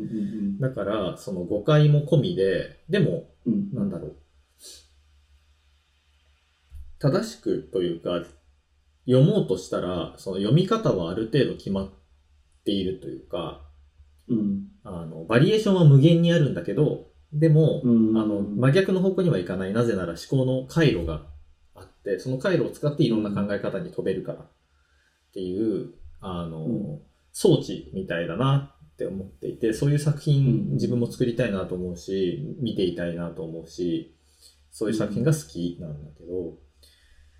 [0.60, 3.28] だから、その誤解も込みで、でも、
[3.72, 4.16] なんだろう。
[6.98, 8.24] 正しくというか、
[9.06, 11.90] 読もうとしたら、その読み方はある程度決まっ
[12.64, 13.62] ているというか、
[14.28, 19.72] うんあの、バリエーションは無限にあるんだけど、でも、うんあの、真逆の方向にはいかない。
[19.72, 21.35] なぜなら思考の回路があ
[22.12, 24.38] って、その回路を使っていろんな考え方に飛べるから。
[24.38, 24.48] っ
[25.34, 27.00] ていう、あの、うん。
[27.32, 30.72] 装置みたいだなって思っていて、そういう作品うん。
[30.74, 34.16] 自分も作りたいなと思うし、見ていたいなと思うし、
[34.70, 36.58] そういう作品が好きなんだけど、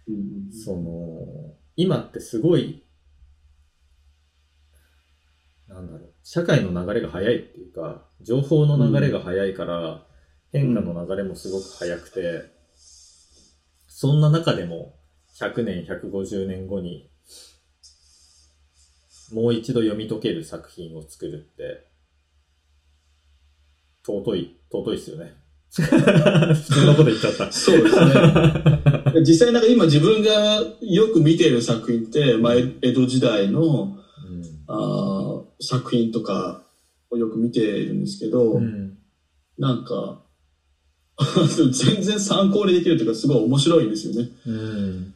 [0.09, 0.53] うん。
[0.53, 2.83] その、今ってすごい、
[5.69, 10.07] なんだろう、社会の流れが早いっていうか、情報の流れが早いから、
[10.53, 12.56] 変化の流れもすごく早くて、
[13.99, 14.95] そんな中でも、
[15.41, 17.09] 100年、150年後に、
[19.33, 21.87] もう一度読み解ける作品を作るって、
[24.07, 25.33] 尊い、尊いっすよね。
[25.73, 27.51] 普通のこと言っちゃった。
[27.51, 29.23] そうですね。
[29.27, 33.97] 実際なんか今自分がよく見ている作品って、まあ、江戸時代の
[34.67, 36.67] あー作品とか
[37.09, 38.63] をよく見ているんですけど、うん。
[38.63, 38.99] うん。
[39.57, 40.26] なんか、
[41.73, 44.31] 全然参考にできるというか、すごい面白いんですよね。
[44.47, 45.15] うん。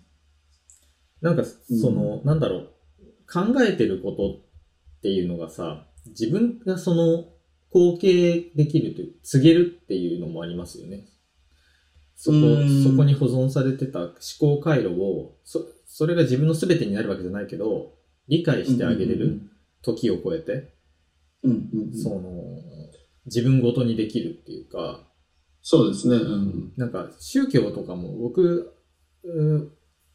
[1.20, 2.68] なんか、その、なんだろう、
[3.30, 4.34] 考えてること
[4.98, 7.28] っていうのがさ、自分がその、
[7.70, 11.06] 後継できるという、告げるっていうのもありますよね。
[12.16, 17.94] そこうん、そこに保存されてた思考回路を、そ、それが自分の全てになるわけじゃないけど、
[18.28, 19.40] 理解してあげれる、
[19.82, 20.74] 時を超えて、
[21.42, 21.94] うんうんうん。
[21.94, 22.58] その、
[23.26, 25.09] 自分ごとにできるっていうか、
[25.62, 26.16] そうですね。
[26.16, 26.72] うん。
[26.76, 28.74] なんか宗教とかも僕、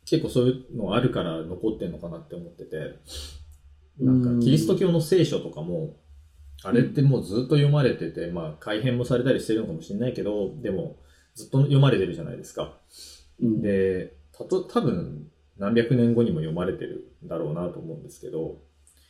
[0.06, 3.00] 結構そういうのあるから残ってんのかなって思ってて、
[4.00, 5.98] なんかキリスト教の聖書とかも、
[6.64, 10.98] あれってもうずっと読まれてて、まあ改変もされたりしてるのかもしれないけど、でも
[11.36, 12.78] ずっと読まれてるじゃないですか。
[13.42, 18.62] うん、で、たと、多分何百年後にも読まれてるんだろうなと思うんですけど、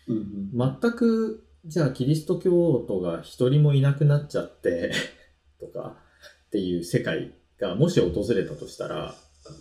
[0.07, 4.91] うんうん、全く、じゃあキリスト教徒が一人もいなくなっちゃって、
[5.59, 5.97] とか
[6.47, 9.15] っていう世界がもし訪れたとしたら、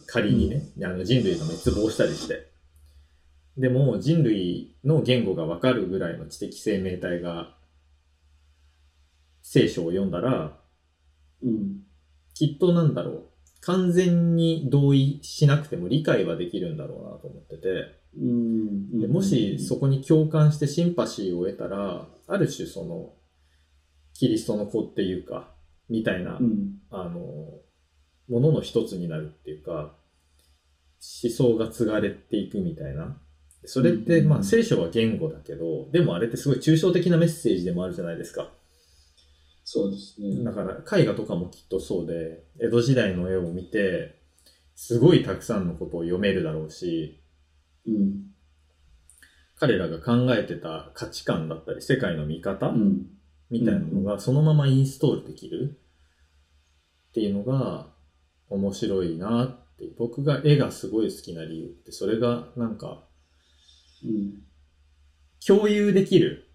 [0.07, 2.53] 仮にね、あの人類が滅亡したりして。
[3.57, 7.57] でも人類の言語がわかるぐらいの知的生命体が
[9.43, 10.59] 聖書を読んだら、
[11.43, 11.83] うん。
[12.35, 13.29] きっとなんだろう。
[13.61, 18.01] 完全に同意しなくても理解はできるんだろうなと思ってて。
[18.19, 19.01] うん。
[19.01, 23.13] でもしそこに共感してシンパシーを得たら、ある種その、
[24.15, 25.54] キリストの子っていうか、
[25.89, 26.79] みたいな、うん。
[26.91, 27.21] あの、
[28.29, 29.95] ものの一つになるっていうか、
[31.23, 33.21] 思想が継がれていくみたいな。
[33.67, 38.51] それって、うんまあ聖書は言語だけど、でもあれってすごい抽象的なメッセージでもあるじゃないですか。
[39.65, 40.45] そうですね。
[40.45, 44.19] だから絵画とかもきっとそうで、江戸時代の絵を見て、
[44.75, 47.21] すごいたくさんのことを読めるだろうし、
[47.87, 48.35] うん。
[49.57, 53.07] 彼らが考えてた価値観だったり、世界の見方、うん。
[53.55, 55.79] みたいなのがそのままインストールできる
[57.11, 57.87] っていうのが
[58.51, 63.05] 面白いなって、僕が絵がすごい好きな理由って、それがなんか
[64.05, 64.43] うん。
[65.47, 66.49] 共有できる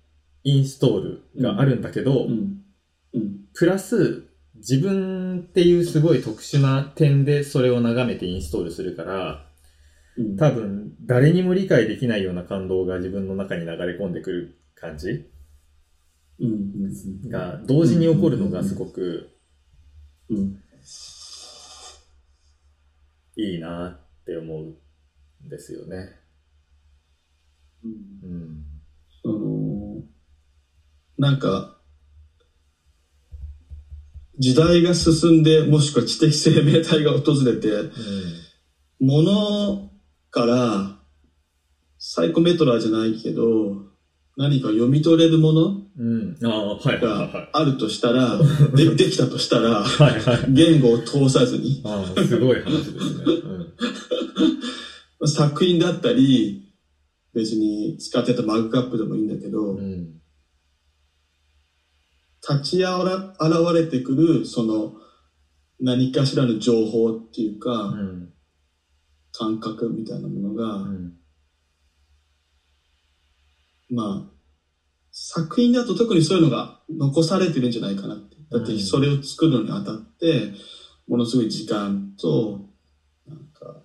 [0.43, 2.63] インストールがあるんだけど、うん。
[3.13, 3.39] うん。
[3.53, 9.45] プラス自分っていうすごい特殊な点でそれを眺めてインストールするから、
[10.17, 10.37] うん。
[10.37, 15.29] 多分誰にも理解できないような感動が自分の中に流れ込んでくる感じ。
[17.29, 19.29] が同時に起こるのがすごく
[20.29, 20.63] うん。
[23.35, 26.09] いいなって思うんですよね。
[27.83, 27.91] うん。
[28.23, 28.65] うん。
[29.23, 30.03] その、
[31.17, 31.77] なんか、
[34.37, 37.69] 時代が進んで、もしくは知的生命体が訪れて、
[38.99, 39.91] もの
[40.29, 40.99] から、
[41.97, 43.88] サイコメトラーじゃないけど、
[44.39, 45.81] 何か読み取れるもの
[46.39, 48.39] があるとしたら、
[48.73, 50.13] でできたとしたら、はい。
[50.13, 50.53] はいはい。
[50.53, 51.83] 言語を通さずに、
[52.25, 53.25] すごい話ですね。
[55.27, 56.71] 作品だったり、
[57.33, 59.77] 別に使ってたマグカップでもいいんだけど、うん。
[59.77, 60.21] うん。
[62.49, 64.93] 立ちあら現れてくる、その、
[65.81, 68.29] 何かしらの情報っていうか、うん。
[69.33, 71.18] 感覚みたいなものが、うん。
[73.89, 74.39] まあ、
[75.11, 78.35] 作品だと特にそういうのが残されてるんじゃないかなって。
[78.51, 80.53] だってうんそれを作るのにあたって、
[81.07, 82.61] ものすごい時間と、
[83.27, 83.83] なんか、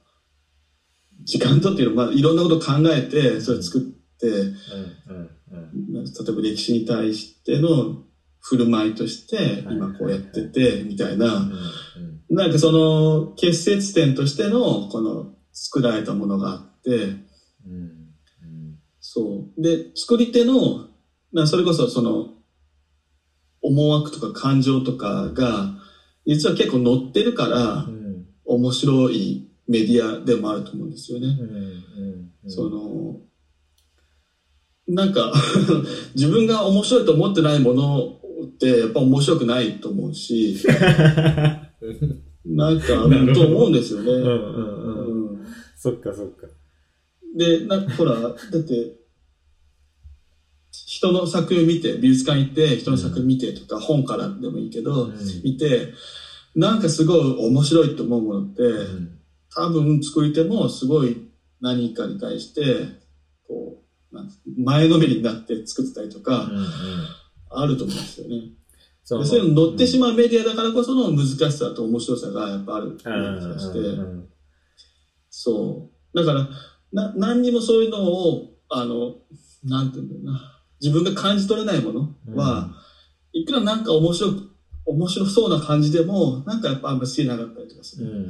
[1.25, 3.95] 時間とっていうのは、まあ、いろんなことを考えて、それ作って。
[5.95, 8.03] 例えば歴史に対しての
[8.41, 12.37] 振る舞いとして、はい今こうやってて、みたいな、うん。
[12.37, 18.04] なんかその結節点としてのこの作られたものがあって、うん。
[19.17, 19.25] うん。
[19.25, 19.63] そう。
[19.63, 20.89] で、作り手の、
[21.33, 22.35] なそれこそその
[23.61, 25.75] 思惑とか感情とかが、
[26.27, 28.27] 実は結構乗ってるからう、ん。
[28.45, 31.37] 面白いメディアでもあると思うんですよね。
[32.47, 33.21] その、
[34.87, 35.33] なんか、
[36.15, 40.57] 自分が面白いと思ってないものって、やっぱ面白くないと思うし、
[42.45, 44.13] なんか、と思うんですよね。
[44.13, 45.31] うんうんうん。
[45.31, 45.45] うん
[45.77, 46.47] そっかそっか。
[47.37, 48.93] で、なんかほら、だって、
[51.05, 55.11] 人の作品見て、美術館行って、人の作品見てとか、本からでもいいけど、
[55.43, 55.93] 見て、
[56.55, 59.19] なんかすごい面白いと思うものって、うん。
[59.55, 61.29] 多分作り手もすごい
[61.61, 62.63] 何かに対して、
[63.47, 63.83] こ
[64.13, 64.19] う、
[64.57, 66.51] 前のめりになって作ってたりとか、
[67.51, 68.53] あると思うんですよね。
[69.05, 69.25] そう。
[69.25, 74.29] いうの乗ってしままうメディアだからこその難しさと面白さがやっぱある気して、うん
[75.29, 76.19] そう。
[76.19, 76.49] だから、
[76.93, 79.17] な、何にもそういうのを、あの、
[79.65, 80.54] なんていうんだろうな、
[80.85, 82.75] 自分が感じ取れないものは、
[83.33, 84.51] いくらなんか面白く、
[84.85, 88.07] 面白そうな感じでも、なんかやっぱあんま好きなかったりとかする。
[88.07, 88.21] うんうんう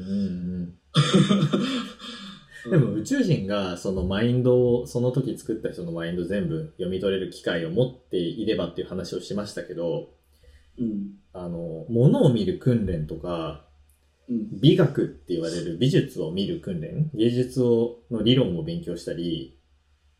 [0.63, 0.75] ん
[2.71, 10.15] でも宇宙人がそのマインドを、その時作った人のマインド全部読み取れる機会を持っていればっていう話をしましたけど、
[10.79, 11.11] うん。
[11.35, 13.67] あの、物を見る訓練とか、
[14.31, 14.61] うん。
[14.61, 19.54] 美学って言われる美術を見る訓練、芸術をの理論を勉強したり、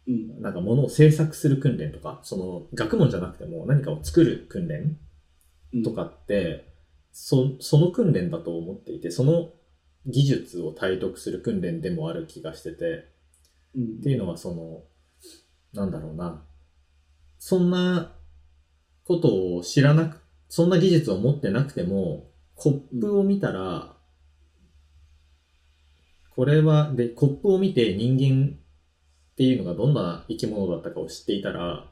[0.07, 0.41] うん。
[0.43, 4.99] なんか物を制作する訓練とか、その学問じゃなくても何かを作る訓練
[5.73, 5.83] うん。
[5.83, 6.73] とかって、
[7.13, 9.53] そその訓練だと思っていて、その
[10.07, 13.09] 技術を体得する訓練でもある気がしてて、
[13.77, 14.83] うんっていうのはその、
[15.73, 16.45] なんだろうな。
[17.39, 18.15] そんな
[19.05, 23.97] ことを知らなく、そんな技術を持ってなくても、コップを見たら、
[26.35, 28.59] これは、で、コップを見て人間
[29.35, 31.89] っていうのがどんな生き物だったかを知っていたら、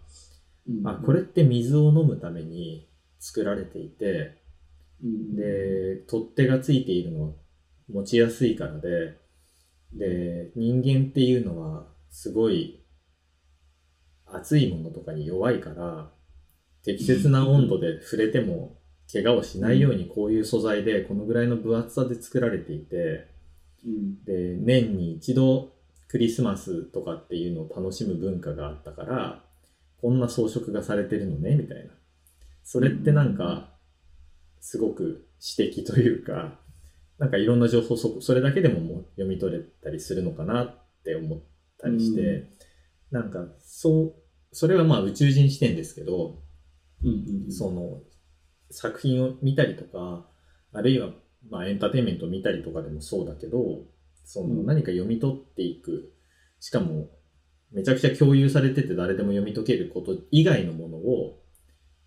[0.68, 0.86] うん。
[0.86, 2.88] あ、これって水を飲むために
[3.18, 4.38] 作られていて、
[5.02, 7.32] うん、で、取っ手がついているのは
[7.92, 9.18] 持ちやすいからで、
[9.92, 12.84] で、人間っていうのはすごい
[14.26, 16.12] 熱いものとかに弱いから、
[16.84, 18.78] 適切な温度で触れても
[19.12, 23.28] 怪我をしないようにこういう素材でこのぐらいの分厚さで作られていて、
[23.84, 24.24] うん。
[24.24, 25.72] で、年に一度
[26.12, 29.42] クリスマスとかっていうのを楽しむ文化があったから、
[29.98, 31.94] こんな装飾がされてるのね、みたいな。
[32.62, 33.70] それってなんか、
[34.60, 35.26] すごく
[35.58, 36.58] 指摘というか、
[37.16, 41.40] なんかいろんな情報そ、それだけでももう読み取れたりするのかなって思っ
[41.80, 42.48] たりして、う
[43.10, 46.42] なんか、そう、それはまあ宇宙人視点ですけど、
[47.02, 47.44] うん。
[47.46, 47.50] うん。
[47.50, 48.02] その
[48.70, 50.26] 作品を見たりとか、
[50.74, 51.08] あるいは
[51.48, 53.86] まあエンターテインメントを見たりとかでもそうだけど、
[54.24, 56.12] そのうん何か読み取っていく、
[56.60, 57.10] しかも
[57.72, 61.42] めちゃくちゃ共有されてて誰でも読み解けること以外のものを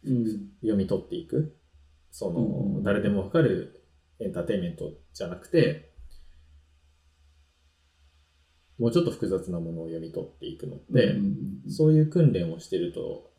[0.06, 0.26] うん。
[0.62, 1.58] 読み取っていく。
[2.12, 2.40] その、
[2.78, 3.84] うん誰でもわかる
[4.20, 5.92] エンターテインメントじゃなくて、
[8.78, 13.32] もうちょっと複雑なものを読み取っていくのって、うんそういう訓練をしてると、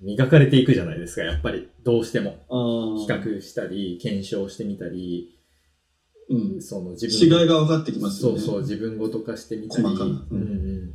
[0.00, 1.68] 磨かれていくじゃないですか、やっぱり。
[1.82, 2.36] どうしても。
[2.98, 5.37] 比較したり、検証してみたり、
[6.30, 6.62] うん。
[6.62, 8.38] その自分違いが分かってきますよね。
[8.38, 9.84] そうそう、自分ごと化してみたり。
[9.84, 10.94] 細かなうんうん。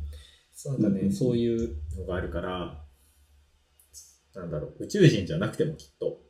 [0.52, 2.84] そうなんかね、うんそういうのがあるから、
[4.34, 6.20] なんだろう、宇宙人じゃなくてもきっと、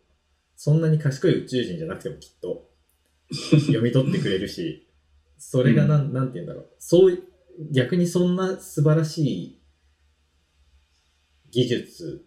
[0.56, 2.70] そんなに賢い宇宙人じゃなくてもきっと、
[3.66, 4.88] 読み取ってくれるし、
[5.38, 6.68] それがなん、なんて言うんだろう。
[6.78, 7.22] そうい、
[7.70, 9.62] 逆にそんな素晴らしい
[11.50, 12.26] 技術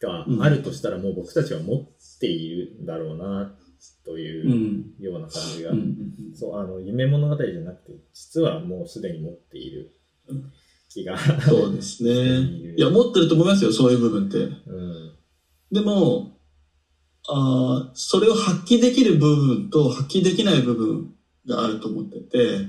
[0.00, 3.58] があるとしたらもう僕たちは持っているんだろうな、
[4.04, 4.94] とういん。
[5.00, 5.72] うような感じが
[6.34, 9.90] そう、あの、夢物語じゃなくて、実はもうすでに持っている
[10.88, 11.16] 気が。
[11.42, 12.12] そうですね。
[12.76, 14.38] いや、持ってると思いますよ、そういう部分って。
[14.38, 15.12] うん。
[15.72, 16.38] でも、
[17.28, 21.12] あーそれを発揮できる部分と発揮できない部分
[21.48, 22.66] があると思ってて、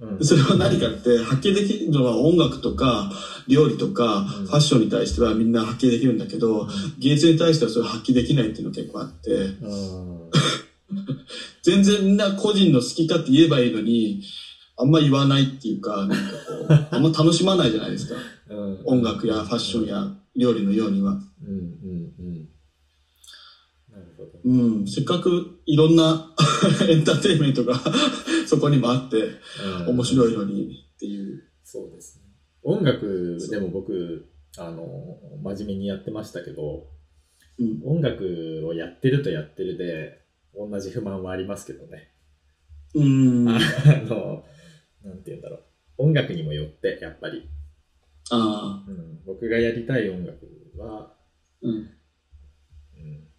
[0.00, 0.16] うん。
[0.16, 0.24] うん。
[0.24, 3.10] それは何かって、発揮できるのは音楽とか、
[3.46, 6.66] 料理とか、うんファッションに対してはみんな発揮できるんだけど、
[6.98, 10.30] 芸術に対してはそれ発揮できないっていうのが結構あって、うん。
[11.62, 14.20] 全然みんな個人の好きかって言えばいいのに、
[14.76, 18.14] あんま言わないっていうか、なんかこう、 あんま楽しまないじゃないですか。
[18.50, 21.18] うん音楽やファッションや料理のようには。
[21.42, 21.48] うん。
[21.48, 22.12] うん。
[22.18, 22.48] うん。
[24.46, 26.32] うん、せっかくいろんな
[26.88, 27.74] エンターテインメントが
[28.46, 31.42] そこにもあって、うん面白いのにっていう。
[31.64, 32.26] そうですね。
[32.62, 36.86] 音楽でも僕、あの、真面目にやってましたけど、
[37.58, 40.24] うん、音楽をやってるとやってるで、
[40.54, 42.12] 同じ不満はありますけどね。
[42.94, 43.58] うん、ああ
[44.08, 44.44] の、
[45.02, 45.62] なんて言うんだろう。
[45.98, 47.48] 音楽にもよって、やっぱり。
[48.30, 50.46] あうん、僕がやりたい音楽
[50.76, 51.90] は、ー、うん。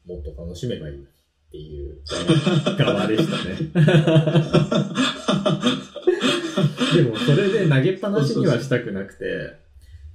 [0.08, 1.08] うん、もっと楽しめばいいっ
[1.52, 2.02] ていう
[2.78, 3.56] 側でしたね。
[6.96, 9.68] でもそれで投げっぱなしにはしたくなくて、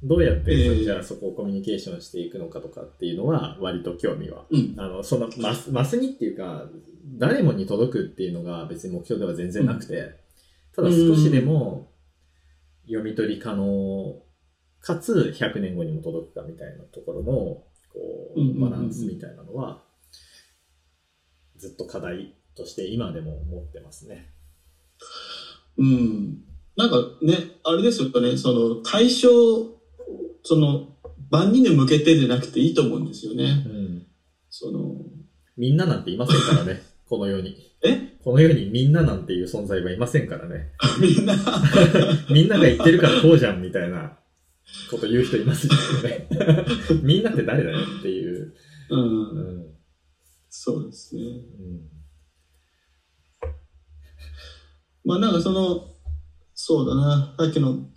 [0.02, 4.46] どうやって、ええじゃあそこをコミュニケーションしていくのかとかっていうのは割と興味は。
[4.50, 4.74] うん。
[4.76, 6.68] あの、そのマス、マスにっていうか、
[7.18, 10.16] 誰もに届くっていうのが別に目標では全然なくて、
[10.74, 11.92] ただ少しでも
[12.86, 14.20] 読み取り可能、
[14.80, 17.64] かつ100年後にも届くかみたいなところの、こ
[18.36, 19.81] う、うんうんうんうんバランスみたいなのは、
[21.62, 24.26] ずっと課題として今でも持ってますね。
[25.78, 26.38] うん。
[26.76, 29.28] なんかね、あれですよね、その対象、
[30.42, 30.88] その
[31.30, 33.44] 万人に向けてじゃなくていいと思うんですよね。
[33.44, 34.06] うん。
[34.50, 34.96] その、
[35.56, 37.56] みんななんていませんからね、 この世に。
[37.84, 38.18] え？
[38.24, 40.72] この世にみんななんていう存在はいませんからね。
[41.00, 41.36] みんな、
[42.28, 44.18] みんなが言ってるからこうじゃんみたいな
[44.90, 46.28] こと言う人いますよね。
[47.02, 48.52] みんなって誰だよっていう。
[48.90, 49.72] う、うんん。
[50.64, 51.22] そうですね。
[51.22, 51.90] うん。
[55.04, 55.96] まあなんかその、
[56.54, 57.88] そうだな、さっきの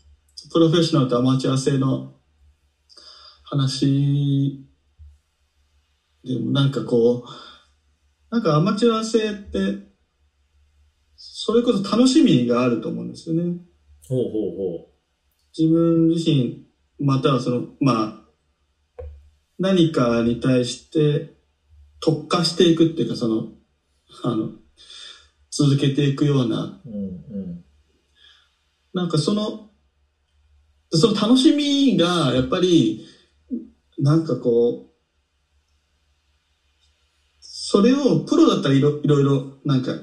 [0.51, 2.15] プロフェッショナルとアマチュア制の
[3.43, 4.65] 話
[6.23, 9.91] でもなんかこう、なんかアマチュア制って、
[11.15, 13.59] それこそ楽しみがあると思うんですよね。
[14.09, 14.89] ほうほうほ
[15.55, 16.65] 自分自身、
[16.97, 19.03] またはその、まあ、
[19.59, 21.34] 何かに対して
[21.99, 23.49] 特化していくっていうか、その、
[24.23, 24.51] あの、
[25.49, 26.89] 続けていくようなう。
[26.89, 27.63] うんうん。
[28.93, 29.69] なんかその、
[30.91, 33.05] その楽しみが、やっぱり、
[33.97, 34.95] なんかこう、
[37.39, 39.93] それをプロだったらいろいろいろ、なんか、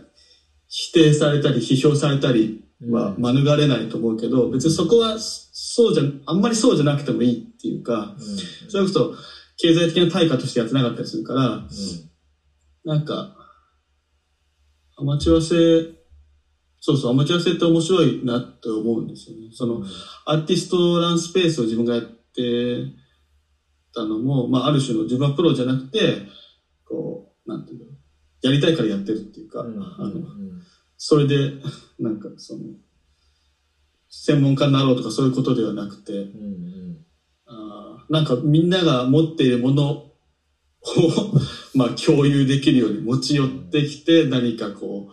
[0.69, 9.15] 否定されたり、批評されたりはうん免れないと思うけど、別にそこは、そうじゃ、あんまりそうじゃなくてもいいっていうか、うんそれこそ、
[9.63, 11.63] 経済的な対価としてやってなかったりするから、うん。
[12.85, 13.31] なんか、
[14.97, 15.89] アマチュア制、
[16.81, 19.51] そうそう、アマチュア制って面白いなって思うんですよね。
[19.53, 19.81] その、
[20.25, 22.03] アーティストランスペースを自分がやっ
[22.35, 22.89] て
[23.95, 26.27] たのも、まあ、ある種の自分はプロじゃなくて、
[26.85, 27.87] こう、なんていうの、
[28.43, 29.81] やりたいからやってるっていうか、うん。
[29.81, 30.61] あの、うん。
[30.97, 31.53] それで、
[32.01, 32.63] なんかその、
[34.11, 36.41] 専門家になろうとかそういうことではなくて、うん。
[36.41, 37.01] うん。
[37.47, 40.13] あーなんかみんなが持っているものを、
[41.75, 45.09] まあ共有できるように持ち寄ってきて、何かこ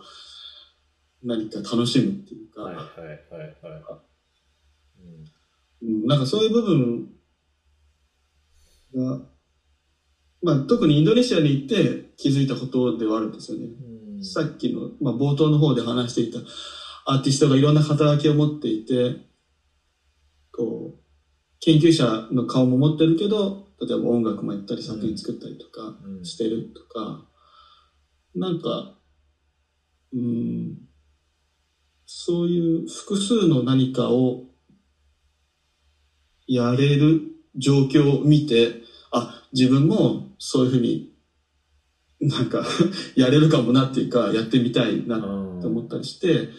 [1.22, 2.86] う、何か楽しむっていうか、はいはい
[3.30, 4.00] はいはい。
[5.82, 7.08] うんなんかそういう部分
[8.94, 9.22] が、
[10.42, 13.66] まあ特にインドネシアに行って気づいたことではあるんですよね。
[13.66, 16.40] うんさっきの、まあ、冒頭の方で話していた
[17.06, 19.16] アーティストがいろんな働きを持っていて、
[20.52, 21.09] こう、
[21.60, 26.24] 研究者の顔も持ってるけど、例えば音楽もやったり作品作ったりとかうん。
[26.24, 27.26] してるとか、
[28.34, 28.96] なんか、
[30.12, 30.78] うん、
[32.06, 34.44] そういう複数の何かを
[36.46, 37.22] やれる
[37.56, 38.74] 状況を見て、
[39.12, 41.12] あ、自分もそういうふうに
[42.20, 42.64] なんか
[43.16, 46.50] やれるかもなっていうか、やってみたいなって思ったりして、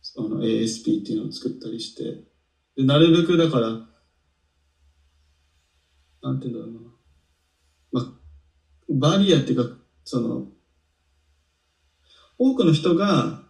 [0.00, 2.24] その ASP っていうのを作ったりして、
[2.78, 3.80] で、なるべくだから、
[6.22, 8.00] なんていうんだろうな。
[8.00, 8.12] まあ、
[8.88, 10.46] バリアっていうか、その、
[12.38, 13.42] 多くの人が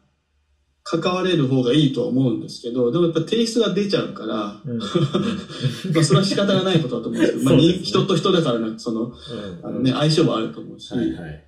[0.83, 4.79] 関われる方がいいとは思うんですけど、でもやっぱテイストが出ちゃうから、うん
[5.93, 9.13] まあそれは仕方がないことだと思うんですけど、まあ、人と人だからね、その、
[9.63, 11.45] あのね、相性もあると思うし、はいはい。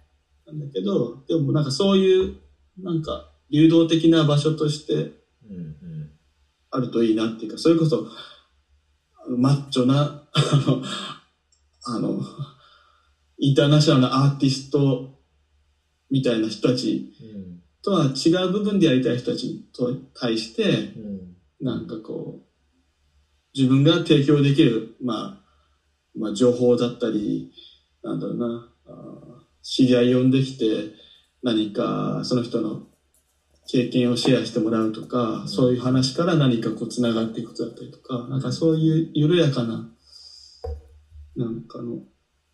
[0.46, 2.36] なんだけど、でもなんかそういう、
[2.78, 5.79] なんか、流動的な場所としてうんうん
[6.70, 8.06] あるといいなっていうか、それこそ、
[9.28, 10.82] マッチョな、あの、
[11.84, 12.22] あの、
[13.38, 15.18] インターナショナルなアーティスト
[16.10, 17.12] みたいな人たち
[17.82, 21.20] とは違う部分でやりたい人たちと対して、うん
[21.60, 22.42] なんかこう、
[23.54, 27.52] 自分が提供できる、まあ、まあ、情報だったり、
[28.02, 28.72] なんだろうな、
[29.62, 30.94] 知り合い呼んできて、
[31.42, 32.86] 何かその人の
[33.70, 35.48] 経験をシェアしてもらうとか、うん。
[35.48, 39.88] そういう話から何かこう繋がっていくことだったりとか、なんかそういう緩やかな、
[41.36, 42.00] なんかの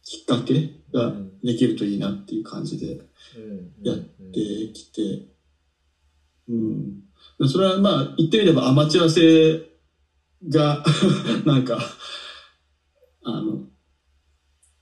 [0.02, 3.00] きっかけができるといいなっていう感じで
[3.36, 3.72] うん。
[3.82, 4.40] やって
[4.74, 5.26] きて、
[6.48, 7.02] うん。
[7.48, 9.62] それはまあ言ってみればアマチュア性
[10.48, 10.84] が、
[11.46, 11.78] なんか、
[13.24, 13.64] あの、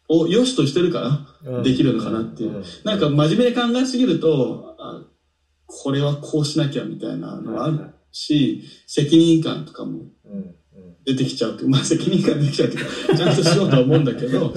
[0.08, 2.62] を良しとしてるから、できるのかなっていう。
[2.84, 4.73] なんか真面目に考えすぎると、あ
[5.82, 10.54] これはこうしなきゃみたいなのはあるし、責任感とかもうんうん
[11.04, 14.54] 出てきちゃうって、まあ責任感出てきちゃうっていうか、 ちゃんとしようとは思うんだけど、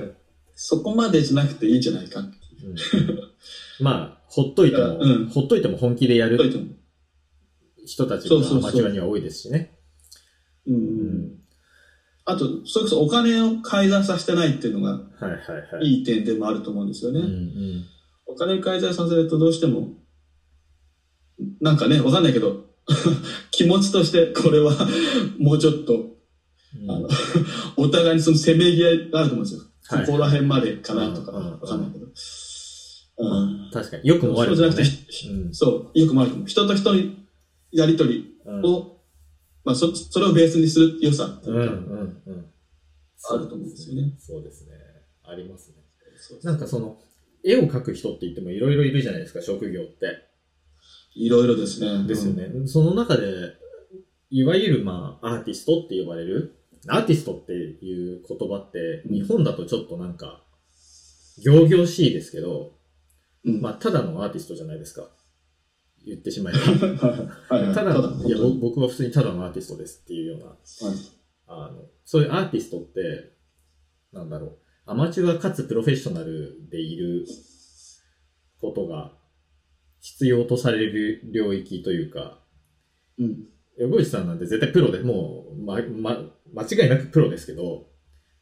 [0.54, 2.74] そこまでじゃなくていいんじゃないかっていう。
[3.80, 6.38] まあ、ほっといても、 うんほっといても本気でやる
[7.86, 9.78] 人たちがアマチュアには多いですしね。
[10.66, 10.72] う。
[10.72, 11.38] うんん
[12.26, 15.30] あと、それこそお金を介在させてないっていうのがはい
[15.76, 17.20] はい点でもあると思うんですよね。
[17.20, 17.84] うんうん。
[18.26, 19.94] お金を介在させるとどうしても、
[21.60, 22.64] なんかね、わかんないけど、
[23.50, 24.74] 気持ちとしてこれは
[25.38, 27.08] もうちょっと、うんあの、
[27.76, 29.60] お互いにそのせめぎ合いがあると思うんですよ。
[29.60, 32.06] はいここら辺までかなとか、わかんないけど。
[32.06, 33.70] うん。
[33.72, 34.06] 確かに。
[34.06, 35.06] よくも悪くもねそうじゃなく。
[35.06, 36.46] て、うんそう、よくもあると思う。
[36.46, 37.00] 人と人の
[37.72, 39.00] やりとりうんを、
[39.64, 41.72] まあそ、それをベースにする良さっていうか。
[43.30, 44.14] あると思うんですよね。
[44.18, 44.72] そうですね。
[45.24, 45.76] ありますね。
[46.42, 46.98] なんかその、
[47.42, 50.27] 絵を描く人って言ってもいろいろいるじゃないですか、職業って。
[51.18, 52.06] いろいろですね。
[52.06, 52.66] ですよね。
[52.66, 53.54] その中で、
[54.30, 60.44] いわゆるまあ、アーティストって呼ばれる、アーティストっていう言葉って、うん日本だとちょっとなんか、
[61.38, 62.78] 行々しいですけど、
[63.44, 63.60] うん。
[63.60, 65.08] まあ、ただのアーティストじゃないですか。
[66.06, 66.60] 言ってしまえば。
[67.50, 67.74] はいはい。
[67.74, 70.56] ただ、いや、僕は普通にただのアーティストですっていうような、はい
[71.48, 73.32] あの、そういうアーティストって、
[74.12, 77.26] なんだろう、アマチュアかつプロフェッショナルでいる
[78.60, 79.17] ことが
[80.00, 82.38] 必要とされる領域というか、
[83.18, 83.44] うん。
[83.78, 86.18] 横内さんなんて絶対プロで、もう、ま、ま、
[86.52, 87.86] 間違いなくプロですけど、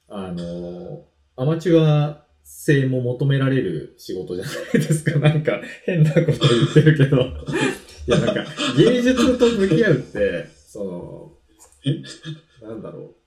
[0.09, 1.05] あの、
[1.37, 5.19] アマチュア性も求められる仕事じゃないですか。
[5.21, 6.39] なんか変なこと言っ
[6.75, 7.17] てるけど。
[7.19, 8.47] いや、なんか
[8.79, 10.85] 芸術と向き合うって、そ
[12.63, 13.27] の、なんだろう。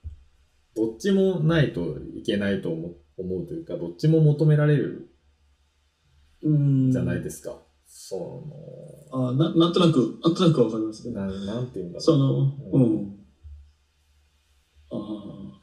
[0.74, 5.10] どっちもないといけないと思思うというか、どっちも求められる
[6.42, 6.90] うん。
[6.90, 7.60] じゃないですか。
[7.92, 8.44] そ
[9.12, 11.32] あななんとなく、なんとなくわかりますの、ね。
[11.32, 12.00] なん、なんて言うんだろう。
[12.00, 13.18] その、ううんん。
[14.92, 15.60] ああ。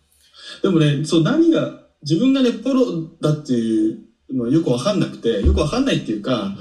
[0.62, 2.86] でもね、そう、何が、自分がね、プロ
[3.22, 6.54] だっていうのはよくわかんなくて、よくわかんないっていうか、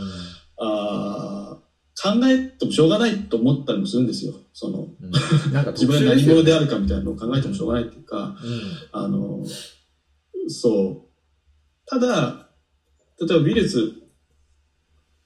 [0.57, 1.67] あー
[2.01, 4.35] 考えてもしょうがないと思ったりもするんですよ。
[4.53, 5.11] その、うん
[5.53, 8.61] なんか 自分が何者であるかみたいなのを考えてもしょうがないっていうか、うん
[8.93, 9.45] あの、
[10.49, 11.09] そう。
[11.87, 12.51] ただ、
[13.19, 14.06] 例えば美術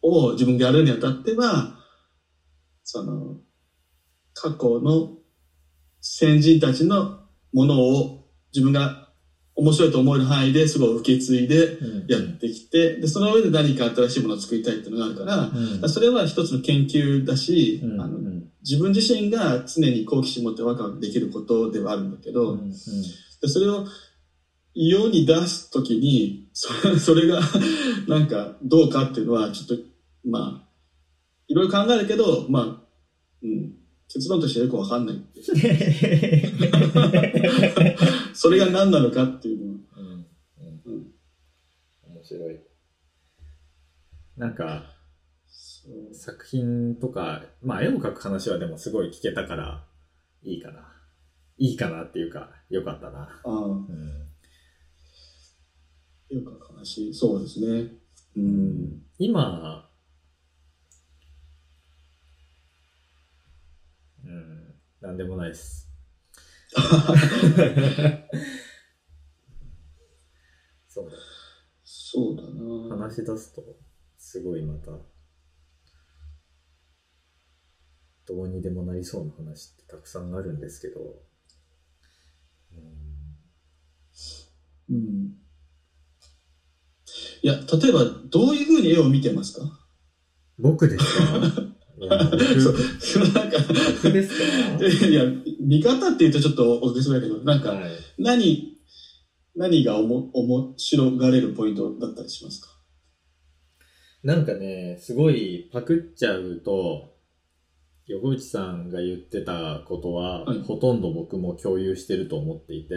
[0.02, 1.76] を自分がやるにあたっては、
[2.82, 3.36] その、
[4.34, 5.18] 過去の
[6.00, 7.20] 先人たちの
[7.52, 9.10] ものを自分が
[9.54, 12.06] 面白いと思える範囲ですごい受け継いでうん。
[12.08, 15.36] やってきて、で、その上で何か新しいものを作りたいっていうのがあるから、
[15.82, 15.88] うん。
[15.88, 18.00] それは一つの研究だし、うん。
[18.00, 22.70] あのうん自分自身が常に好奇心持ってワクワクできることではあるんだけど、うん。
[22.70, 22.76] で
[23.48, 23.86] それを
[24.74, 27.40] 世に出すときに、それそれが
[28.06, 29.84] なんかどうかっていうのは、ちょっと、
[30.24, 30.68] まあ、
[31.48, 32.64] いろいろ考えるけど、まあ、
[33.42, 33.74] うん、
[34.12, 35.16] 結論としてはよくわかんない。
[38.34, 39.78] それが何なのかっていうのは。
[39.96, 40.26] うんうん
[40.84, 41.06] うん
[42.14, 42.60] 面白い。
[44.36, 44.84] なんか、
[46.12, 49.86] 作品とか、まあ絵を描く話はでもすごい聞けたから、
[50.42, 50.92] いいかな。
[51.56, 53.22] いいかなっていうか、よかったな。
[53.22, 53.78] ああ、うん、
[56.30, 57.92] よく話、そうですね。
[58.36, 59.02] うん。
[59.18, 59.89] 今、
[64.30, 65.90] うん、なんでもないです。
[70.86, 71.16] そうだ。
[71.82, 72.96] そうだな。
[72.96, 73.64] 話し出すと、
[74.16, 74.92] すごいまた、
[78.26, 81.00] どうにでもなりそうな話ってたくさんあるんですけど、
[82.72, 83.36] うん
[84.90, 85.36] うん。
[87.42, 89.86] いや、例えば、どういうふうに絵を見てますか？
[90.58, 91.79] 僕ですか？
[92.00, 93.22] そう。
[93.34, 93.58] なんか、
[94.02, 95.06] 僕ですか？
[95.06, 95.24] いや、
[95.60, 97.90] 見方って言うとちょっとおかしだけど、なんか、はい。
[98.18, 98.78] 何、
[99.54, 102.68] 何がおも面白がれるポイントだったりしますか？
[104.22, 107.14] なんかね、すごいパクっちゃうと、
[108.06, 110.62] 横内さんが言ってたことは、はい。
[110.62, 112.94] ほとんど僕も共有してると思っていて、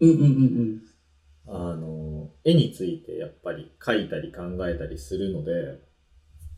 [0.00, 0.82] うんうんうん
[1.50, 5.80] あの、絵についてやっぱり描いたり考えたりするので、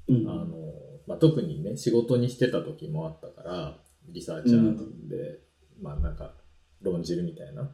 [0.09, 0.29] うん。
[0.29, 0.57] あの、
[1.07, 3.79] まあ、特にね、仕事にしてた時もあったから、
[4.09, 5.41] リサーチャーで、
[5.81, 6.35] まあなんか、
[6.83, 7.71] 論じるみたいな。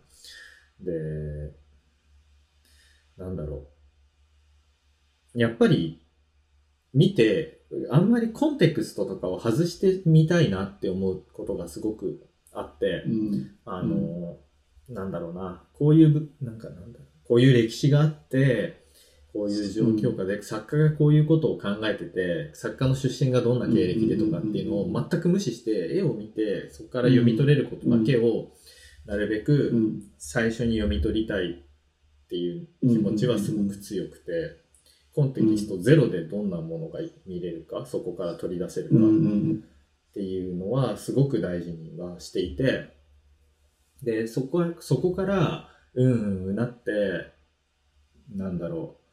[0.80, 0.92] で、
[3.16, 3.68] なんだろ
[5.34, 5.38] う。
[5.38, 6.02] やっぱり、
[6.92, 13.50] 見て、あんまりコンテクストとかを外してみたいなって思うことがすごくあって、うん。
[13.64, 14.38] あの、
[14.88, 18.85] なんだろうな、こういうぶ、なんかなんだこういう歴史があって、
[19.36, 28.52] こういう状況下で、作家がこういうことを考えてて、作家の出身がどんな経歴でとかっていうのを全く無視して、絵を見て、そこから読み取れることだけを、
[29.04, 30.02] なるべうくん。
[30.16, 34.64] 最初に読み取りたいっていう気持ちはすごく強くて、
[35.14, 42.96] コンテキストゼロでどんなものが見れるか、そこから取り出せるかっていうのはすごく大事にはしていて、
[44.02, 47.32] で、そこ、そこから、うんうんうなって、
[48.34, 49.05] なんだろう、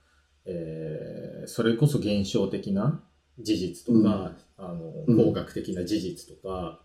[0.45, 3.03] えー、それこそ現象的な
[3.39, 5.17] 事実とか、あの、うん。
[5.17, 6.79] 工学的な事実とか、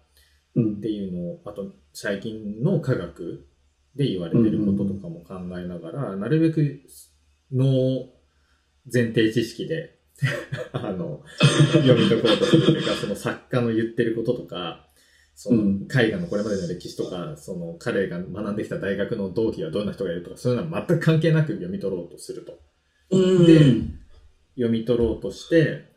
[0.54, 0.72] うん。
[0.78, 3.46] っていうのを、あと最近の科学
[3.94, 6.80] で言われてることとかも考えながら、なるべく
[7.52, 8.08] の
[8.92, 9.98] 前提知識で、
[10.72, 11.22] あの、
[11.74, 14.88] 読み解こうとするというか、その作家の言ってることとか、
[15.34, 15.88] そのうん。
[15.96, 22.58] 絵画のこれまでの歴史とか、その彼が学んできた大学の同期はどんな人がいるとか、そういうのは全く関係なく読み取ろうとすると。
[23.10, 23.46] うん。
[23.46, 23.98] で
[24.56, 25.88] 読み取ろうとして、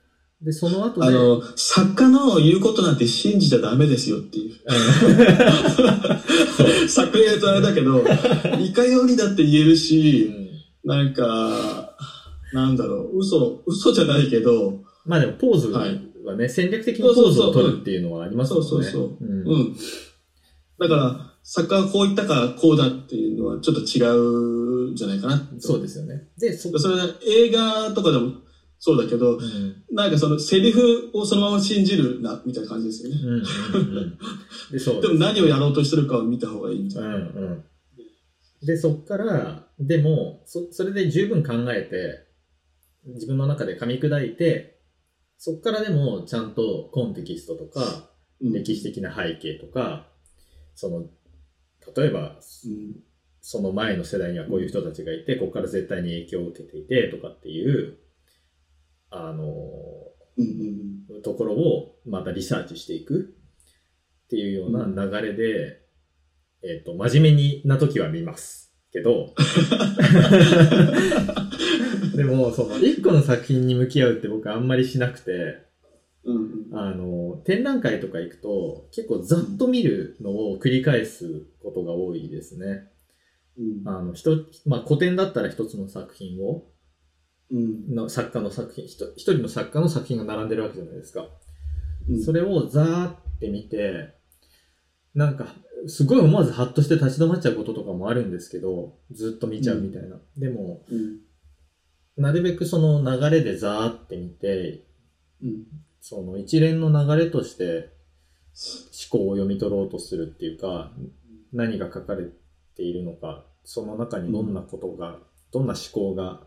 [0.41, 4.55] で、その後で、あの、作家の言うことなんて信じちゃダメですよっていう。
[6.89, 8.03] 作家が言うとあれだけど、
[8.59, 10.31] いかようにだって言えるうし、
[10.83, 10.87] ん。
[10.87, 11.95] なんか、
[12.53, 15.85] なんだろう、嘘、嘘じゃないけど、まあでもポーズは
[16.35, 18.67] ね、戦略的にポーズを取るっていうのはありますもんね。
[18.67, 19.17] そうそうそう。
[19.21, 19.47] うん。
[19.47, 19.75] うん。
[20.79, 25.49] だから、作家がこう言ったからこうだっていうのはちょっと違うんじゃないかな。
[25.59, 26.27] そうですよね。
[26.37, 28.33] で、そそれは映画とかでも
[28.83, 33.15] そうだけど、うんなんかそのセリフをそのまま信じるな、みたいな感じですよね。
[34.71, 37.15] で、そう でも何をやろうとしてるかを見た方がいいみたいな。
[37.15, 37.25] うんう
[38.63, 38.65] ん。
[38.65, 42.27] で、そっから、でも、そ、それで十分考えて、
[43.13, 44.79] 自分の中で噛み砕いて、
[45.37, 48.09] そっからでもちゃんとコンテキストとか、
[48.41, 50.07] うん歴史的な背景とか、
[50.73, 51.07] その、
[51.95, 52.95] 例えば、うん
[53.41, 57.97] その前の世代にはこういう人たちがいて、ここから絶対に影響を受けていて、とかっていう、
[59.09, 59.43] あの、
[60.37, 60.47] うんう
[61.17, 63.35] んところをまたリサーチしていく。
[64.25, 65.81] っていうような流れで、
[66.63, 68.73] えっ、と、真面目にな時は見ます。
[68.93, 69.35] けど、
[72.15, 75.65] でも、その、一個の作品に向き合うって僕あんまりしなくて、
[76.71, 82.87] あの、展覧会とか行くと、結構ざっと見るのを繰り返すことが多いですね。
[83.57, 83.87] うん。
[83.87, 86.65] あの、一、まあ、古典だったら一つの作品を、
[87.51, 87.95] うん。
[87.95, 91.27] の作家の作品、ひと一人の作家の作品が並んでるわけじゃないですか。
[92.09, 92.23] うん。
[92.23, 94.15] それをざーって見て、
[95.13, 95.55] なんか、
[95.87, 100.17] すごい思わずハッとして立ち止まっちゃうこととかもあるんですけど、ずっと見ちゃうみたいな。
[100.37, 101.19] でも、うん。
[102.17, 104.85] なるべくその流れでざーって見て、
[105.43, 105.63] うん。
[105.99, 107.93] その一連の流れとして
[109.11, 110.91] 思考を読み取ろうとするっていうか、
[111.53, 112.40] 何が書かれて
[112.81, 115.19] いるのか、その中にどんなことが、
[115.51, 116.41] どんな思考が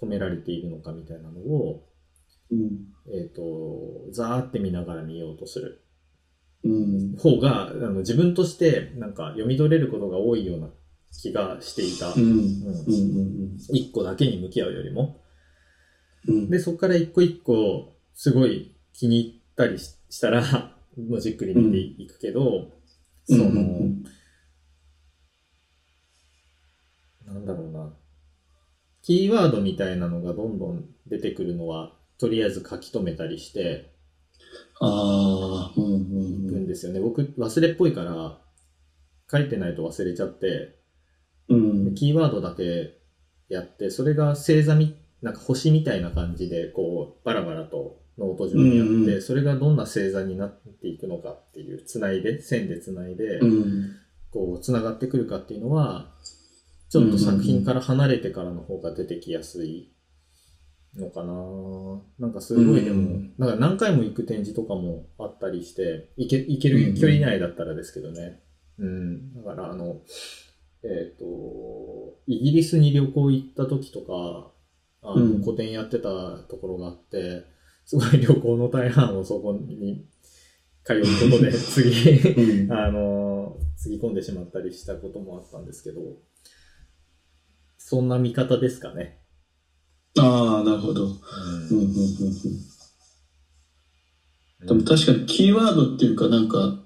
[0.00, 1.88] 込められているのかみたいなのを、
[2.50, 2.86] うん。
[3.14, 5.84] えっ、と、ざーって見ながら見ようとする。
[6.64, 7.16] うん。
[7.16, 10.68] 方が、あの自分としてなんか読み取れることが多いような
[11.12, 12.12] 気がしていた。
[12.12, 12.22] うん。
[12.22, 12.30] うん。
[12.30, 13.56] うん。
[13.70, 15.20] 一個だけに向き合うよりも。
[16.26, 16.50] うん。
[16.50, 20.42] で、そこから一個一個、すごい気に入ったりししたら、
[20.96, 22.72] もうじっくり見ていくけど、
[23.26, 24.04] その、うん
[27.32, 27.94] なんだろうな。
[29.02, 33.94] キーワードみたいなのがどんどん出てくるのは、とりあえず書き留めたりして
[34.80, 37.00] ああ、うんうんいくんですよね。
[37.00, 38.38] 僕、忘れっぽいから、
[39.30, 40.78] 書いてないと忘れちゃって、
[41.48, 42.98] うんでキーワードだけ
[43.48, 53.96] やって、それが星座み、なんか星みたいな感じで、こう、バラバラとノート上にあって、うんうんそれがどんな星座になっていくのかっていう、つないで、線でつないで、うん
[54.30, 56.14] こう、つながってくるかっていうのは、
[56.88, 59.92] ちょっと作品から離れてからの方が出てきやすい
[60.96, 61.32] のかな。
[62.18, 63.34] なんかすごいでも、うん。
[63.38, 68.40] なんか何回も行く展示とかもあったりして、行け、行ける距離以内だったらですけどね。
[68.78, 69.34] うん。
[69.34, 70.00] だからあの、
[70.82, 74.52] えっ、と、イギリスに旅行行った時とか、
[75.02, 75.42] あの、うん。
[75.42, 77.44] 個展やってたところがあって、
[77.84, 80.06] すごい旅行の大半をそこに
[80.84, 82.72] 通うことで、次、うん。
[82.72, 86.00] あの、つぎ込んでしまったりしたこともあったんですけど、
[87.90, 89.16] そんな見方ですかね。
[90.18, 91.04] ああ、なるほど。
[91.04, 91.14] うんうん
[91.72, 91.86] うん
[94.60, 96.82] うんでも確かにキーワードっていうかなんか、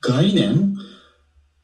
[0.00, 0.76] 概念？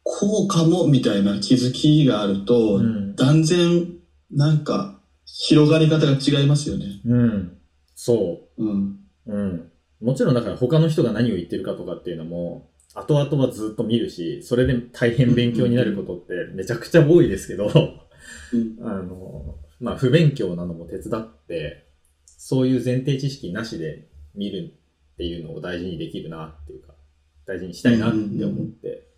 [0.03, 3.15] こうかもみたいな気づきがあると、うん。
[3.15, 3.99] 断然
[4.33, 6.87] なんか広がり方が違いますよね。
[7.05, 7.59] うん。
[7.95, 8.99] そうん。
[9.27, 9.33] う。
[9.33, 9.71] うん。
[10.01, 21.87] もちろんだから他の人が何を言ってるかとかっていうのも、後々はずっと見るし、それで大変勉強になることってめちゃくちゃ多いですけど、うんあの、まあ不勉強なのも手伝って、
[22.27, 24.75] そういう前提知識なしで見る
[25.15, 26.95] っていうのを大事にできるなっていうか、
[27.47, 29.09] 大事にしたいなって思って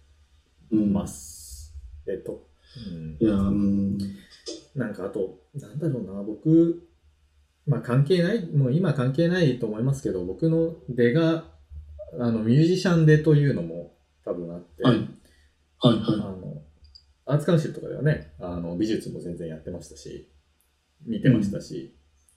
[0.70, 0.92] うん。
[0.92, 1.74] ます。
[2.06, 2.46] えっと、
[2.90, 3.98] うんいや、うん。
[4.74, 6.88] なんかあと、なんだろうな、僕、
[7.66, 11.55] まあ関係ない、もう今関係ないと思いますけど、僕の出が、
[12.18, 13.94] あの、ミュージシャン出というのも
[14.24, 14.96] 多分あって、はい。
[14.96, 15.06] はい
[15.78, 16.62] あはの、
[17.26, 20.28] アーツカウンシルとかではね、あの、美術も全然やってましたし、
[21.04, 21.94] 見てましたし、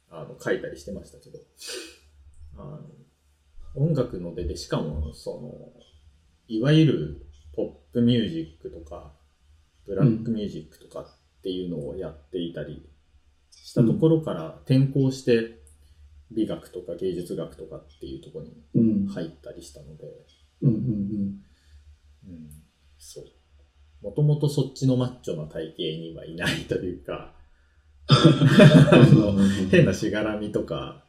[0.10, 1.40] あの、書いたりしてましたけど、
[2.58, 2.82] あの、
[3.76, 5.72] 音楽の出で、しかも、その、
[6.48, 7.26] いわゆる
[7.56, 9.14] ポップミュージックとか、
[9.86, 12.88] ブラックミュージックとかっていうのをやっていたり
[13.52, 15.59] したところから転校して、
[16.32, 19.08] 美学とか芸術学とかっていうところに。
[19.10, 20.06] 入ったりしたので、
[20.62, 20.76] うんうん
[22.28, 22.50] うん、
[22.98, 23.26] そう。
[24.02, 27.34] もともとそっちのマッチョな体型にはいないというか。
[29.72, 31.04] 変なしがらみとか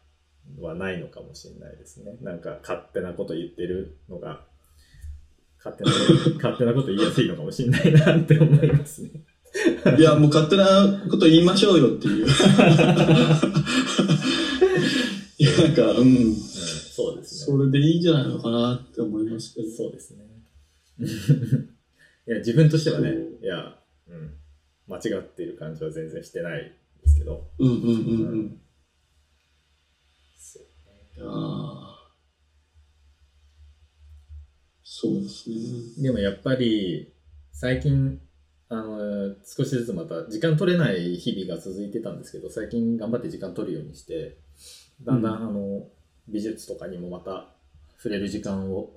[0.58, 2.16] はないのかもしれないですね。
[2.20, 4.44] なんか勝手なこと言ってるのが、
[5.62, 5.96] 勝手なこ
[6.30, 9.10] と、 勝手なこと言いやすいのかもしれないなって思いますね。
[9.98, 10.64] いや、もう勝手な
[11.10, 12.26] こと言いましょうよっていう。
[15.62, 16.16] なんか、うん。
[16.16, 17.56] うん、そうですね。
[17.56, 19.70] それでいいんじゃないのかなって思いますけど。
[19.70, 20.24] そうですね。
[22.26, 23.78] いや、自分としてはねいや、
[24.08, 24.34] うん、
[24.86, 26.72] 間違っている感じは全然してない
[27.02, 28.60] ですけど、うんうんうんうん。
[30.38, 30.62] そう
[31.16, 31.90] いやー
[34.92, 36.02] そうですね。
[36.02, 37.14] でもやっぱり、
[37.52, 38.20] 最近、
[38.68, 44.36] あの、少しずつまた時間取れない日々が続いてたんですけど、最近頑張って時間取るようにして、
[45.04, 45.86] だんだん、うんあの、
[46.28, 47.48] 美術とかにもまた
[47.96, 48.90] 触れる時間を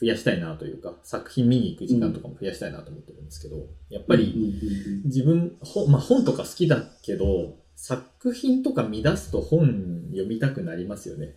[0.00, 4.60] 増やしたいなというか、作品見に行く時間とかも増やしたいなと思ってるんですけど、やっぱり、
[5.04, 11.36] 自分、本、まあ、本とか好きだけど、作品とか見出すと本読みたくなりますよね。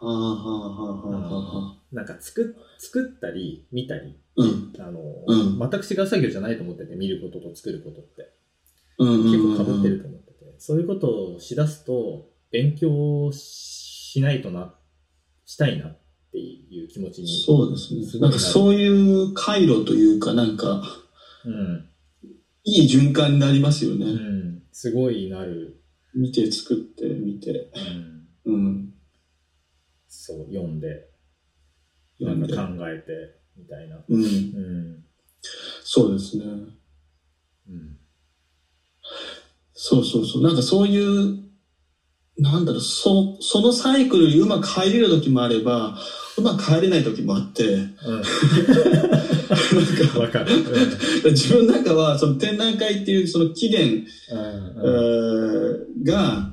[0.00, 1.94] うん、ああ、はあ、はあ、はあ、はあ。
[1.94, 4.72] なんか作っ、作ったり、見たり、うん。
[4.78, 8.32] あの、うん全く違う作業じゃないと思ってて、見ることと作ることって。
[8.98, 10.29] うん結構被ってると思ってて。
[10.60, 14.74] そういうことをしだすと、勉強しないとな、
[15.46, 15.98] したいなっ
[16.32, 17.28] ていう気持ちに。
[17.28, 18.20] そうですね。
[18.20, 20.82] なんかそういう回路というか、なんか、
[21.46, 21.88] うん。
[22.64, 24.12] いい循環になりますようね。
[24.12, 24.62] ん。
[24.70, 25.80] すごいなる。
[26.14, 27.70] 見て作って、見て。
[28.44, 28.52] うん。
[28.52, 28.94] うん。
[30.08, 31.08] そう、読んで、
[32.20, 34.04] なんか考えて、みたいな。
[34.06, 34.22] うん。
[34.22, 35.04] うん。
[35.82, 36.44] そうですね。
[37.66, 37.99] うん。
[39.82, 40.42] そうそうそう。
[40.42, 41.38] なんかそういう、
[42.36, 45.96] なんだろう、そそのサイクルにうまく入れる時もあれば、
[46.36, 47.80] うまく入れない時もあって、うん。
[47.80, 48.22] なん
[50.12, 50.52] かわかる。
[51.32, 54.04] 自分の中はその展覧会っていうその起源、うん。
[54.84, 56.52] えーが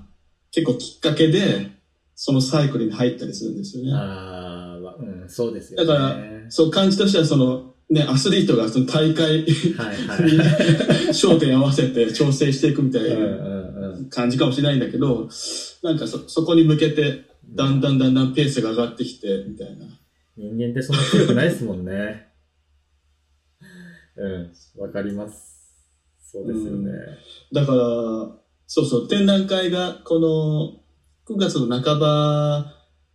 [0.51, 1.71] 結構きっかけで、
[2.15, 3.91] そのサイクルに入ったりするんですよね。
[3.93, 5.85] ああ、わうん、そうですよね。
[5.85, 6.17] だから
[6.49, 10.19] そう感じとしてはその、ね、アスリートがその大会にはいはい。
[11.13, 14.09] 焦点合わせて調整していくみたいうんなうんうん。
[14.09, 15.29] 感じかもしれないんだけど、
[15.83, 19.85] なんかそ、そこに向けて、だんだんだんだんペースが上がってきて、みたいな。
[20.35, 22.27] 人間ってそんな強くないですもんね。
[24.17, 25.57] うん、わかります。
[26.19, 26.91] そうですよね。
[27.53, 27.77] だから、
[28.65, 32.73] そうそう、展覧会がこの9月の半ば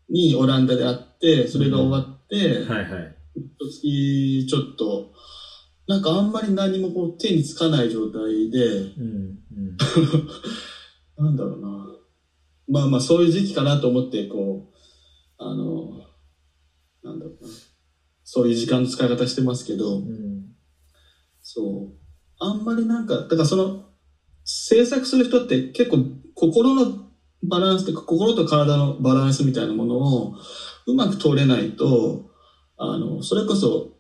[0.09, 3.17] にオランダであって、それが終わって、はいはい。
[3.35, 5.13] 月ちょっと、
[5.87, 9.77] なんかあんまり何もこう手につかない状態で、うん、うん。
[11.17, 11.87] なんだろうな。
[12.69, 14.75] まあまあそういう時期かなと思って、こう、
[15.39, 16.05] あの、
[17.03, 17.51] なんだろうな。
[18.25, 20.55] そういう時間の使い方してますけど、うん、
[21.43, 21.99] そう。
[22.39, 23.85] あんまりなんか、だからその、
[24.45, 25.99] 制作する人って結構
[26.35, 27.09] 心の
[27.45, 30.35] バランスとか心と体のバランスみたいなものを
[30.87, 32.32] うまく通れないと、
[32.85, 33.93] あの、それこそ、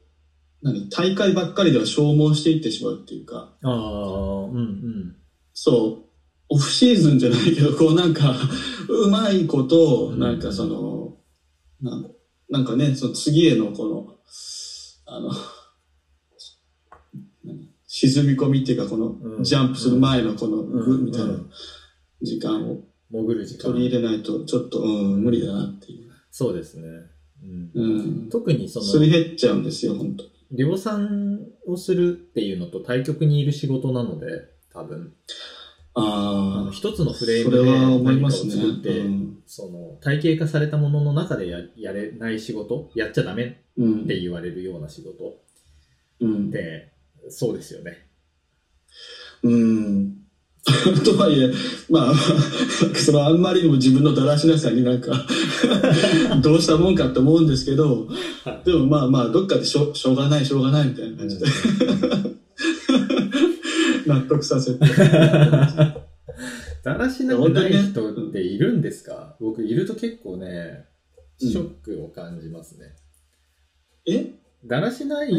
[0.62, 5.16] 何、大会ばっかりでは消耗していってしまうっていうか、ああ、うんうん。
[5.54, 6.08] そう、
[6.48, 8.34] オフシーズンじゃないけど、こうなんか、
[8.88, 11.16] うまいこと、うんなんかその、
[11.80, 12.10] なん
[12.50, 14.16] なんかね、その次へのこの、
[15.06, 15.30] あの、
[17.44, 20.62] 何沈み込みっていうか、こうんのジャンプする前のこの
[20.98, 21.50] みたいなうん
[22.20, 22.78] 時間を
[23.10, 23.72] 潜る時間。
[23.72, 26.10] 取り入れないと、ちょっと、うん、無理だなっていう。
[26.30, 26.88] そうですね。
[27.44, 27.86] うん、う
[28.26, 28.28] ん。
[28.30, 34.26] 特にそすりの、減っちゃうんですよ、本当量産をするっていうのと対極にいる仕事なので、
[34.72, 35.14] 多分。
[35.94, 38.30] あのああ、一つのフレームで何かを。
[38.30, 45.40] 作って、うんその体系化されたものの中でややれない仕事、やっちゃダメっうんて言われるような仕事
[46.20, 46.92] うんって、
[47.28, 48.06] そうですよね。
[49.42, 50.21] うん。
[51.04, 51.50] とはいえ、
[51.90, 52.14] まあ、
[52.94, 55.26] そのあんまりにも自分のだらしなさになんか、
[56.40, 58.06] どうしたもんかって思うんですけど、
[58.64, 61.46] でもまあまあ、どっかでしょしょうがない、しょうがないみたいな感じで、
[64.06, 64.78] 納得させて。
[66.84, 69.36] だらしなくない人っているんですか？
[69.40, 70.84] 僕いると結構ね、
[71.40, 72.94] ショックを感じますね。
[74.06, 74.32] え？
[74.64, 75.32] だらしない、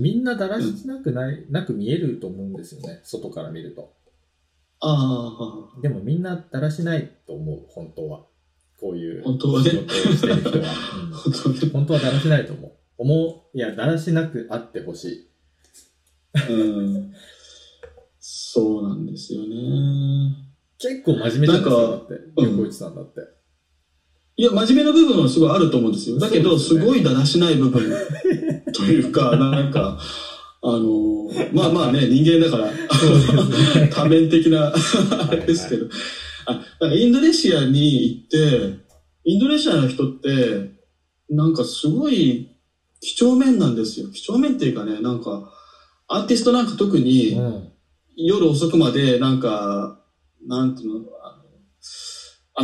[0.00, 3.92] みんなだらしなくない、なく見えると思うんですよね、外から見ると。
[4.86, 8.26] ああ、でもみんなだらしないと思う、本当は。
[8.80, 10.56] こういう本当はね仕事をしてる人は。
[10.56, 10.62] うん
[11.12, 11.70] 本当に。
[11.72, 12.72] 本当はだらしないと思う。
[12.98, 15.28] 思う、いや、だらしなくあってほしい。
[16.50, 17.14] うん。
[18.20, 19.46] そうなんですよね。
[20.78, 22.14] 結構真面目じゃないですか、なんかだって。
[22.36, 23.20] うん横内さんだって。
[24.36, 26.18] いや、真面目な部分はすごいあると思うんですよ。
[26.18, 27.90] だけど、すそうですねごいだらしない部分
[28.72, 29.98] というか、なんか、
[30.66, 32.72] あの、まあまあね、人間だから。
[33.90, 35.86] 多面的な、あれですけど。
[36.46, 38.82] あ、なんかインドネシアに行って、
[39.24, 40.70] インドネシアの人って、
[41.28, 42.56] なんかすごい
[43.00, 44.08] 几帳面なんですよ。
[44.10, 45.52] 几帳面っていうかね、なんか、
[46.08, 47.72] アーティストなんか特に、うん。
[48.16, 50.00] 夜遅くまでなんか、
[50.46, 51.06] なんていうの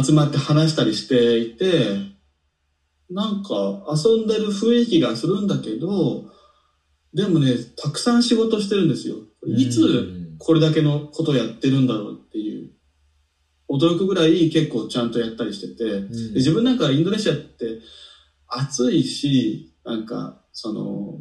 [0.02, 1.66] 集まって話したりしていて、
[3.10, 6.30] なんか遊んでる雰囲気がするんだけど、
[7.12, 9.16] でもね、たくさん仕事してるんですよ。
[9.46, 9.84] いつう
[10.16, 12.70] んこれだけのことをやってるんだろうっていう、
[13.68, 17.80] 驚くぐらい結構ちゃんとやったりしてて、で自分なんかインドネシアって
[18.48, 21.20] 暑いし、なんか、その、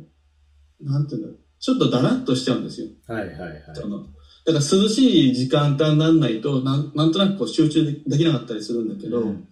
[0.81, 2.87] なんていうの、ちょっとだらっとしちゃうんですよ。
[3.07, 3.63] はいはいはい。
[3.73, 4.05] その
[4.45, 9.47] だから涼しい時間帯にならないとなん、なんとなくこう集中できなかったりするんだけど、うん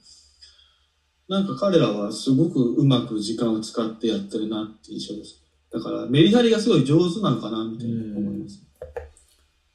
[1.29, 5.43] なんか彼らはすごくうまく時間を使ってやってるなって印象です。
[5.71, 8.65] だからメリハリがすごい上手なのかなみたいな思います。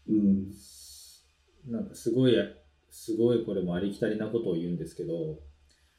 [0.09, 0.53] うん。
[1.71, 2.35] なんかすごい、
[2.91, 5.39] すごいこれもありきたりなことを言うんですけど、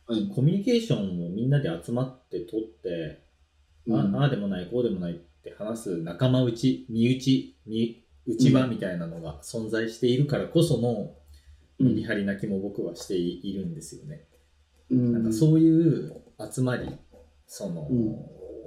[0.06, 0.28] はい。
[0.34, 3.24] コミュニケーションをみんなで集まって取って、
[3.86, 11.16] うんあああでもない、こうでもないって話す仲間内、身内、身内場みたいなのが存在しているからこその
[11.80, 14.26] うんメリハリな気も僕はしているんですよね。
[14.90, 16.22] うんなんかそういう
[16.52, 16.90] 集まり、
[17.46, 17.90] その、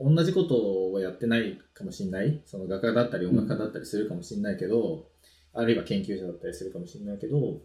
[0.02, 5.08] 同じことをやってないかもしれない、その画家だったり音楽家だったりするかもしれないけど、
[5.52, 7.62] あるいは研究者だったりするかもしれないけど、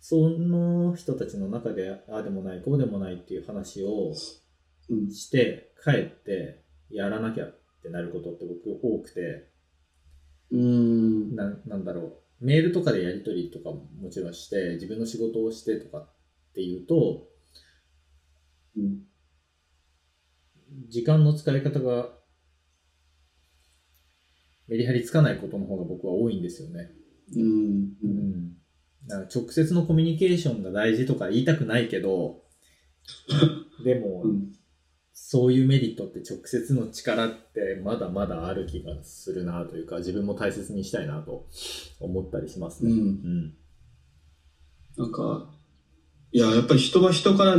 [0.00, 4.12] その人たちの中で、ああでもない、こうでもないっていう話を
[4.88, 5.10] うん。
[5.10, 9.48] して、帰ってやらなきゃってなることって僕多くて、
[10.52, 11.34] うん。
[11.34, 16.08] ななんだろう、メールとかでやり取りとかももちろんして、自分の仕事をしてとかっ
[16.54, 17.28] ていうと、
[18.76, 19.00] うん。
[20.88, 22.10] 時間の使い方が
[24.68, 26.90] メリハリつかないことの方が僕は多いんですよね。
[27.34, 27.42] うん。
[27.42, 27.46] う。
[28.02, 28.52] うんん。
[29.06, 32.42] だから直接のコミュニケーションが大事とか言いたくないけど、
[33.84, 34.52] でも、うん
[35.18, 41.48] そういうメリットって直接の力ってまだまだある気がするなというか、自分も大切にしたいなと
[41.98, 42.92] 思ったりしますね。
[42.92, 42.98] うん。
[42.98, 43.54] うん。
[44.98, 45.50] なんか、
[46.32, 47.56] いや、やっぱり人は人から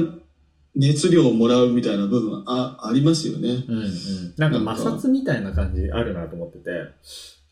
[0.77, 3.65] 熱量をもらうみたいな部分はあありますよね。
[3.67, 4.33] うんうん。
[4.37, 6.69] なんか摩擦みたいな感じあるなと思ってて、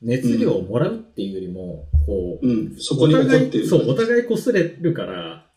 [0.02, 2.76] 熱量をもらうっていうよりも、こう、うん。
[2.77, 3.68] そこに起こってる。
[3.68, 5.47] そう、お互い擦れるから、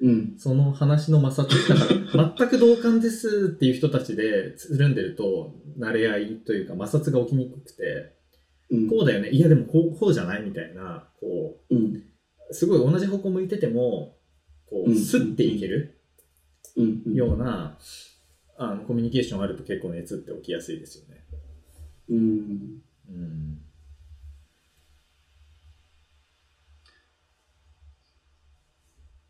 [0.00, 0.34] うん。
[0.38, 8.14] その話の摩擦、だから、 全く同感ですっていう人たちでつるんでると、慣れ合いというか摩擦が起きにくくて、
[8.70, 8.88] うん。
[8.88, 12.02] こうだよね、いやでもこう、こうじゃないみたいな、こうん。
[12.50, 14.16] う、すごい同じ方向向いてても、
[14.64, 15.99] こう、うんスッていける
[16.76, 17.02] うん。
[17.06, 17.78] うんような、
[18.56, 21.24] あの、コミュニケーションあると結構熱って起きやすいですよね。
[22.10, 22.82] うん。
[23.08, 23.60] うん。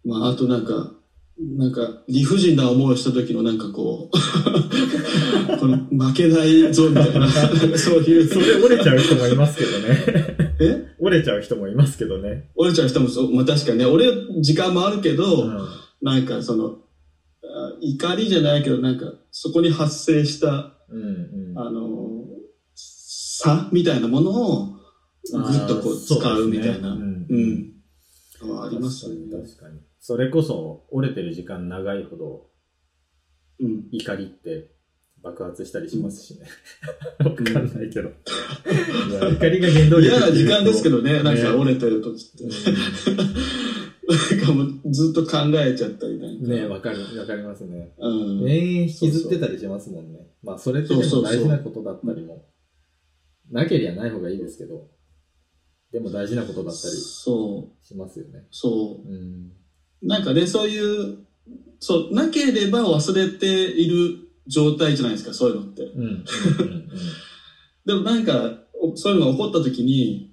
[0.05, 0.93] まあ、あとなんか、
[1.39, 4.13] なんか、理不尽な思いをした時のなんかこう、
[5.59, 7.29] この負けないぞみたいな、
[7.79, 8.27] そういう。
[8.27, 10.47] それ折れちゃう人もいますけどね。
[10.61, 10.85] え？
[10.99, 12.51] 折れちゃう人もいますけどね。
[12.57, 14.07] 折れちゃう人もそう、まあ確かにね、俺、
[14.43, 15.59] 時間もあるけど、うん
[16.03, 16.77] なんかその、あ
[17.81, 21.03] 怒りじゃないけど、なんか、そこに発生した、うん
[21.51, 21.59] うん。
[21.59, 22.27] あの、
[22.75, 27.71] 差みたいなものを、ぐっとこう、使うみたいな、ううんうん
[28.43, 29.31] ありますよね。
[29.31, 29.81] 確かに。
[30.01, 32.47] それこそ、折れてる時間長いほど、
[33.61, 33.89] うん。
[33.93, 34.71] 怒りって
[35.23, 36.47] 爆発したりしますしね。
[37.25, 38.11] わ、かんないけど。
[39.31, 42.45] 怒りが原動力嫌な時間ですけどね、なんかね折れてる時って。
[44.11, 46.49] なんかもうずっと考えちゃったりなんか。
[46.49, 47.93] ねわかる、わかりますね。
[47.99, 48.09] う
[48.45, 48.49] ん。
[48.49, 50.27] 永遠引きずってたりしますもんね。
[50.43, 52.45] まあ、それってでも大事なことだったりも。
[53.51, 54.89] なけりゃない方がいいですけど、
[55.93, 58.47] でも大事なことだったりそう、しますよね。
[58.51, 59.53] そうん。
[60.03, 60.07] う。
[60.07, 61.27] なんかね、そういう、
[61.81, 65.83] そう、なければ忘れている状態じゃないですか、そういうのって。
[65.83, 66.03] うん。
[66.03, 66.07] うん。
[66.07, 66.25] うん。
[67.87, 70.33] でもなんか、おそういうのが起こった時に、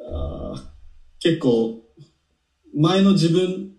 [0.00, 0.68] あー
[1.20, 1.77] 結構、
[2.74, 3.72] 前の自分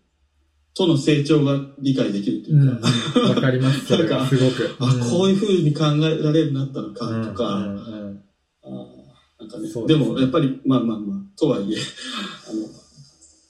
[0.74, 2.88] との成長が理解できるというか、
[3.36, 4.76] わかります、なんかすごく。
[4.80, 8.24] あ、こういいう風に考えられるようになったのかとか、うんうんうん
[8.62, 9.00] あー
[9.40, 12.68] なんかね、そうですねでもやっぱり、まあまあまあ、とはいえ、あの、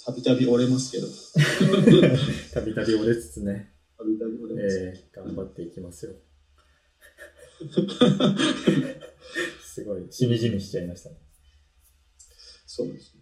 [0.05, 1.07] たびたび折れますけど、
[2.53, 4.77] たびたび折れつつね、たびたび折れます。
[4.79, 6.13] えー、頑張っていきますよ。
[9.63, 11.15] すごい、しみじみしちゃいましたね。
[12.67, 13.18] そうですね。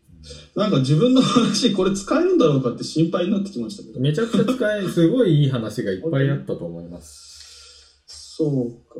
[0.55, 3.99] なんか自分の話、これ使えるんだろうかって心配になってきましたけど。
[3.99, 8.03] めちゃくちゃ使え、 すごいいい話がいっぱいあったと思います。
[8.07, 8.99] そうか。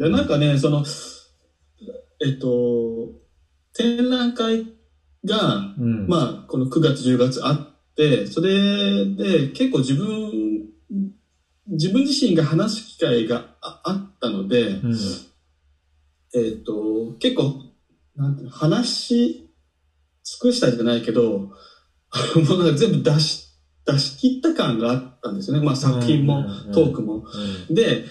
[0.00, 0.84] いや、なんかね、その、
[2.24, 3.12] えっと、
[3.72, 4.66] 展覧会
[5.24, 6.06] が、うん。
[6.08, 10.66] まあ、この9月、10月あって、それで結構自分、
[11.68, 14.96] 自分自身が話す機会がああったので、うん。
[16.34, 17.54] えっと、結構、
[18.14, 19.45] なんていうの、話し
[20.26, 21.50] 尽くしたじゃないけど、 も
[22.34, 23.46] うなんか全部出し、
[23.86, 25.64] 出し切った感があったんですよね。
[25.64, 26.44] まあ作品も
[26.74, 27.24] トークも。
[27.68, 28.04] うんで、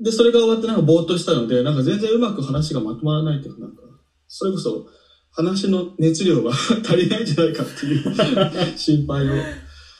[0.00, 3.82] で、それが終わってなんかぼーっとしたので、なんか全然うまく話がまとまらないというか、なんか、
[4.26, 4.88] それこそ
[5.30, 6.50] 話の熱量が
[6.84, 8.04] 足りないんじゃないかっていう
[8.76, 9.34] 心配を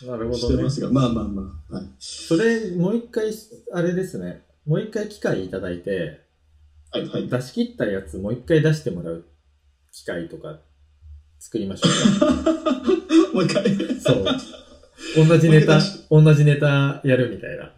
[0.06, 0.70] なるほどねしてま。
[0.70, 1.74] すが、まあまあまあ。
[1.74, 1.86] はい。
[1.98, 3.32] それ、もう一回、
[3.72, 4.44] あれですね。
[4.66, 6.26] もう一回機会いただいて、
[6.90, 7.28] はい、はい。
[7.28, 9.24] 出し切ったやつもう一回出してもらう
[9.92, 10.60] 機会とか
[11.38, 11.88] 作りましょ
[13.32, 13.64] う もう一回。
[13.64, 13.70] か。
[14.00, 14.24] そう。
[15.26, 17.72] 同じネタ同じネタやるみたいな。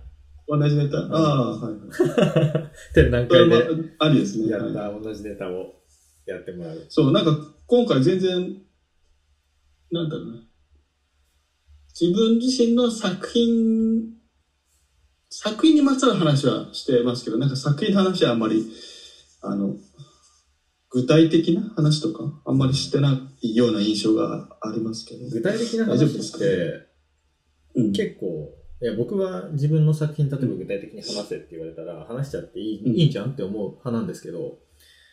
[0.49, 0.99] 同じネタ？
[0.99, 1.74] ああ、はい。
[2.95, 3.57] 展覧会も
[3.99, 4.47] ありですね。
[4.47, 5.74] でやっはいた同じネタを
[6.27, 6.87] やってもらう。
[6.89, 8.57] そう、なんか今回全然、
[9.93, 10.43] なんだろうな。
[12.01, 14.15] 自分自身の作品、
[15.28, 18.65] 作品にまつわる話はしてますけど、なんか作品の話はあんまり、
[19.43, 19.77] あの、
[20.90, 25.28] 具体的な話とか、あんまりしてないような印象がありますけど。
[25.30, 26.88] 具体的な話って、
[27.76, 32.96] うん、結構、いや僕は自分の作品、例えば具体的に話せって言われたら、話しちゃっていい,、うん。
[32.96, 34.58] いいんじゃんって思う派なんですけど、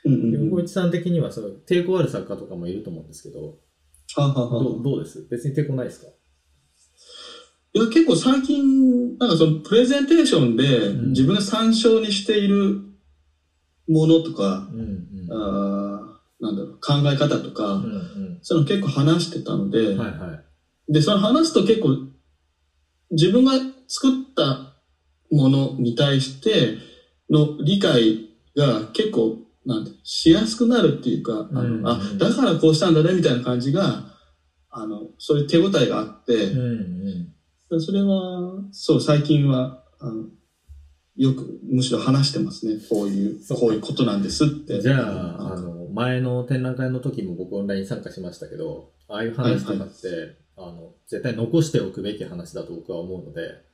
[0.05, 3.59] 横、内さん的にはそう抵抗ある作家とかもいると思うんですけど、
[4.15, 4.63] ははは。
[4.63, 5.27] どうどうです？
[5.29, 6.07] 別に抵抗ないですか？
[7.73, 11.09] いや、結構最近、なんかそのプレゼンテーションでうん。
[11.09, 12.81] 自分が参照にしている
[13.87, 15.27] ものとか、うんうん。
[15.31, 19.99] あーなんだろう、考え方とか、うんそういうの結構話してたので、うん。
[19.99, 20.43] はいは
[20.87, 20.93] い。
[20.93, 21.97] で、その話すと結構、
[23.11, 23.53] 自分が
[23.87, 24.73] 作った
[25.31, 26.77] ものに対して
[27.29, 34.05] の理解が結構、なんて、しやすくなるっていうか、あのうんあ、だからこうしたんだね、みたいな感じが、
[34.69, 37.31] あの、そういう手応えがあって、うん
[37.69, 37.81] うん。
[37.81, 40.25] それは、そう、最近は、あの、
[41.17, 42.79] よく、むしろ話してますね。
[42.89, 44.81] こういう、そうこういうことなんですって。
[44.81, 53.67] じゃあ、あの、前の展覧会の時も僕オンライン参加しましたけど、ああいう話とかって、あの、絶対残しておくべき話だと僕は思うので、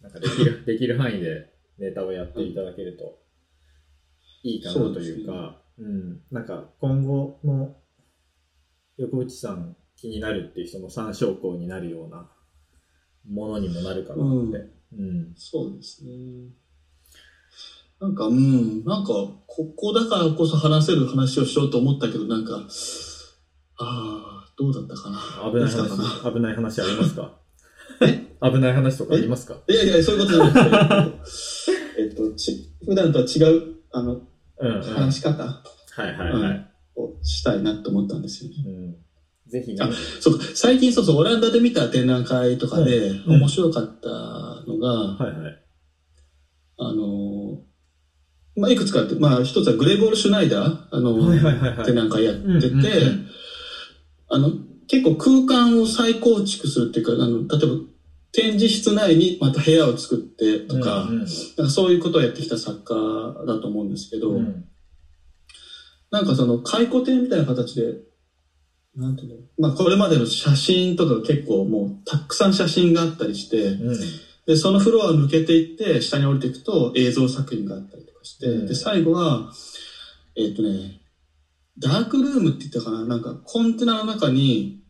[0.00, 3.18] なんかできる、 できる範囲でネタをやっていただけると
[4.44, 7.76] いいかなというか、うん、なんか今後の
[8.96, 12.30] 横内さん気になるっていう人の参照項になるような
[13.28, 14.58] ものにもなるかなって。
[14.58, 14.75] うん。
[15.36, 16.10] そうですね。
[18.00, 19.08] なんか、うん、なんか、
[19.46, 22.66] ここだからこそ話せる話をしようと思ったけど、なんか、
[23.78, 25.18] ああ、どうだったかな。
[25.50, 27.38] 危ない話、危ない話ありますか？
[28.42, 29.56] 危ない話とかありますか？
[29.68, 31.22] いやいや、そういうことじゃなくて、
[31.98, 34.20] えっと、ち普段とは違う、あの、
[34.58, 34.82] うん、うん。
[34.82, 35.62] 話し方は
[35.98, 36.70] いはいはい。
[36.96, 38.56] をしたいなと思ったんですよね。
[38.66, 39.90] うん、ぜひねあ。
[40.20, 44.08] そうか、最近そうそう、オランダで見た展覧会とかで、うんうん面白かった
[44.66, 45.62] のが、はいはい。
[46.78, 47.60] あの、
[48.56, 51.84] まあ、いくつかあって、まあ、一つはグレーボール・シュナイダー、あの、はいはいはいはい。
[51.84, 53.26] 展覧会やってて、うんうんうん。
[54.28, 54.50] あの、
[54.88, 57.82] 結構空間を再構築するっていうか、あの、例えば、
[58.32, 62.94] 展示室内にまた部屋を作ってとか、うんなんかそういうことをやってきた作家
[63.46, 64.36] だと思うんですけど、うん。
[64.36, 64.64] うん
[66.10, 67.94] なんかその回顧展みたいな形で、
[68.94, 73.96] なんていうの、まあこれまでの写真とかが結構もうたくさん写真があったりして、うん
[74.46, 79.52] で、そのフロアを抜けていって、下に降りていくと映像作品があったりとかして、うんで、最後は、
[80.36, 81.00] えっ、とね、
[81.78, 83.04] ダークルームって言ったかな？
[83.04, 84.84] なんかコンテナの中に、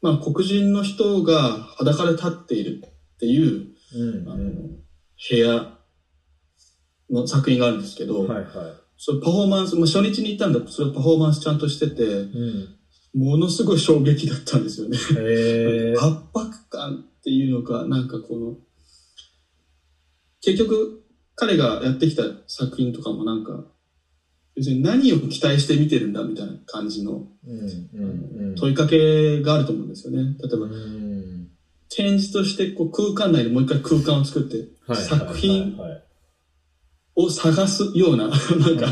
[0.00, 4.52] まあ黒人の人が裸で立っているっていう、うんあの、
[5.30, 5.78] 部屋
[7.10, 8.46] の作品があるんですけど、はいはい。
[8.96, 12.78] それパフォーマンス、まあ、初日に行ったんだそれパフォーマンスちゃんとしてて、うん。
[13.14, 14.96] ものすごい衝撃だったんですよね。
[15.98, 18.56] 圧迫感っていうのか、なんかこの、
[20.42, 21.02] 結局、
[21.34, 23.64] 彼がやってきた作品とかもなんか、
[24.54, 27.26] 別に何を期待して見てるんだみたいな感じの。
[28.56, 30.36] 問いかけがあると思うんですよね。
[30.42, 31.48] 例えば、うん
[31.94, 34.96] 展示としてこう空間内でもう一回空間を作って、はい。
[34.96, 35.76] 作品
[37.14, 38.90] を探すような、 なんか、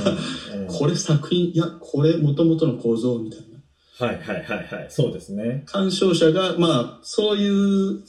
[0.67, 4.07] これ作品、いや、これ元々の構造みたいな。
[4.07, 4.87] はいはいはいはい。
[4.91, 5.63] そうですね。
[5.67, 8.03] 鑑賞者が、まあ、そういう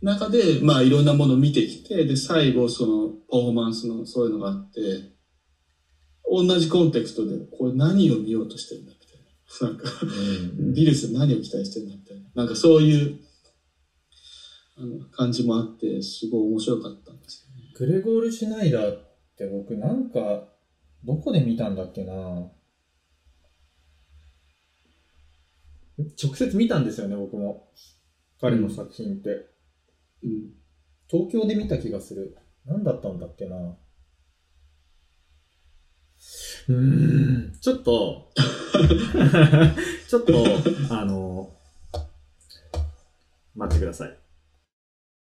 [0.00, 4.80] 中で、まあ、いろんなものを見てきて、で、最後、その、パフォーマンスの、そういうのがあって、
[6.30, 9.68] 同じコンテクストで、これ何を見ようとしてるんだ、みたいな。
[9.68, 12.22] なんか、うんビルス何を期待してるんだ、みたいな。
[12.34, 13.18] なんかそういう、
[14.76, 17.72] あの、感じもあって、すごい面白かったんですよね。
[17.74, 19.00] グレゴール・シュナイダーっ
[19.36, 20.48] て僕なんか、
[21.04, 22.12] どこで見たんだっけな
[26.22, 27.72] 直接見たんですよね、僕も。
[28.40, 29.57] 彼の作品って。
[30.22, 30.54] うん。
[31.08, 32.36] 東京で見た気がする。
[32.66, 33.56] 何だったんだっけな
[36.68, 38.30] うーん、ちょっと、
[40.08, 40.34] ちょっと、
[40.90, 41.56] あの、
[43.54, 44.17] 待ってください。